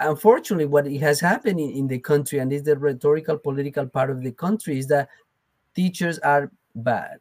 Unfortunately 0.00 0.66
what 0.66 0.86
it 0.86 0.98
has 1.00 1.20
happened 1.20 1.58
in, 1.60 1.70
in 1.70 1.88
the 1.88 1.98
country 1.98 2.38
and 2.38 2.52
is 2.52 2.62
the 2.64 2.76
rhetorical 2.78 3.36
political 3.38 3.86
part 3.86 4.10
of 4.10 4.22
the 4.22 4.32
country 4.32 4.78
is 4.78 4.86
that 4.88 5.08
teachers 5.74 6.18
are 6.20 6.50
bad. 6.74 7.18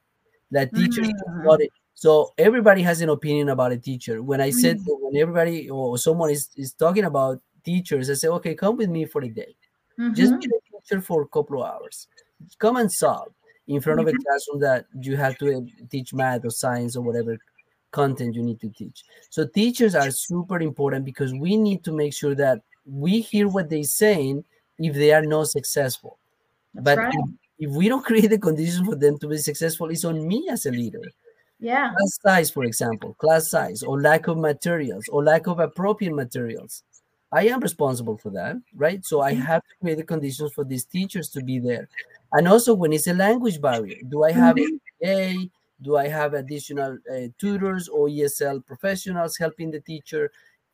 That 0.52 0.74
teachers 0.76 1.08
Mm. 1.10 1.44
got 1.44 1.62
it. 1.62 1.72
So 1.96 2.34
everybody 2.38 2.82
has 2.84 3.02
an 3.02 3.10
opinion 3.10 3.50
about 3.50 3.72
a 3.72 3.78
teacher. 3.78 4.22
When 4.22 4.42
i 4.42 4.50
said 4.52 4.78
Mm. 4.78 4.86
that 4.86 4.98
when 5.02 5.22
everybody 5.22 5.70
or 5.70 5.98
someone 5.98 6.30
is, 6.32 6.50
is 6.56 6.74
talking 6.74 7.06
about 7.06 7.42
teachers 7.64 8.10
i 8.10 8.14
say 8.14 8.30
okay 8.30 8.56
come 8.56 8.78
with 8.78 8.90
me 8.90 9.06
for 9.06 9.22
a 9.24 9.30
day. 9.30 9.56
Just 10.14 10.34
Mhm. 10.34 10.42
be 10.42 10.48
a 10.48 10.62
teacher 10.72 11.02
for 11.02 11.24
a 11.24 11.28
couple 11.28 11.64
of 11.64 11.70
hours. 11.74 12.08
Come 12.60 12.78
and 12.78 12.92
solve 12.92 13.34
in 13.68 13.82
front 13.82 14.00
of 14.00 14.08
a 14.08 14.14
classroom 14.14 14.60
that 14.62 14.86
you 15.02 15.18
have 15.18 15.38
to 15.40 15.58
uh, 15.58 15.62
teach 15.90 16.14
math 16.14 16.46
or 16.46 16.50
science 16.52 16.96
or 16.96 17.02
whatever 17.04 17.38
content 17.98 18.36
you 18.36 18.44
need 18.44 18.60
to 18.62 18.70
teach. 18.70 19.04
So 19.30 19.48
teachers 19.48 19.96
are 19.96 20.12
super 20.12 20.60
important 20.62 21.04
because 21.04 21.34
we 21.34 21.58
need 21.58 21.84
to 21.86 21.92
make 21.92 22.14
sure 22.14 22.36
that 22.36 22.62
we 22.86 23.22
hear 23.22 23.48
what 23.48 23.70
they're 23.70 23.96
saying 24.04 24.44
if 24.78 24.94
they 24.94 25.12
are 25.18 25.26
not 25.36 25.48
successful. 25.48 26.18
That's 26.74 26.86
but 26.86 26.98
right. 27.00 27.14
if, 27.18 27.70
if 27.70 27.76
we 27.76 27.90
don't 27.90 28.06
create 28.06 28.30
the 28.30 28.38
conditions 28.38 28.88
for 28.88 28.96
them 28.96 29.18
to 29.20 29.28
be 29.28 29.38
successful 29.38 29.90
it's 29.90 30.06
on 30.06 30.28
me 30.28 30.48
as 30.50 30.66
a 30.68 30.72
leader. 30.72 31.02
Yeah. 31.60 31.90
class 31.90 32.20
size 32.22 32.50
for 32.52 32.64
example 32.66 33.16
class 33.24 33.50
size 33.50 33.82
or 33.82 34.00
lack 34.00 34.28
of 34.28 34.38
materials 34.38 35.06
or 35.12 35.24
lack 35.24 35.48
of 35.48 35.60
appropriate 35.60 36.14
materials. 36.14 36.84
I 37.32 37.48
am 37.48 37.60
responsible 37.60 38.18
for 38.24 38.30
that 38.40 38.56
right? 38.84 39.04
So 39.10 39.22
i 39.30 39.34
have 39.34 39.64
to 39.70 39.74
create 39.82 39.98
the 39.98 40.10
conditions 40.14 40.52
for 40.54 40.64
these 40.72 40.86
teachers 40.96 41.28
to 41.36 41.42
be 41.50 41.58
there. 41.70 41.86
And 42.34 42.48
also 42.54 42.72
when 42.82 42.94
it's 42.94 43.08
a 43.08 43.16
language 43.26 43.60
barrier 43.68 44.00
do 44.14 44.18
i 44.30 44.32
have 44.44 44.56
mm-hmm. 44.56 45.16
a 45.16 45.50
do 45.82 45.96
i 45.98 46.08
have 46.08 46.34
additional 46.34 46.98
uh, 47.12 47.28
tutors 47.38 47.88
or 47.88 48.08
esl 48.08 48.66
professionals 48.66 49.38
helping 49.38 49.72
the 49.72 49.80
teacher 49.82 50.32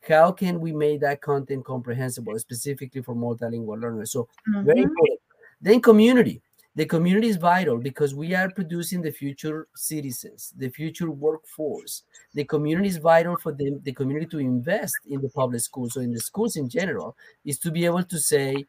how 0.08 0.30
can 0.32 0.60
we 0.60 0.72
make 0.72 1.00
that 1.00 1.20
content 1.20 1.64
comprehensible 1.64 2.38
specifically 2.38 3.02
for 3.02 3.14
multilingual 3.14 3.80
learners 3.80 4.12
so 4.12 4.28
very 4.62 4.80
Mhm. 4.80 4.84
important. 4.84 5.20
Then 5.60 5.80
community. 5.80 6.42
The 6.76 6.86
community 6.86 7.28
is 7.28 7.36
vital 7.36 7.78
because 7.78 8.14
we 8.14 8.34
are 8.34 8.50
producing 8.50 9.00
the 9.00 9.12
future 9.12 9.68
citizens, 9.76 10.52
the 10.56 10.68
future 10.70 11.10
workforce. 11.10 12.02
The 12.34 12.44
community 12.44 12.88
is 12.88 12.96
vital 12.98 13.36
for 13.36 13.52
them, 13.52 13.80
the 13.84 13.92
community 13.92 14.26
to 14.26 14.38
invest 14.40 14.96
in 15.06 15.20
the 15.20 15.28
public 15.30 15.60
schools 15.60 15.96
or 15.96 16.02
in 16.02 16.12
the 16.12 16.20
schools 16.20 16.56
in 16.56 16.68
general, 16.68 17.16
is 17.44 17.58
to 17.60 17.70
be 17.70 17.84
able 17.84 18.02
to 18.04 18.18
say 18.18 18.66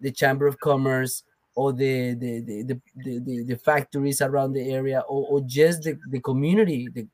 the 0.00 0.12
Chamber 0.12 0.46
of 0.46 0.60
Commerce 0.60 1.24
or 1.58 1.72
the 1.72 2.14
the 2.14 2.32
the, 2.48 2.56
the, 2.62 3.18
the, 3.26 3.44
the, 3.50 3.56
factories 3.56 4.20
around 4.22 4.52
the 4.52 4.64
area 4.78 5.00
or, 5.08 5.26
or 5.32 5.40
just 5.40 5.82
the, 5.82 5.98
the 6.10 6.20
community, 6.20 6.88
the, 6.88 7.04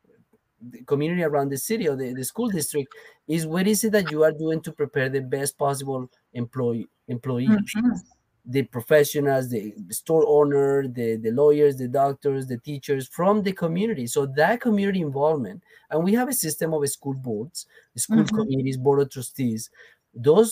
the 0.70 0.82
community 0.84 1.22
around 1.22 1.48
the 1.50 1.56
city 1.56 1.88
or 1.88 1.96
the, 1.96 2.12
the 2.12 2.24
school 2.24 2.50
district 2.50 2.92
is 3.26 3.46
what 3.46 3.66
is 3.66 3.84
it 3.84 3.92
that 3.92 4.10
you 4.10 4.22
are 4.22 4.32
doing 4.32 4.60
to 4.60 4.70
prepare 4.72 5.08
the 5.08 5.20
best 5.20 5.56
possible 5.56 6.10
employee 6.34 6.86
employees 7.08 7.56
Mhm. 7.76 8.00
the 8.46 8.62
professionals, 8.64 9.48
the 9.48 9.72
store 9.88 10.24
owner, 10.38 10.86
the, 10.86 11.16
the 11.16 11.30
lawyers, 11.30 11.76
the 11.78 11.88
doctors, 11.88 12.46
the 12.46 12.58
teachers 12.58 13.08
from 13.08 13.42
the 13.42 13.52
community. 13.52 14.06
So 14.06 14.26
that 14.36 14.60
community 14.60 15.00
involvement, 15.00 15.62
and 15.88 16.04
we 16.04 16.12
have 16.12 16.28
a 16.28 16.34
system 16.34 16.74
of 16.74 16.86
school 16.90 17.14
boards, 17.14 17.66
school 17.96 18.24
Mhm. 18.24 18.34
committees, 18.38 18.76
board 18.76 19.00
of 19.00 19.08
trustees. 19.08 19.70
Those 20.12 20.50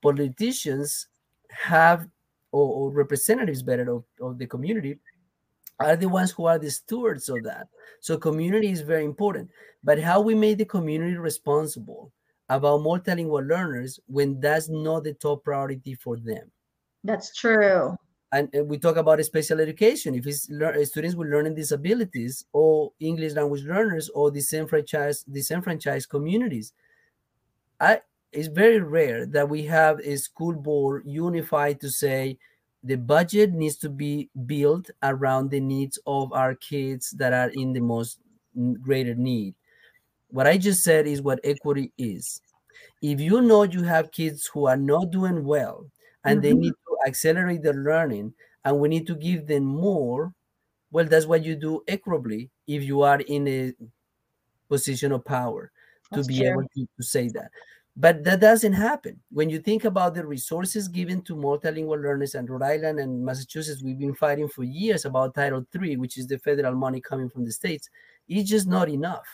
politicians 0.00 1.08
have 1.50 2.08
or, 2.52 2.88
or 2.88 2.90
representatives 2.90 3.62
better 3.62 3.90
of, 3.90 4.04
of 4.20 4.38
the 4.38 4.46
community 4.46 4.98
are 5.78 5.96
the 5.96 6.08
ones 6.08 6.30
who 6.30 6.44
are 6.46 6.58
the 6.58 6.70
stewards 6.70 7.28
of 7.28 7.42
that. 7.44 7.68
So 8.00 8.18
community 8.18 8.70
is 8.70 8.82
very 8.82 9.04
important. 9.04 9.50
But 9.82 9.98
how 10.00 10.20
we 10.20 10.34
make 10.34 10.58
the 10.58 10.64
community 10.66 11.16
responsible 11.16 12.12
about 12.50 12.80
multilingual 12.80 13.48
learners 13.48 13.98
when 14.06 14.40
that's 14.40 14.68
not 14.68 15.04
the 15.04 15.14
top 15.14 15.44
priority 15.44 15.94
for 15.94 16.16
them 16.16 16.50
That's 17.04 17.34
true. 17.34 17.96
and 18.32 18.54
uh, 18.56 18.64
we 18.64 18.76
talk 18.76 18.96
about 18.96 19.24
special 19.24 19.60
education 19.60 20.14
if 20.16 20.26
it's 20.26 20.50
lear- 20.50 20.84
students 20.84 21.14
with 21.16 21.28
learning 21.28 21.54
disabilities 21.54 22.44
or 22.52 22.92
english 22.98 23.34
language 23.34 23.62
learners 23.64 24.08
or 24.10 24.32
disenfranchised 24.32 25.32
disenfranchised 25.32 26.08
communities 26.08 26.72
i 27.80 28.00
it's 28.32 28.48
very 28.48 28.80
rare 28.80 29.26
that 29.26 29.48
we 29.48 29.64
have 29.64 29.98
a 30.00 30.16
school 30.16 30.54
board 30.54 31.02
unified 31.06 31.80
to 31.80 31.90
say 31.90 32.38
the 32.82 32.96
budget 32.96 33.52
needs 33.52 33.76
to 33.76 33.90
be 33.90 34.30
built 34.46 34.90
around 35.02 35.50
the 35.50 35.60
needs 35.60 35.98
of 36.06 36.32
our 36.32 36.54
kids 36.54 37.10
that 37.12 37.32
are 37.32 37.50
in 37.50 37.72
the 37.72 37.80
most 37.80 38.20
greater 38.82 39.14
need 39.14 39.54
what 40.28 40.46
i 40.46 40.56
just 40.58 40.82
said 40.82 41.06
is 41.06 41.22
what 41.22 41.40
equity 41.44 41.92
is 41.98 42.40
if 43.02 43.20
you 43.20 43.40
know 43.42 43.62
you 43.64 43.82
have 43.82 44.12
kids 44.12 44.46
who 44.46 44.66
are 44.66 44.76
not 44.76 45.10
doing 45.10 45.44
well 45.44 45.86
and 46.24 46.42
they 46.42 46.52
Mhm. 46.52 46.54
need 46.54 46.74
to 46.86 46.98
accelerate 47.08 47.62
their 47.62 47.74
learning 47.74 48.34
and 48.64 48.78
we 48.80 48.88
need 48.88 49.06
to 49.06 49.14
give 49.16 49.46
them 49.46 49.64
more 49.64 50.34
well 50.92 51.06
that's 51.06 51.26
what 51.26 51.44
you 51.44 51.56
do 51.56 51.82
equitably 51.88 52.50
if 52.66 52.82
you 52.84 53.02
are 53.02 53.20
in 53.22 53.48
a 53.48 53.74
position 54.68 55.12
of 55.12 55.24
power 55.24 55.72
to 56.12 56.24
be 56.24 56.44
true. 56.44 56.44
able 56.44 56.64
to, 56.74 56.86
to 56.96 57.02
say 57.02 57.28
that 57.28 57.50
but 58.00 58.24
that 58.24 58.40
doesn't 58.40 58.72
happen. 58.74 59.20
When 59.30 59.50
you 59.50 59.58
think 59.60 59.84
about 59.84 60.14
the 60.14 60.26
resources 60.26 60.88
given 60.88 61.22
to 61.22 61.34
multilingual 61.36 62.00
learners 62.02 62.34
and 62.36 62.48
rhode 62.50 62.62
island 62.62 63.00
and 63.00 63.24
massachusetts 63.24 63.82
we've 63.82 63.98
been 63.98 64.14
fighting 64.14 64.48
for 64.48 64.64
years 64.64 65.04
about 65.04 65.34
title 65.34 65.64
iii 65.82 65.96
which 65.96 66.16
is 66.18 66.26
the 66.26 66.38
federal 66.38 66.74
money 66.74 67.00
coming 67.00 67.28
from 67.28 67.44
the 67.44 67.52
states 67.52 67.90
it's 68.28 68.48
just 68.50 68.66
not 68.68 68.88
enough. 68.88 69.28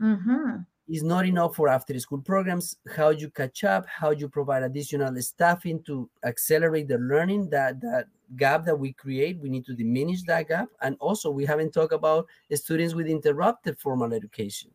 Mhm. 0.00 0.66
is 0.88 1.02
not 1.04 1.24
enough 1.26 1.54
for 1.54 1.68
after 1.68 1.98
school 2.00 2.20
programs. 2.20 2.76
How 2.96 3.10
you 3.10 3.30
catch 3.30 3.62
up 3.64 3.86
how 3.86 4.10
you 4.10 4.28
provide 4.28 4.62
additional 4.64 5.14
staffing 5.22 5.82
to 5.84 6.10
accelerate 6.24 6.88
the 6.88 6.98
learning 6.98 7.50
that 7.50 7.80
that 7.80 8.06
gap 8.36 8.64
that 8.66 8.76
we 8.78 8.92
create 8.92 9.38
we 9.40 9.48
need 9.50 9.64
to 9.66 9.74
diminish 9.74 10.22
that 10.24 10.48
gap. 10.48 10.68
And 10.82 10.96
also 11.00 11.30
we 11.30 11.44
haven't 11.44 11.72
talked 11.72 11.92
about 11.92 12.26
students 12.54 12.94
with 12.94 13.06
interrupted 13.06 13.78
formal 13.78 14.12
education 14.12 14.70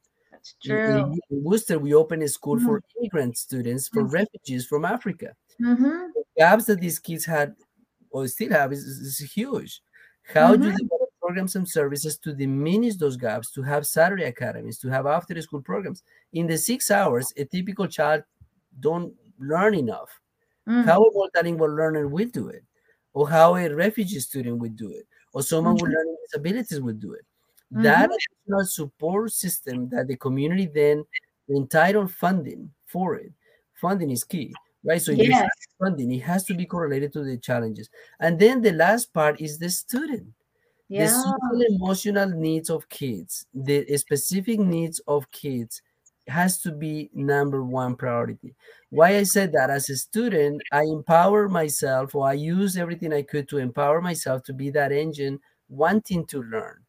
That's 0.45 0.69
In- 0.69 0.97
in, 0.97 1.19
in 1.31 1.43
worcester 1.43 1.79
we 1.79 1.93
opened 1.93 2.23
a 2.23 2.27
school 2.27 2.59
for 2.59 2.81
immigrant 2.99 3.37
students 3.37 3.87
for 3.89 4.03
Mhm. 4.03 4.13
refugees 4.13 4.65
from 4.65 4.85
africa 4.85 5.35
Mhm. 5.59 6.13
the 6.13 6.23
gaps 6.37 6.65
that 6.65 6.79
these 6.79 6.99
kids 6.99 7.25
had 7.25 7.55
or 8.11 8.27
still 8.27 8.51
have 8.51 8.71
is, 8.71 8.83
is, 8.85 9.19
huge. 9.33 9.81
How 10.23 10.55
do 10.55 10.63
Mhm. 10.63 10.71
they 10.71 10.83
develop 10.83 11.09
programs 11.19 11.55
and 11.57 11.67
services 11.67 12.17
to 12.19 12.33
diminish 12.33 12.95
those 12.95 13.17
gaps, 13.17 13.51
to 13.51 13.61
have 13.61 13.85
Saturday 13.85 14.23
academies, 14.23 14.77
to 14.79 14.87
have 14.89 15.05
after 15.05 15.39
school 15.41 15.61
programs? 15.61 16.01
In 16.31 16.47
the 16.47 16.57
six 16.57 16.89
hours, 16.91 17.33
a 17.35 17.43
typical 17.45 17.87
child 17.87 18.23
don't 18.79 19.13
learn 19.37 19.75
enough. 19.75 20.09
Mm. 20.67 20.85
How 20.85 21.03
a 21.03 21.11
multilingual 21.13 21.75
learner 21.75 22.07
will 22.07 22.29
do 22.29 22.47
it, 22.47 22.63
or 23.13 23.27
how 23.29 23.55
a 23.57 23.67
refugee 23.73 24.19
student 24.21 24.59
would 24.59 24.75
do 24.77 24.91
it, 24.91 25.05
or 25.33 25.43
someone 25.43 25.73
with 25.75 25.91
learning 25.91 26.17
disabilities 26.25 26.79
would 26.81 26.99
do 27.01 27.13
it. 27.13 27.25
That 27.71 28.09
mm-hmm. 28.09 28.13
additional 28.13 28.65
support 28.65 29.31
system 29.31 29.89
that 29.89 30.07
the 30.07 30.15
community 30.15 30.69
then 30.73 31.05
entitled 31.49 32.11
funding 32.11 32.71
for 32.85 33.15
it. 33.15 33.31
Funding 33.73 34.11
is 34.11 34.23
key, 34.23 34.53
right? 34.83 35.01
So 35.01 35.11
Yes. 35.11 35.49
funding, 35.79 36.11
it 36.11 36.21
has 36.21 36.45
to 36.45 36.53
be 36.53 36.65
correlated 36.65 37.11
to 37.13 37.23
the 37.23 37.37
challenges. 37.37 37.89
And 38.19 38.39
then 38.39 38.61
the 38.61 38.71
last 38.71 39.13
part 39.13 39.41
is 39.41 39.57
the 39.57 39.69
student. 39.69 40.27
The 40.89 41.07
social 41.07 41.61
emotional 41.67 42.29
needs 42.29 42.69
of 42.69 42.87
kids, 42.89 43.47
the 43.53 43.85
specific 43.97 44.59
needs 44.59 44.99
of 45.07 45.29
kids 45.31 45.81
has 46.27 46.61
to 46.61 46.71
be 46.71 47.09
number 47.13 47.63
one 47.63 47.95
priority. 47.95 48.55
Why 48.89 49.17
I 49.17 49.23
said 49.23 49.51
that 49.53 49.69
as 49.69 49.89
a 49.89 49.95
student, 49.95 50.61
I 50.71 50.83
empower 50.83 51.49
myself 51.49 52.15
or 52.15 52.27
I 52.27 52.33
use 52.33 52.77
everything 52.77 53.13
I 53.13 53.23
could 53.23 53.49
to 53.49 53.57
empower 53.57 53.99
myself 53.99 54.43
to 54.43 54.53
be 54.53 54.69
that 54.71 54.91
engine 54.91 55.39
wanting 55.67 56.25
to 56.27 56.43
learn. 56.43 56.84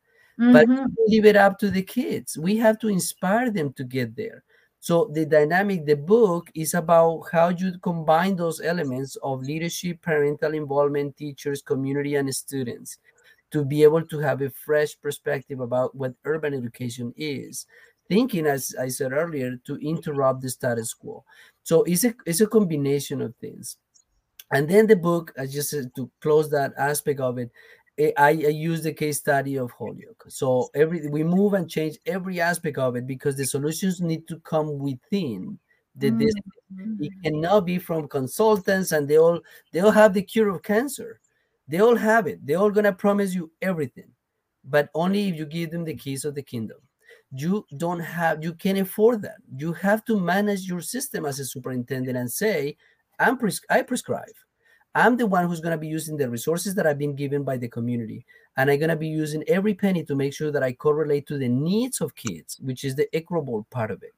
But 0.49 0.69
Mhm. 0.69 0.97
we 0.97 1.05
leave 1.09 1.27
it 1.27 1.37
up 1.37 1.59
to 1.59 1.71
the 1.71 1.83
kids. 1.83 2.39
We 2.39 2.57
have 2.59 2.79
to 2.81 2.89
inspire 2.89 3.51
them 3.51 3.73
to 3.75 3.85
get 3.85 4.17
there. 4.17 4.45
So 4.81 5.11
the 5.13 5.27
dynamic, 5.27 5.85
the 5.87 5.97
book 5.97 6.51
is 6.55 6.75
about 6.75 7.25
how 7.33 7.49
you 7.49 7.79
combine 7.81 8.37
those 8.37 8.61
elements 8.61 9.17
of 9.17 9.43
leadership, 9.43 10.01
parental 10.03 10.55
involvement, 10.55 11.17
teachers, 11.17 11.63
community, 11.63 12.15
and 12.15 12.33
students 12.35 12.99
to 13.51 13.65
be 13.65 13.83
able 13.83 14.03
to 14.07 14.19
have 14.21 14.43
a 14.43 14.51
fresh 14.51 15.01
perspective 15.01 15.61
about 15.61 15.95
what 15.95 16.15
urban 16.25 16.55
education 16.55 17.13
is. 17.17 17.67
Thinking, 18.09 18.47
as 18.47 18.75
I 18.79 18.89
said 18.89 19.13
earlier, 19.13 19.57
to 19.67 19.77
interrupt 19.77 20.43
the 20.43 20.51
status 20.51 20.95
quo. 20.95 21.25
So 21.65 21.83
it's 21.85 22.05
a 22.05 22.15
it's 22.27 22.41
a 22.41 22.47
combination 22.47 23.21
of 23.23 23.35
things. 23.37 23.79
And 24.53 24.69
then 24.69 24.87
the 24.87 24.97
book, 24.97 25.33
I 25.39 25.47
just 25.47 25.71
said 25.71 25.91
to 25.97 26.11
close 26.21 26.51
that 26.51 26.73
aspect 26.79 27.21
of 27.21 27.39
it, 27.39 27.51
I, 27.99 28.13
I 28.19 28.29
use 28.31 28.83
the 28.83 28.93
case 28.93 29.19
study 29.19 29.57
of 29.57 29.71
Holyoke. 29.71 30.25
So 30.29 30.69
every 30.75 31.09
we 31.09 31.25
move 31.25 31.55
and 31.55 31.69
change 31.71 31.99
every 32.05 32.41
aspect 32.41 32.77
of 32.79 32.95
it 32.97 33.07
because 33.07 33.37
the 33.37 33.47
solutions 33.47 34.01
need 34.01 34.29
to 34.29 34.39
come 34.41 34.79
within 34.79 35.59
the 35.95 36.11
Mm. 36.11 36.19
district. 36.19 36.49
It 37.01 37.13
cannot 37.25 37.65
be 37.65 37.79
from 37.79 38.07
consultants 38.09 38.93
and 38.93 39.09
they 39.09 39.17
all 39.19 39.41
they 39.73 39.81
all 39.81 39.91
have 39.93 40.13
the 40.13 40.23
cure 40.23 40.51
of 40.51 40.63
cancer. 40.63 41.21
They 41.69 41.81
all 41.81 41.97
have 41.97 42.27
it. 42.27 42.45
They're 42.45 42.59
all 42.59 42.71
gonna 42.71 42.93
promise 42.93 43.35
you 43.35 43.51
everything, 43.63 44.11
but 44.65 44.91
only 44.95 45.29
if 45.29 45.37
you 45.37 45.47
give 45.47 45.71
them 45.71 45.85
the 45.85 45.95
keys 45.95 46.25
of 46.25 46.35
the 46.35 46.43
kingdom. 46.43 46.79
You 47.33 47.67
don't 47.79 48.01
have 48.01 48.45
you 48.45 48.53
can't 48.55 48.79
afford 48.79 49.23
that. 49.23 49.39
You 49.57 49.73
have 49.73 50.05
to 50.05 50.21
manage 50.21 50.69
your 50.69 50.81
system 50.83 51.25
as 51.25 51.41
a 51.41 51.45
superintendent 51.47 52.17
and 52.17 52.31
say, 52.31 52.77
I'm 53.19 53.39
pres- 53.39 53.65
I 53.71 53.83
prescribe. 53.83 54.37
I'm 54.97 55.19
the 55.19 55.27
one 55.27 55.47
who's 55.47 55.61
going 55.61 55.77
to 55.77 55.79
be 55.79 55.89
using 55.89 56.17
the 56.17 56.31
resources 56.31 56.75
that 56.75 56.87
I've 56.87 56.97
been 56.97 57.15
given 57.15 57.45
by 57.45 57.59
the 57.59 57.69
community. 57.69 58.25
And 58.57 58.71
I'm 58.71 58.79
going 58.79 58.89
to 58.89 58.97
be 58.97 59.09
using 59.09 59.45
every 59.47 59.75
penny 59.75 60.03
to 60.05 60.15
make 60.15 60.33
sure 60.33 60.51
that 60.51 60.63
I 60.63 60.73
correlate 60.73 61.27
to 61.27 61.37
the 61.37 61.49
needs 61.49 62.01
of 62.01 62.17
kids, 62.17 62.59
which 62.61 62.83
is 62.83 62.97
the 62.97 63.07
equitable 63.15 63.67
part 63.71 63.91
of 63.91 64.03
it. 64.03 64.15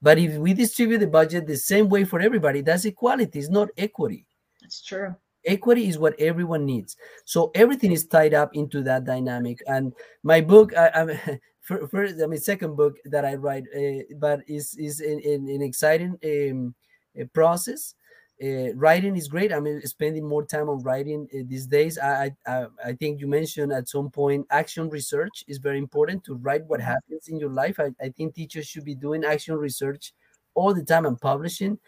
But 0.00 0.16
if 0.16 0.38
we 0.38 0.54
distribute 0.54 0.98
the 0.98 1.06
budget 1.06 1.46
the 1.46 1.58
same 1.58 1.90
way 1.90 2.04
for 2.04 2.20
everybody, 2.20 2.62
that's 2.62 2.86
equality, 2.86 3.38
it's 3.38 3.50
not 3.50 3.68
equity. 3.76 4.26
That's 4.62 4.82
true. 4.82 5.14
Equity 5.44 5.88
is 5.88 5.98
what 5.98 6.18
everyone 6.18 6.64
needs. 6.64 6.96
So 7.26 7.50
everything 7.54 7.92
is 7.92 8.06
tied 8.06 8.32
up 8.32 8.56
into 8.56 8.82
that 8.84 9.04
dynamic. 9.04 9.58
And 9.66 9.92
my 10.22 10.40
book, 10.40 10.74
I, 10.74 10.88
I'm 10.94 11.38
first, 11.90 12.14
I 12.22 12.26
mean, 12.26 12.40
second 12.40 12.76
book 12.76 12.96
that 13.04 13.26
I 13.26 13.34
write, 13.34 13.64
uh, 13.76 14.04
but 14.16 14.40
is 14.48 14.74
is 14.78 15.00
an, 15.00 15.20
an, 15.22 15.48
an 15.50 15.60
exciting 15.60 16.18
um, 16.24 16.74
uh, 17.20 17.26
process 17.34 17.94
uh, 18.42 18.74
writing 18.74 19.16
is 19.16 19.28
great. 19.28 19.52
I'm 19.52 19.66
uh, 19.66 19.80
spending 19.84 20.26
more 20.26 20.44
time 20.44 20.68
on 20.68 20.82
writing 20.82 21.28
uh, 21.32 21.44
these 21.46 21.66
days. 21.66 21.98
I, 21.98 22.36
I 22.46 22.66
I 22.84 22.92
think 22.94 23.20
you 23.20 23.26
mentioned 23.28 23.72
at 23.72 23.88
some 23.88 24.10
point 24.10 24.46
action 24.50 24.90
research 24.90 25.44
is 25.46 25.58
very 25.58 25.78
important 25.78 26.24
to 26.24 26.34
write 26.34 26.64
what 26.66 26.80
happens 26.80 27.28
in 27.28 27.38
your 27.38 27.50
life. 27.50 27.78
I, 27.78 27.90
I 28.00 28.08
think 28.10 28.34
teachers 28.34 28.66
should 28.66 28.84
be 28.84 28.94
doing 28.96 29.24
action 29.24 29.54
research 29.56 30.12
all 30.54 30.74
the 30.74 30.84
time 30.84 31.06
and 31.06 31.20
publishing. 31.20 31.78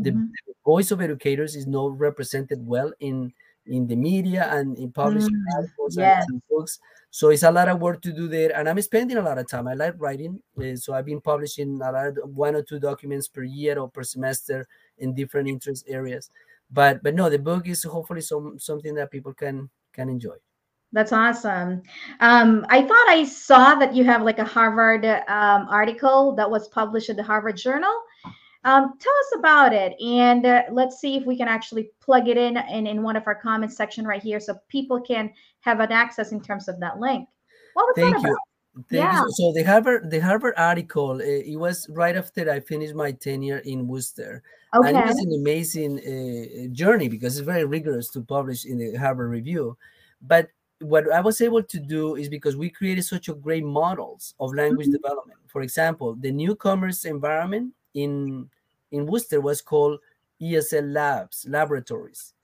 The, 0.00 0.10
Mhm. 0.10 0.36
the 0.46 0.54
voice 0.64 0.90
of 0.90 1.00
educators 1.00 1.56
is 1.56 1.66
not 1.66 1.98
represented 1.98 2.66
well 2.66 2.92
in 3.00 3.32
in 3.66 3.86
the 3.86 3.96
media 3.96 4.44
and 4.52 4.76
in 4.76 4.92
publishing 4.92 5.30
Mm, 5.30 5.56
articles 5.56 5.96
yes. 5.96 6.26
and 6.28 6.42
books. 6.50 6.78
So 7.14 7.28
it's 7.28 7.44
a 7.44 7.50
lot 7.52 7.68
of 7.68 7.80
work 7.80 8.02
to 8.02 8.12
do 8.12 8.26
there, 8.26 8.50
and 8.58 8.68
I'm 8.68 8.82
spending 8.82 9.18
a 9.18 9.22
lot 9.22 9.38
of 9.38 9.46
time. 9.46 9.68
I 9.68 9.74
like 9.74 9.94
writing, 9.98 10.42
uh, 10.58 10.74
so 10.74 10.94
I've 10.94 11.04
been 11.04 11.20
publishing 11.20 11.80
a 11.80 11.92
lot, 11.92 12.08
of, 12.08 12.16
one 12.34 12.56
or 12.56 12.62
two 12.62 12.80
documents 12.80 13.28
per 13.28 13.44
year 13.44 13.78
or 13.78 13.88
per 13.88 14.02
semester 14.02 14.66
in 14.98 15.14
different 15.14 15.46
interest 15.46 15.84
areas. 15.86 16.28
But 16.72 17.04
but 17.04 17.14
no, 17.14 17.30
the 17.30 17.38
book 17.38 17.68
is 17.68 17.84
hopefully 17.84 18.20
some 18.20 18.58
something 18.58 18.96
that 18.96 19.12
people 19.12 19.32
can 19.32 19.70
can 19.92 20.08
enjoy. 20.08 20.34
That's 20.90 21.12
awesome. 21.12 21.82
Um, 22.18 22.66
I 22.68 22.82
thought 22.82 23.06
I 23.08 23.24
saw 23.24 23.76
that 23.76 23.94
you 23.94 24.02
have 24.02 24.22
like 24.22 24.40
a 24.40 24.44
Harvard 24.44 25.04
um, 25.04 25.68
article 25.70 26.34
that 26.34 26.50
was 26.50 26.66
published 26.66 27.10
in 27.10 27.16
the 27.16 27.22
Harvard 27.22 27.56
Journal. 27.56 27.94
Um, 28.64 28.94
tell 28.98 29.12
us 29.12 29.38
about 29.38 29.74
it, 29.74 30.00
and 30.00 30.46
uh, 30.46 30.62
let's 30.70 30.98
see 30.98 31.16
if 31.16 31.26
we 31.26 31.36
can 31.36 31.48
actually 31.48 31.90
plug 32.00 32.28
it 32.28 32.38
in, 32.38 32.56
in 32.56 32.86
in 32.86 33.02
one 33.02 33.16
of 33.16 33.26
our 33.26 33.34
comments 33.34 33.76
section 33.76 34.06
right 34.06 34.22
here, 34.22 34.40
so 34.40 34.56
people 34.68 35.00
can 35.00 35.30
have 35.60 35.80
an 35.80 35.92
access 35.92 36.32
in 36.32 36.40
terms 36.40 36.68
of 36.68 36.80
that 36.80 36.98
link. 36.98 37.28
What 37.74 37.86
was 37.86 37.96
Thank 37.96 38.22
that 38.22 38.28
you. 38.28 38.38
Thank 38.90 38.90
Yeah. 38.90 39.12
you. 39.12 39.30
So 39.32 39.52
the 39.52 39.62
Harvard 39.62 40.10
the 40.10 40.18
Harvard 40.18 40.54
article 40.56 41.12
uh, 41.20 41.24
it 41.24 41.58
was 41.58 41.86
right 41.90 42.16
after 42.16 42.50
I 42.50 42.60
finished 42.60 42.94
my 42.94 43.12
tenure 43.12 43.58
in 43.58 43.86
Worcester, 43.86 44.42
and 44.72 44.96
it 44.96 45.04
was 45.04 45.20
an 45.20 45.32
amazing 45.40 45.98
uh, 46.00 46.74
journey 46.74 47.08
because 47.08 47.38
it's 47.38 47.44
very 47.46 47.64
rigorous 47.64 48.08
to 48.10 48.22
publish 48.22 48.64
in 48.64 48.78
the 48.78 48.96
Harvard 48.96 49.30
Review. 49.30 49.76
But 50.22 50.48
what 50.80 51.10
I 51.12 51.20
was 51.20 51.40
able 51.40 51.62
to 51.62 51.78
do 51.78 52.16
is 52.16 52.28
because 52.28 52.56
we 52.56 52.68
created 52.68 53.04
such 53.04 53.28
a 53.28 53.34
great 53.34 53.64
models 53.64 54.34
of 54.40 54.54
language 54.54 54.88
Mhm. 54.88 54.92
development. 54.92 55.38
For 55.46 55.62
example, 55.62 56.16
the 56.18 56.32
newcomers 56.32 57.04
environment 57.04 57.72
in 57.94 58.48
in 58.92 59.06
Worcester 59.06 59.40
was 59.40 59.60
called 59.60 59.98
ESL 60.40 60.92
Labs 60.92 61.46
Laboratories. 61.48 62.34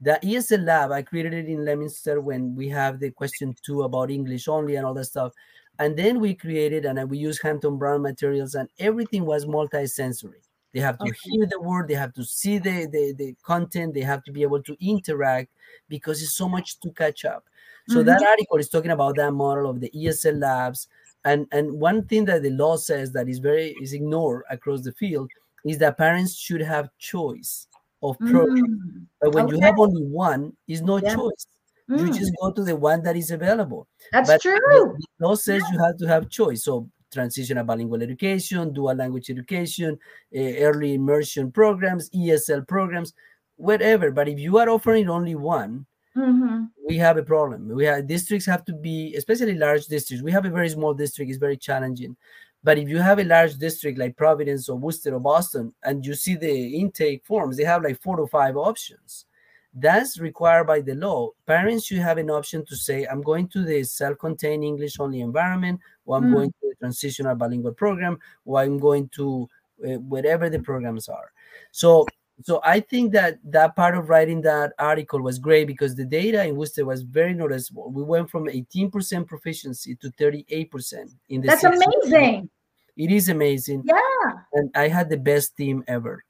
The 0.00 0.18
ESL 0.22 0.64
Lab 0.64 0.92
I 0.92 1.02
created 1.02 1.34
it 1.34 1.46
in 1.46 1.64
Leominster 1.64 2.20
when 2.20 2.54
we 2.54 2.68
have 2.70 3.00
the 3.00 3.10
question 3.10 3.54
two 3.62 3.82
about 3.82 4.10
English 4.10 4.48
only 4.48 4.76
and 4.76 4.86
all 4.86 4.94
that 4.94 5.04
stuff. 5.04 5.32
And 5.78 5.96
then 5.96 6.20
we 6.20 6.34
created 6.34 6.84
and 6.84 7.08
we 7.08 7.18
use 7.18 7.40
Hampton 7.40 7.78
Brown 7.78 8.02
materials, 8.02 8.54
and 8.54 8.68
everything 8.78 9.24
was 9.24 9.46
multi-sensory. 9.46 10.42
They 10.72 10.80
have 10.80 10.98
to 10.98 11.04
Okay. 11.04 11.16
hear 11.24 11.46
the 11.46 11.60
word, 11.60 11.88
they 11.88 11.94
have 11.94 12.12
to 12.14 12.24
see 12.24 12.58
the, 12.58 12.86
the, 12.86 13.14
the 13.16 13.36
content, 13.42 13.94
they 13.94 14.02
have 14.02 14.22
to 14.24 14.32
be 14.32 14.42
able 14.42 14.62
to 14.62 14.76
interact 14.80 15.50
because 15.88 16.22
it's 16.22 16.36
so 16.36 16.48
much 16.48 16.78
to 16.80 16.90
catch 16.92 17.24
up. 17.24 17.44
So 17.88 18.02
that 18.04 18.18
mm-hmm. 18.18 18.28
article 18.28 18.58
is 18.58 18.68
talking 18.68 18.92
about 18.92 19.16
that 19.16 19.32
model 19.32 19.68
of 19.68 19.80
the 19.80 19.90
ESL 19.90 20.38
labs. 20.38 20.86
And 21.24 21.46
and 21.52 21.72
one 21.80 22.06
thing 22.06 22.24
that 22.26 22.42
the 22.42 22.50
law 22.50 22.76
says 22.76 23.12
that 23.12 23.28
is 23.28 23.38
very 23.38 23.68
is 23.80 23.92
ignored 23.92 24.44
across 24.50 24.82
the 24.82 24.92
field 24.92 25.30
is 25.64 25.78
that 25.78 25.98
parents 25.98 26.34
should 26.36 26.62
have 26.62 26.88
choice 26.98 27.66
of 28.02 28.18
program. 28.24 28.46
Mm, 28.50 29.06
But 29.20 29.34
when 29.34 29.48
you 29.48 29.60
have 29.62 29.78
only 29.78 30.04
one, 30.04 30.56
is 30.66 30.82
no 30.82 31.00
Yeah. 31.00 31.14
choice. 31.14 31.46
You 31.94 32.06
mm, 32.06 32.14
just 32.14 32.32
go 32.40 32.52
to 32.52 32.64
the 32.64 32.76
one 32.76 33.02
that 33.02 33.16
is 33.16 33.30
available. 33.30 33.88
That's 34.12 34.28
But 34.28 34.40
true. 34.40 34.58
the 34.98 35.06
law 35.18 35.34
says 35.34 35.62
you 35.70 35.78
have 35.78 35.98
to 35.98 36.06
have 36.08 36.30
choice. 36.30 36.64
So 36.64 36.88
transitional 37.12 37.64
bilingual 37.64 38.02
education, 38.02 38.72
dual 38.72 38.94
language 38.94 39.30
education, 39.30 39.98
uh, 40.34 40.38
early 40.38 40.94
immersion 40.94 41.50
programs, 41.52 42.08
ESL 42.14 42.62
programs, 42.66 43.12
whatever. 43.56 44.10
But 44.12 44.28
if 44.28 44.38
you 44.38 44.58
are 44.58 44.68
offering 44.70 45.08
only 45.10 45.34
one, 45.34 45.86
hmm 46.14 46.64
we 46.86 46.96
have 46.96 47.16
a 47.18 47.22
problem. 47.22 47.68
We 47.68 47.84
have 47.84 48.06
districts 48.06 48.46
have 48.46 48.64
to 48.64 48.72
be, 48.72 49.14
especially 49.16 49.54
large 49.54 49.86
districts. 49.86 50.24
We 50.24 50.32
have 50.32 50.44
a 50.44 50.50
very 50.50 50.68
small 50.68 50.94
district; 50.94 51.30
it's 51.30 51.38
very 51.38 51.56
challenging. 51.56 52.16
But 52.64 52.78
if 52.78 52.88
you 52.88 52.98
have 52.98 53.18
a 53.20 53.24
large 53.24 53.56
district 53.58 53.98
like 53.98 54.16
Providence 54.16 54.68
or 54.68 54.76
Worcester 54.76 55.14
or 55.14 55.20
Boston, 55.20 55.72
and 55.84 56.04
you 56.04 56.14
see 56.14 56.34
the 56.36 56.74
intake 56.80 57.24
forms, 57.24 57.56
they 57.56 57.64
have 57.64 57.82
like 57.84 58.00
four 58.02 58.16
to 58.16 58.26
five 58.26 58.56
options. 58.56 59.26
That's 59.72 60.18
required 60.18 60.66
by 60.66 60.80
the 60.80 60.94
law. 60.94 61.30
Parents 61.46 61.84
should 61.86 61.98
have 61.98 62.18
an 62.18 62.28
option 62.30 62.64
to 62.66 62.76
say, 62.76 63.04
"I'm 63.06 63.22
going 63.22 63.48
to 63.48 63.64
the 63.64 63.84
self-contained 63.84 64.64
English-only 64.64 65.20
environment, 65.20 65.80
or 66.06 66.16
I'm 66.16 66.26
Mm. 66.26 66.32
going 66.32 66.50
to 66.50 66.68
the 66.70 66.74
transitional 66.80 67.36
bilingual 67.36 67.72
program, 67.74 68.18
or 68.44 68.60
I'm 68.60 68.78
going 68.78 69.08
to 69.10 69.48
uh, 69.86 69.98
whatever 70.00 70.50
the 70.50 70.58
programs 70.60 71.08
are." 71.08 71.32
So 71.70 72.06
so 72.42 72.60
I 72.64 72.80
think 72.80 73.12
that 73.12 73.38
that 73.44 73.76
part 73.76 73.96
of 73.96 74.08
writing 74.08 74.40
that 74.42 74.72
article 74.78 75.20
was 75.20 75.38
great 75.38 75.66
because 75.66 75.94
the 75.94 76.04
data 76.04 76.44
in 76.44 76.56
Worcester 76.56 76.84
was 76.84 77.02
very 77.02 77.34
noticeable. 77.34 77.90
We 77.90 78.02
went 78.02 78.30
from 78.30 78.46
18% 78.46 79.26
proficiency 79.26 79.96
to 79.96 80.10
38% 80.12 81.14
in 81.28 81.40
the 81.40 81.48
That's 81.48 81.64
amazing. 81.64 82.48
It 82.96 83.10
is 83.10 83.28
amazing, 83.28 83.82
Yeah. 83.84 84.32
and 84.52 84.70
I 84.74 84.88
had 84.88 85.08
the 85.08 85.16
best 85.16 85.56
team 85.56 85.84
ever. 85.88 86.22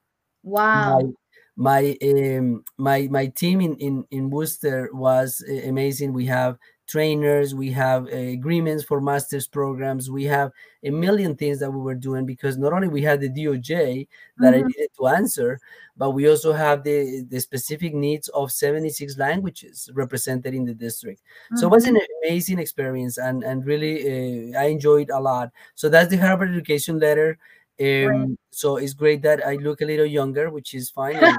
Wow. 0.42 1.00
My 1.56 1.96
my 1.96 1.96
um, 2.02 2.64
my 2.78 3.08
my 3.11 3.26
team 3.26 3.61
in 3.61 3.76
in 3.76 4.04
in 4.11 4.30
Worcester 4.30 4.88
was 4.92 5.44
uh, 5.48 5.68
amazing. 5.68 6.12
We 6.12 6.26
have 6.26 6.56
trainers, 6.91 7.55
we 7.55 7.70
have 7.72 8.07
uh, 8.07 8.16
agreements 8.38 8.82
for 8.84 9.01
masters 9.01 9.47
programs, 9.49 10.11
we 10.11 10.24
have 10.24 10.51
a 10.84 10.91
million 10.91 11.36
things 11.36 11.59
that 11.61 11.70
we 11.70 11.80
were 11.80 11.95
doing 11.95 12.26
because 12.26 12.59
not 12.59 12.72
only 12.72 12.88
we 12.88 13.03
had 13.03 13.20
the 13.20 13.28
DOJ 13.28 14.07
that 14.38 14.55
I 14.55 14.59
Mhm. 14.62 14.66
needed 14.66 14.91
to 14.99 15.07
answer, 15.09 15.61
but 15.97 16.11
we 16.12 16.28
also 16.28 16.53
have 16.53 16.82
the 16.84 17.22
the 17.28 17.41
specific 17.41 17.95
needs 17.95 18.28
of 18.28 18.51
76 18.53 19.16
languages 19.18 19.91
represented 19.95 20.55
in 20.55 20.64
the 20.64 20.74
district. 20.74 21.20
So 21.55 21.66
it 21.66 21.70
was 21.70 21.86
an 21.86 21.99
amazing 22.24 22.59
experience 22.59 23.18
and 23.18 23.45
and 23.45 23.64
really 23.66 23.95
uh, 24.55 24.59
I 24.61 24.66
enjoyed 24.66 25.11
a 25.11 25.20
lot. 25.20 25.51
So 25.74 25.88
that's 25.88 26.11
the 26.11 26.16
Harvard 26.16 26.51
Education 26.51 26.99
Letter. 26.99 27.38
Um, 27.80 28.36
so 28.51 28.76
it's 28.76 28.95
great 28.95 29.22
that 29.22 29.47
I 29.47 29.55
look 29.57 29.80
a 29.80 29.86
little 29.86 30.07
younger, 30.07 30.51
which 30.51 30.74
is 30.74 30.91
fine. 30.91 31.16
and- 31.22 31.38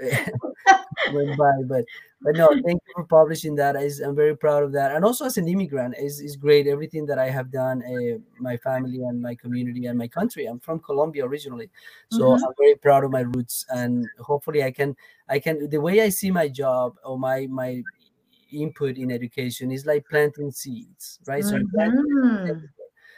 yes, 0.00 0.30
went 1.06 1.36
by, 1.36 1.52
but 1.66 1.84
but 2.24 2.36
no, 2.36 2.54
thank 2.64 2.80
you 2.86 2.92
for 2.94 3.04
publishing 3.04 3.56
that. 3.56 3.76
I, 3.76 3.90
I'm 4.04 4.14
very 4.14 4.36
proud 4.36 4.62
of 4.62 4.72
that, 4.72 4.94
and 4.94 5.04
also 5.04 5.24
as 5.24 5.36
an 5.38 5.48
immigrant, 5.48 5.96
is 5.98 6.20
is 6.20 6.36
great. 6.36 6.66
Everything 6.66 7.06
that 7.06 7.18
I 7.18 7.30
have 7.30 7.50
done, 7.50 7.82
uh, 7.82 8.18
my 8.38 8.56
family 8.58 9.02
and 9.02 9.20
my 9.20 9.34
community 9.34 9.86
and 9.86 9.98
my 9.98 10.08
country. 10.08 10.46
I'm 10.46 10.60
from 10.60 10.80
Colombia 10.80 11.24
originally, 11.26 11.70
so 12.08 12.34
Mhm. 12.34 12.42
I'm 12.46 12.54
very 12.58 12.76
proud 12.76 13.04
of 13.04 13.10
my 13.10 13.22
roots, 13.22 13.66
and 13.70 14.10
hopefully, 14.20 14.62
I 14.62 14.70
can 14.70 14.96
I 15.28 15.38
can 15.40 15.68
the 15.68 15.80
way 15.80 16.00
I 16.02 16.10
see 16.10 16.30
my 16.30 16.48
job 16.48 16.96
or 17.04 17.18
my 17.18 17.46
my 17.48 17.84
input 18.52 18.98
in 18.98 19.10
education 19.12 19.70
is 19.72 19.86
like 19.86 20.06
planting 20.08 20.50
seeds, 20.52 21.20
right? 21.26 21.44
So 21.44 21.58
plant 21.74 21.94
Mhm. 21.94 22.68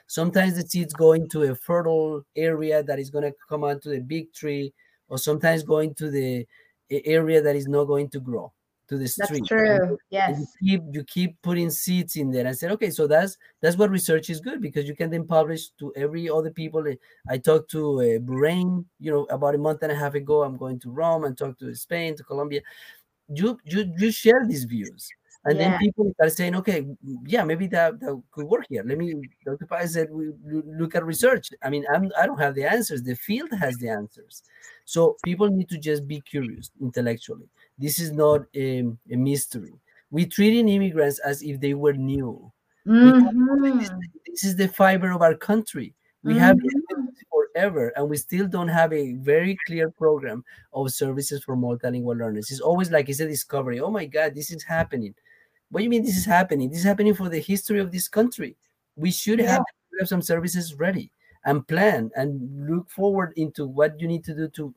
Sometimes 0.06 0.56
the 0.56 0.62
seeds 0.68 0.92
go 0.94 1.12
into 1.12 1.42
a 1.42 1.54
fertile 1.54 2.24
area 2.36 2.82
that 2.82 2.98
is 2.98 3.10
going 3.10 3.24
to 3.24 3.34
come 3.48 3.64
out 3.64 3.82
to 3.82 3.92
a 3.96 4.00
big 4.00 4.32
tree, 4.32 4.74
or 5.08 5.18
sometimes 5.18 5.62
going 5.62 5.94
to 5.94 6.10
the 6.10 6.46
area 6.90 7.40
that 7.42 7.56
is 7.56 7.66
not 7.66 7.84
going 7.84 8.08
to 8.10 8.20
grow 8.20 8.52
to 8.88 8.98
the 8.98 9.08
street. 9.08 9.28
That's 9.28 9.48
true. 9.48 9.98
Yes. 10.10 10.38
You 10.38 10.78
keep 10.78 10.82
you 10.92 11.04
keep 11.04 11.42
putting 11.42 11.70
seeds 11.70 12.16
in 12.16 12.30
there. 12.30 12.46
I 12.46 12.52
said, 12.52 12.70
okay, 12.72 12.90
so 12.90 13.06
that's 13.06 13.36
that's 13.60 13.76
what 13.76 13.90
research 13.90 14.30
is 14.30 14.40
good 14.40 14.60
because 14.60 14.86
you 14.86 14.94
can 14.94 15.10
then 15.10 15.26
publish 15.26 15.70
to 15.80 15.92
every 15.96 16.28
other 16.28 16.50
people. 16.50 16.84
I 17.28 17.38
talked 17.38 17.70
to 17.72 18.00
uh, 18.00 18.04
Bahrain, 18.18 18.84
you 19.00 19.10
know, 19.10 19.24
about 19.30 19.54
a 19.54 19.58
month 19.58 19.82
and 19.82 19.92
a 19.92 19.96
half 19.96 20.14
ago. 20.14 20.42
I'm 20.42 20.56
going 20.56 20.78
to 20.80 20.90
Rome 20.90 21.24
and 21.24 21.36
talk 21.36 21.58
to 21.58 21.74
Spain, 21.74 22.16
to 22.16 22.24
Colombia. 22.24 22.60
You 23.28 23.58
you 23.64 23.92
you 23.96 24.10
share 24.12 24.44
these 24.46 24.64
views. 24.64 25.08
And 25.46 25.58
yeah. 25.58 25.70
then 25.70 25.78
people 25.78 26.10
start 26.14 26.32
saying, 26.32 26.54
okay, 26.56 26.86
yeah, 27.26 27.44
maybe 27.44 27.66
that, 27.68 28.00
that 28.00 28.22
could 28.30 28.46
work 28.46 28.66
here. 28.68 28.82
Let 28.84 28.96
me, 28.96 29.14
Dr. 29.44 29.66
Paez 29.66 29.92
said, 29.92 30.10
we 30.10 30.32
look 30.44 30.94
at 30.94 31.04
research. 31.04 31.50
I 31.62 31.68
mean, 31.68 31.84
I'm, 31.92 32.10
I 32.18 32.26
don't 32.26 32.40
have 32.40 32.54
the 32.54 32.64
answers. 32.64 33.02
The 33.02 33.14
field 33.14 33.50
has 33.52 33.76
the 33.76 33.90
answers. 33.90 34.42
So 34.86 35.16
people 35.22 35.48
need 35.48 35.68
to 35.68 35.78
just 35.78 36.08
be 36.08 36.20
curious 36.22 36.70
intellectually. 36.80 37.46
This 37.78 37.98
is 37.98 38.12
not 38.12 38.42
a, 38.54 38.84
a 39.10 39.16
mystery. 39.16 39.74
We're 40.10 40.26
treating 40.26 40.68
immigrants 40.68 41.18
as 41.18 41.42
if 41.42 41.60
they 41.60 41.74
were 41.74 41.92
new. 41.92 42.50
Mm-hmm. 42.86 43.78
This, 43.78 43.90
this, 44.26 44.44
is 44.44 44.56
the 44.56 44.68
fiber 44.68 45.10
of 45.10 45.22
our 45.22 45.34
country. 45.34 45.94
We 46.22 46.34
mm-hmm. 46.34 46.40
have 46.42 46.58
forever, 47.54 47.92
and 47.96 48.08
we 48.08 48.16
still 48.16 48.46
don't 48.46 48.68
have 48.68 48.92
a 48.92 49.14
very 49.14 49.56
clear 49.66 49.90
program 49.90 50.44
of 50.72 50.90
services 50.92 51.42
for 51.44 51.56
multilingual 51.56 52.18
learners. 52.18 52.50
It's 52.50 52.60
always 52.60 52.90
like 52.90 53.08
it's 53.08 53.20
a 53.20 53.26
discovery. 53.26 53.80
Oh 53.80 53.90
my 53.90 54.04
God, 54.04 54.34
this 54.34 54.50
is 54.50 54.62
happening. 54.62 55.14
What 55.74 55.80
do 55.80 55.84
you 55.84 55.90
mean 55.90 56.04
this 56.04 56.16
is 56.16 56.24
happening? 56.24 56.70
This 56.70 56.78
is 56.78 56.84
happening 56.84 57.14
for 57.14 57.28
the 57.28 57.40
history 57.40 57.80
of 57.80 57.90
this 57.90 58.06
country. 58.06 58.54
We 58.94 59.10
should 59.10 59.40
Yeah. 59.40 59.50
have 59.50 59.64
have 59.98 60.08
some 60.08 60.22
services 60.22 60.72
ready 60.74 61.10
and 61.46 61.66
plan 61.66 62.12
and 62.14 62.70
look 62.70 62.88
forward 62.88 63.32
into 63.34 63.66
what 63.66 63.98
you 63.98 64.06
need 64.06 64.22
to 64.24 64.34
do 64.36 64.46
to 64.50 64.72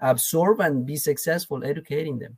absorb 0.00 0.58
and 0.58 0.84
be 0.84 0.96
successful 0.96 1.62
educating 1.64 2.18
them. 2.18 2.36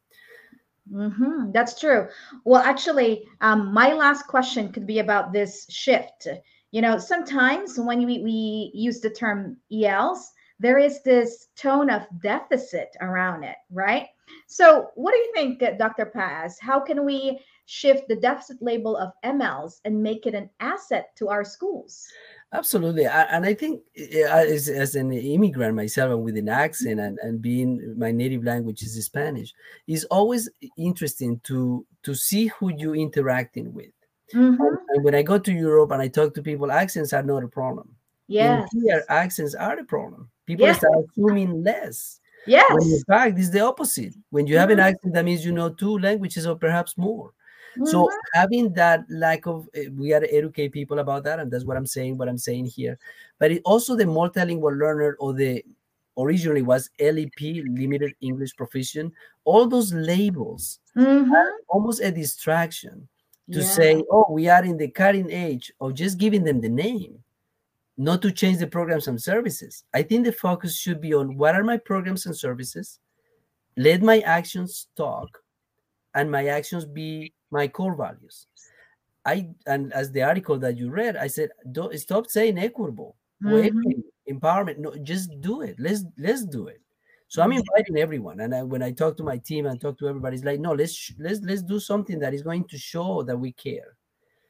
hmm 0.93 1.51
That's 1.53 1.81
true. 1.81 2.09
Well, 2.45 2.61
actually, 2.61 3.25
um, 3.41 3.73
my 3.73 3.95
last 3.95 4.27
question 4.27 4.73
could 4.73 4.87
be 4.87 4.99
about 4.99 5.33
this 5.33 5.67
shift. 5.71 6.29
You 6.73 6.83
know, 6.83 6.99
sometimes 6.99 7.79
when 7.81 8.05
we, 8.05 8.21
we 8.23 8.73
use 8.75 9.01
the 9.01 9.09
term 9.09 9.57
ELs, 9.73 10.33
there 10.61 10.77
is 10.77 11.03
this 11.03 11.49
tone 11.57 11.89
of 11.89 12.03
deficit 12.21 12.95
around 13.01 13.43
it, 13.43 13.57
right? 13.71 14.09
So, 14.47 14.91
what 14.95 15.13
do 15.13 15.19
you 15.19 15.33
think, 15.35 15.63
uh, 15.63 15.73
Dr. 15.73 16.07
Paez? 16.07 16.59
How 16.61 16.81
can 16.81 17.05
we 17.05 17.41
shift 17.67 18.09
the 18.09 18.17
deficit 18.17 18.59
label 18.61 18.97
of 18.97 19.13
MLs 19.25 19.81
and 19.85 20.03
make 20.03 20.27
it 20.27 20.35
an 20.35 20.49
asset 20.61 21.11
to 21.17 21.29
our 21.29 21.45
schools? 21.45 22.07
Absolutely. 22.53 23.07
I, 23.07 23.23
and 23.25 23.45
I 23.45 23.55
think 23.55 23.83
as, 24.29 24.69
as 24.69 24.95
an 24.95 25.13
immigrant 25.13 25.75
myself 25.75 26.13
and 26.13 26.23
with 26.23 26.37
an 26.37 26.49
accent 26.49 27.01
and, 27.01 27.19
and 27.23 27.43
being 27.43 27.95
my 27.99 28.13
native 28.13 28.45
language 28.45 28.83
is 28.83 29.05
Spanish, 29.05 29.53
is 29.89 30.05
always 30.05 30.49
interesting 30.79 31.41
to 31.45 31.85
to 32.05 32.15
see 32.15 32.47
who 32.47 32.73
you're 32.77 32.95
interacting 32.95 33.75
with. 33.75 33.91
Mhm. 34.33 34.59
And, 34.61 34.79
and 34.91 35.05
when 35.05 35.15
I 35.17 35.23
go 35.23 35.39
to 35.39 35.53
Europe 35.53 35.91
and 35.91 36.01
I 36.01 36.09
talk 36.09 36.35
to 36.35 36.43
people, 36.43 36.71
accents 36.71 37.13
are 37.13 37.23
not 37.25 37.43
a 37.43 37.49
problem. 37.49 37.95
Yeah. 38.29 38.61
Yes. 38.61 38.69
here, 38.73 39.05
accents 39.09 39.55
are 39.57 39.77
the 39.77 39.85
problem. 39.85 40.31
People 40.47 40.67
Yeah. 40.67 40.75
start 40.75 40.95
assuming 41.11 41.63
less. 41.65 42.21
When 42.69 42.83
in 42.91 42.91
Yes. 42.91 43.05
fact, 43.05 43.39
it's 43.39 43.51
the 43.51 43.61
opposite. 43.61 44.15
When 44.31 44.47
you 44.47 44.59
have 44.59 44.71
an 44.71 44.79
Mhm. 44.79 44.81
accent, 44.81 45.15
that 45.15 45.25
means 45.25 45.45
you 45.45 45.53
know 45.53 45.71
two 45.71 45.99
languages 45.99 46.47
or 46.47 46.57
perhaps 46.57 46.97
more. 46.97 47.33
So 47.85 48.09
Mhm. 48.09 48.19
having 48.35 48.73
that 48.75 49.05
lack 49.11 49.47
of, 49.47 49.69
uh, 49.77 49.91
we 49.97 50.09
got 50.11 50.21
to 50.21 50.35
educate 50.35 50.71
people 50.71 50.99
about 50.99 51.25
that, 51.25 51.39
and 51.41 51.51
that's 51.51 51.65
what 51.65 51.77
I'm 51.77 51.87
saying. 51.87 52.19
What 52.19 52.29
I'm 52.29 52.39
saying 52.39 52.67
here, 52.67 52.99
but 53.39 53.51
it 53.53 53.63
also 53.65 53.95
the 53.97 54.05
multilingual 54.05 54.77
learner 54.79 55.17
or 55.21 55.33
the 55.35 55.65
originally 56.19 56.63
was 56.63 56.91
LEP, 56.99 57.63
limited 57.63 58.15
English 58.21 58.57
proficient. 58.57 59.13
All 59.45 59.67
those 59.69 59.93
labels 59.93 60.81
Mhm. 60.97 61.59
almost 61.69 62.01
a 62.01 62.11
distraction 62.11 63.09
to 63.53 63.61
Yeah. 63.61 63.65
say, 63.65 64.05
oh, 64.11 64.27
we 64.31 64.49
are 64.49 64.65
in 64.65 64.77
the 64.79 64.89
cutting 64.89 65.31
edge 65.33 65.73
of 65.81 65.95
just 65.95 66.19
giving 66.19 66.45
them 66.45 66.61
the 66.61 66.69
name, 66.69 67.23
not 67.97 68.23
to 68.23 68.31
change 68.33 68.59
the 68.59 68.67
programs 68.67 69.09
and 69.09 69.21
services. 69.21 69.85
I 69.95 70.03
think 70.03 70.25
the 70.25 70.33
focus 70.33 70.77
should 70.77 71.01
be 71.01 71.15
on 71.15 71.37
what 71.37 71.55
are 71.55 71.65
my 71.65 71.79
programs 71.79 72.27
and 72.27 72.37
services. 72.37 72.99
Let 73.77 74.03
my 74.03 74.21
actions 74.21 74.89
talk, 74.97 75.39
and 76.15 76.31
my 76.31 76.47
actions 76.47 76.85
be 76.87 77.35
my 77.51 77.69
core 77.69 77.95
values. 77.97 78.47
I 79.25 79.51
and 79.67 79.93
as 79.93 80.13
the 80.13 80.23
article 80.23 80.59
that 80.61 80.79
you 80.79 80.91
read, 80.91 81.17
I 81.17 81.27
said, 81.27 81.51
don't 81.73 81.99
stop 81.99 82.29
saying 82.29 82.59
equitable, 82.59 83.17
Mhm. 83.43 83.65
equity, 83.67 84.05
empowerment. 84.29 84.79
No, 84.79 84.95
just 84.97 85.41
do 85.41 85.63
it. 85.63 85.77
Let's 85.79 86.05
let's 86.19 86.45
do 86.47 86.69
it. 86.69 86.81
So 87.29 87.43
I'm 87.43 87.51
Mhm. 87.51 87.59
inviting 87.61 87.99
everyone, 87.99 88.41
and 88.41 88.55
I, 88.55 88.63
when 88.63 88.83
I 88.83 88.93
talk 88.93 89.17
to 89.19 89.25
my 89.25 89.39
team 89.39 89.67
and 89.67 89.81
talk 89.81 89.99
to 89.99 90.09
everybody, 90.09 90.37
it's 90.37 90.45
like, 90.45 90.61
no, 90.61 90.73
let's 90.73 91.13
let's 91.19 91.41
let's 91.43 91.63
do 91.63 91.81
something 91.81 92.19
that 92.21 92.35
is 92.35 92.43
going 92.43 92.65
to 92.69 92.79
show 92.79 93.23
that 93.25 93.39
we 93.39 93.53
care. 93.53 93.96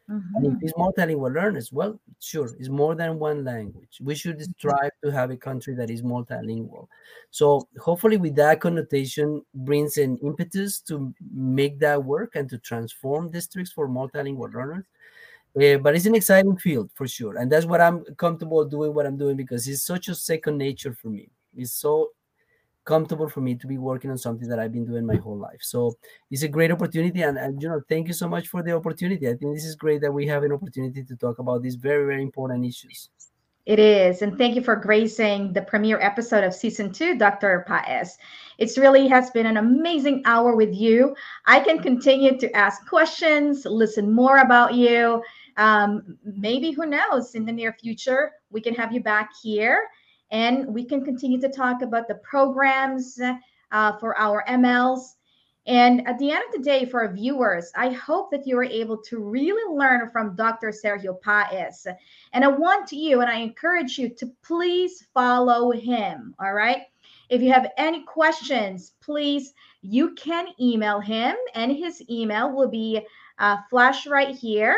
And 0.09 0.47
if 0.47 0.63
it's 0.63 0.73
multilingual 0.75 1.35
learners, 1.35 1.73
well, 1.73 1.99
sure, 2.21 2.49
it's 2.59 2.69
more 2.69 2.95
than 2.95 3.19
one 3.19 3.45
language. 3.45 3.99
We 4.01 4.15
should 4.15 4.41
strive 4.57 4.93
to 5.03 5.11
have 5.11 5.31
a 5.31 5.37
country 5.37 5.75
that 5.75 5.91
is 5.91 6.03
multilingual. 6.03 6.87
So 7.33 7.67
hopefully, 7.79 8.17
with 8.17 8.37
that 8.37 8.61
connotation, 8.61 9.43
brings 9.53 9.97
an 9.97 10.17
impetus 10.19 10.81
to 10.83 11.13
make 11.33 11.81
that 11.81 12.05
work 12.05 12.37
and 12.37 12.49
to 12.51 12.59
transform 12.59 13.33
districts 13.33 13.73
for 13.73 13.89
multilingual 13.89 14.53
learners. 14.55 14.85
Uh, 15.61 15.79
but 15.79 15.97
it's 15.97 16.07
an 16.07 16.15
exciting 16.15 16.57
field 16.57 16.91
for 16.95 17.09
sure, 17.09 17.39
and 17.39 17.51
that's 17.51 17.67
what 17.67 17.81
I'm 17.81 18.05
comfortable 18.17 18.65
doing. 18.65 18.95
What 18.95 19.07
I'm 19.07 19.17
doing 19.17 19.37
because 19.37 19.67
it's 19.67 19.83
such 19.83 20.09
a 20.09 20.15
second 20.15 20.59
nature 20.59 20.93
for 20.93 21.09
me. 21.09 21.31
It's 21.57 21.73
so 21.73 22.11
comfortable 22.87 23.29
for 23.29 23.43
me 23.43 23.55
to 23.57 23.67
be 23.67 23.77
working 23.77 24.11
on 24.11 24.17
something 24.17 24.49
that 24.49 24.59
I've 24.59 24.73
been 24.73 24.87
doing 24.87 25.05
my 25.05 25.17
whole 25.17 25.37
life. 25.37 25.61
So 25.61 25.95
it's 26.31 26.43
a 26.43 26.49
great 26.49 26.71
opportunity, 26.71 27.23
and, 27.23 27.37
and 27.37 27.61
you 27.61 27.69
know, 27.69 27.83
thank 27.89 28.09
you 28.09 28.15
so 28.15 28.29
much 28.29 28.49
for 28.49 28.63
the 28.63 28.73
opportunity. 28.73 29.29
I 29.29 29.35
think 29.35 29.55
this 29.55 29.65
is 29.65 29.75
great 29.75 30.01
that 30.01 30.13
we 30.13 30.27
have 30.29 30.45
an 30.45 30.53
opportunity 30.53 31.05
to 31.05 31.17
talk 31.17 31.39
about 31.39 31.63
these 31.63 31.75
very, 31.75 32.07
very 32.07 32.23
important 32.23 32.65
issues. 32.65 33.11
It 33.67 33.81
is. 33.81 34.23
And 34.23 34.39
thank 34.39 34.55
you 34.55 34.63
for 34.63 34.77
gracing 34.77 35.53
the 35.53 35.63
premiere 35.63 35.99
episode 36.01 36.45
of 36.45 36.55
season 36.55 36.93
two, 36.93 37.19
Dr. 37.19 37.65
Paez. 37.67 38.17
It's 38.59 38.79
really 38.79 39.09
has 39.09 39.31
been 39.31 39.47
an 39.47 39.57
amazing 39.57 40.23
hour 40.25 40.55
with 40.55 40.73
you. 40.73 41.17
I 41.47 41.59
can 41.59 41.81
continue 41.81 42.39
to 42.39 42.57
ask 42.57 42.87
questions, 42.87 43.65
listen 43.65 44.15
more 44.15 44.39
about 44.39 44.75
you. 44.75 45.21
Um, 45.57 46.17
maybe, 46.25 46.71
who 46.71 46.87
knows, 46.87 47.35
in 47.35 47.45
the 47.45 47.51
near 47.51 47.73
future, 47.73 48.31
we 48.51 48.61
can 48.61 48.75
have 48.75 48.93
you 48.93 49.03
back 49.03 49.31
here 49.43 49.89
and 50.31 50.67
we 50.67 50.85
can 50.85 51.05
continue 51.05 51.41
to 51.41 51.49
talk 51.49 51.83
about 51.83 52.09
the 52.09 52.17
programs 52.17 53.21
uh, 53.73 53.99
for 53.99 54.17
our 54.19 54.45
MLs. 54.49 55.15
And 55.67 56.07
at 56.07 56.19
the 56.19 56.31
end 56.31 56.45
of 56.47 56.53
the 56.53 56.63
day, 56.63 56.85
for 56.85 57.03
our 57.03 57.13
viewers, 57.13 57.73
I 57.75 57.91
hope 57.91 58.31
that 58.31 58.47
you 58.47 58.57
are 58.57 58.65
able 58.65 58.99
to 58.99 59.19
really 59.19 59.77
learn 59.77 60.09
from 60.11 60.37
Dr. 60.37 60.69
Sergio 60.69 61.21
Paez. 61.21 61.89
And 62.33 62.45
I 62.45 62.49
want 62.49 62.93
you 62.93 63.21
and 63.21 63.29
I 63.29 63.39
encourage 63.39 63.99
you 63.99 64.09
to 64.11 64.31
please 64.45 65.09
follow 65.13 65.73
him. 65.73 66.35
All 66.39 66.53
right. 66.53 66.83
If 67.29 67.43
you 67.43 67.53
have 67.53 67.73
any 67.77 68.05
questions, 68.05 68.93
please, 69.01 69.55
you 69.83 70.15
can 70.15 70.49
email 70.61 71.01
him, 71.01 71.35
and 71.55 71.73
his 71.73 72.03
email 72.09 72.53
will 72.53 72.69
be 72.69 73.05
uh, 73.39 73.57
flash 73.69 74.07
right 74.07 74.35
here. 74.35 74.77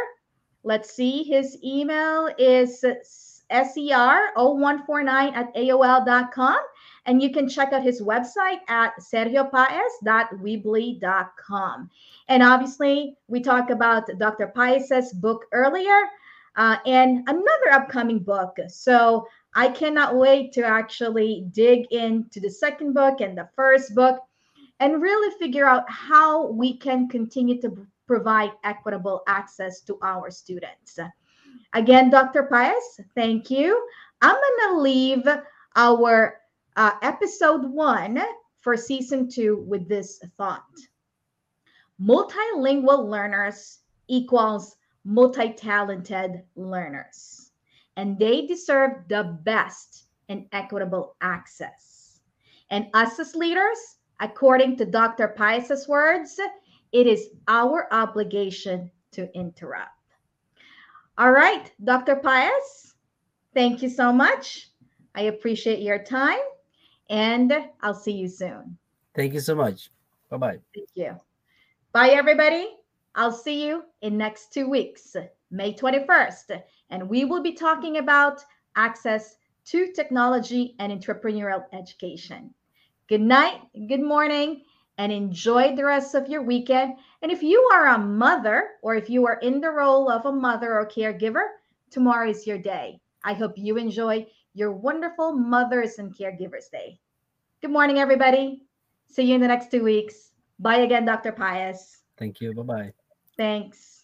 Let's 0.63 0.91
see. 0.91 1.23
His 1.23 1.59
email 1.63 2.31
is 2.39 2.85
ser0149 3.51 5.37
at 5.37 5.55
aol.com. 5.55 6.59
And 7.07 7.23
you 7.23 7.33
can 7.33 7.49
check 7.49 7.73
out 7.73 7.83
his 7.83 8.03
website 8.03 8.59
at 8.69 8.93
sergiopaez.weebly.com. 9.01 11.91
And 12.29 12.43
obviously, 12.43 13.17
we 13.29 13.41
talked 13.41 13.71
about 13.71 14.11
Dr. 14.19 14.49
Paez's 14.49 15.15
book 15.15 15.47
earlier 15.53 16.03
uh, 16.57 16.77
and 16.85 17.27
another 17.29 17.71
upcoming 17.73 18.19
book. 18.19 18.59
So 18.69 19.27
I 19.55 19.69
cannot 19.69 20.17
wait 20.17 20.53
to 20.53 20.65
actually 20.65 21.47
dig 21.53 21.87
into 21.91 22.41
the 22.41 22.51
second 22.51 22.93
book 22.93 23.21
and 23.21 23.39
the 23.39 23.49
first 23.57 23.95
book 23.95 24.21
and 24.81 25.03
really 25.03 25.37
figure 25.39 25.67
out 25.67 25.91
how 25.91 26.51
we 26.51 26.77
can 26.77 27.09
continue 27.09 27.61
to 27.63 27.87
provide 28.07 28.51
equitable 28.65 29.23
access 29.27 29.81
to 29.83 29.99
our 30.03 30.31
students. 30.31 30.99
Again, 31.75 32.11
Dr. 32.11 32.45
Paez, 32.45 33.01
thank 33.15 33.51
you. 33.51 33.87
I'm 34.23 34.35
going 34.35 34.71
to 34.71 34.81
leave 34.81 35.29
our 35.77 36.41
uh, 36.77 36.93
episode 37.03 37.65
one 37.65 38.21
for 38.61 38.77
season 38.77 39.29
two 39.29 39.65
with 39.67 39.89
this 39.89 40.21
thought 40.37 40.65
multilingual 42.01 43.09
learners 43.09 43.81
equals 44.09 44.77
multi 45.05 45.53
talented 45.53 46.43
learners, 46.55 47.51
and 47.97 48.19
they 48.19 48.47
deserve 48.47 49.09
the 49.09 49.39
best 49.43 50.05
and 50.29 50.47
equitable 50.53 51.17
access. 51.21 52.21
And 52.71 52.87
us 52.95 53.19
as 53.19 53.35
leaders, 53.35 53.97
according 54.21 54.77
to 54.77 54.85
Dr. 54.85 55.29
Paez's 55.29 55.89
words, 55.89 56.39
it 56.93 57.07
is 57.07 57.29
our 57.49 57.93
obligation 57.93 58.91
to 59.13 59.33
interrupt. 59.35 59.98
All 61.19 61.33
right, 61.33 61.69
Dr. 61.83 62.15
Paez, 62.15 62.95
thank 63.53 63.83
you 63.83 63.89
so 63.89 64.13
much. 64.13 64.69
I 65.17 65.23
appreciate 65.23 65.81
your 65.81 65.99
time 65.99 66.39
and 67.11 67.53
I'll 67.83 67.93
see 67.93 68.13
you 68.13 68.29
soon. 68.29 68.79
Thank 69.17 69.35
you 69.35 69.41
so 69.41 69.57
much. 69.57 69.91
Bye 70.31 70.37
bye. 70.37 70.59
Thank 70.73 70.91
you. 70.95 71.17
Bye, 71.93 72.11
everybody. 72.11 72.69
I'll 73.17 73.33
see 73.33 73.67
you 73.67 73.83
in 74.03 74.17
next 74.17 74.53
two 74.53 74.71
weeks, 74.71 75.17
May 75.51 75.75
21st, 75.75 76.63
and 76.91 77.09
we 77.09 77.25
will 77.25 77.43
be 77.43 77.53
talking 77.53 77.97
about 77.97 78.45
access 78.77 79.39
to 79.65 79.91
technology 79.93 80.77
and 80.79 80.93
entrepreneurial 80.93 81.65
education. 81.73 82.55
Good 83.09 83.23
night, 83.23 83.63
good 83.89 84.03
morning, 84.03 84.63
and 84.99 85.13
enjoy 85.13 85.75
the 85.75 85.85
rest 85.85 86.15
of 86.15 86.29
your 86.29 86.43
weekend. 86.43 86.95
And 87.23 87.33
if 87.33 87.43
you 87.43 87.61
are 87.73 87.87
a 87.89 87.99
mother 87.99 88.71
or 88.83 88.97
if 88.97 89.09
you 89.09 89.27
are 89.27 89.39
in 89.39 89.61
the 89.61 89.71
role 89.71 90.11
of 90.11 90.27
a 90.27 90.33
mother 90.33 90.75
or 90.75 90.87
caregiver, 90.87 91.47
tomorrow 91.91 92.29
is 92.29 92.47
your 92.47 92.59
day. 92.59 93.01
I 93.25 93.33
hope 93.33 93.57
you 93.57 93.79
enjoy 93.79 94.27
your 94.55 94.73
wonderful 94.73 95.33
Mothers 95.33 95.99
and 95.99 96.15
Caregivers 96.15 96.71
Day. 96.71 97.01
Good 97.63 97.71
morning, 97.71 97.99
everybody. 97.99 98.63
See 99.09 99.23
you 99.23 99.37
in 99.37 99.41
the 99.41 99.49
next 99.49 99.71
two 99.71 99.85
weeks. 99.85 100.33
Bye 100.59 100.79
again, 100.79 101.05
Dr. 101.05 101.33
Paez. 101.33 101.99
Thank 102.19 102.41
you. 102.41 102.53
Bye 102.53 102.63
bye. 102.63 102.93
Thanks. 103.37 103.98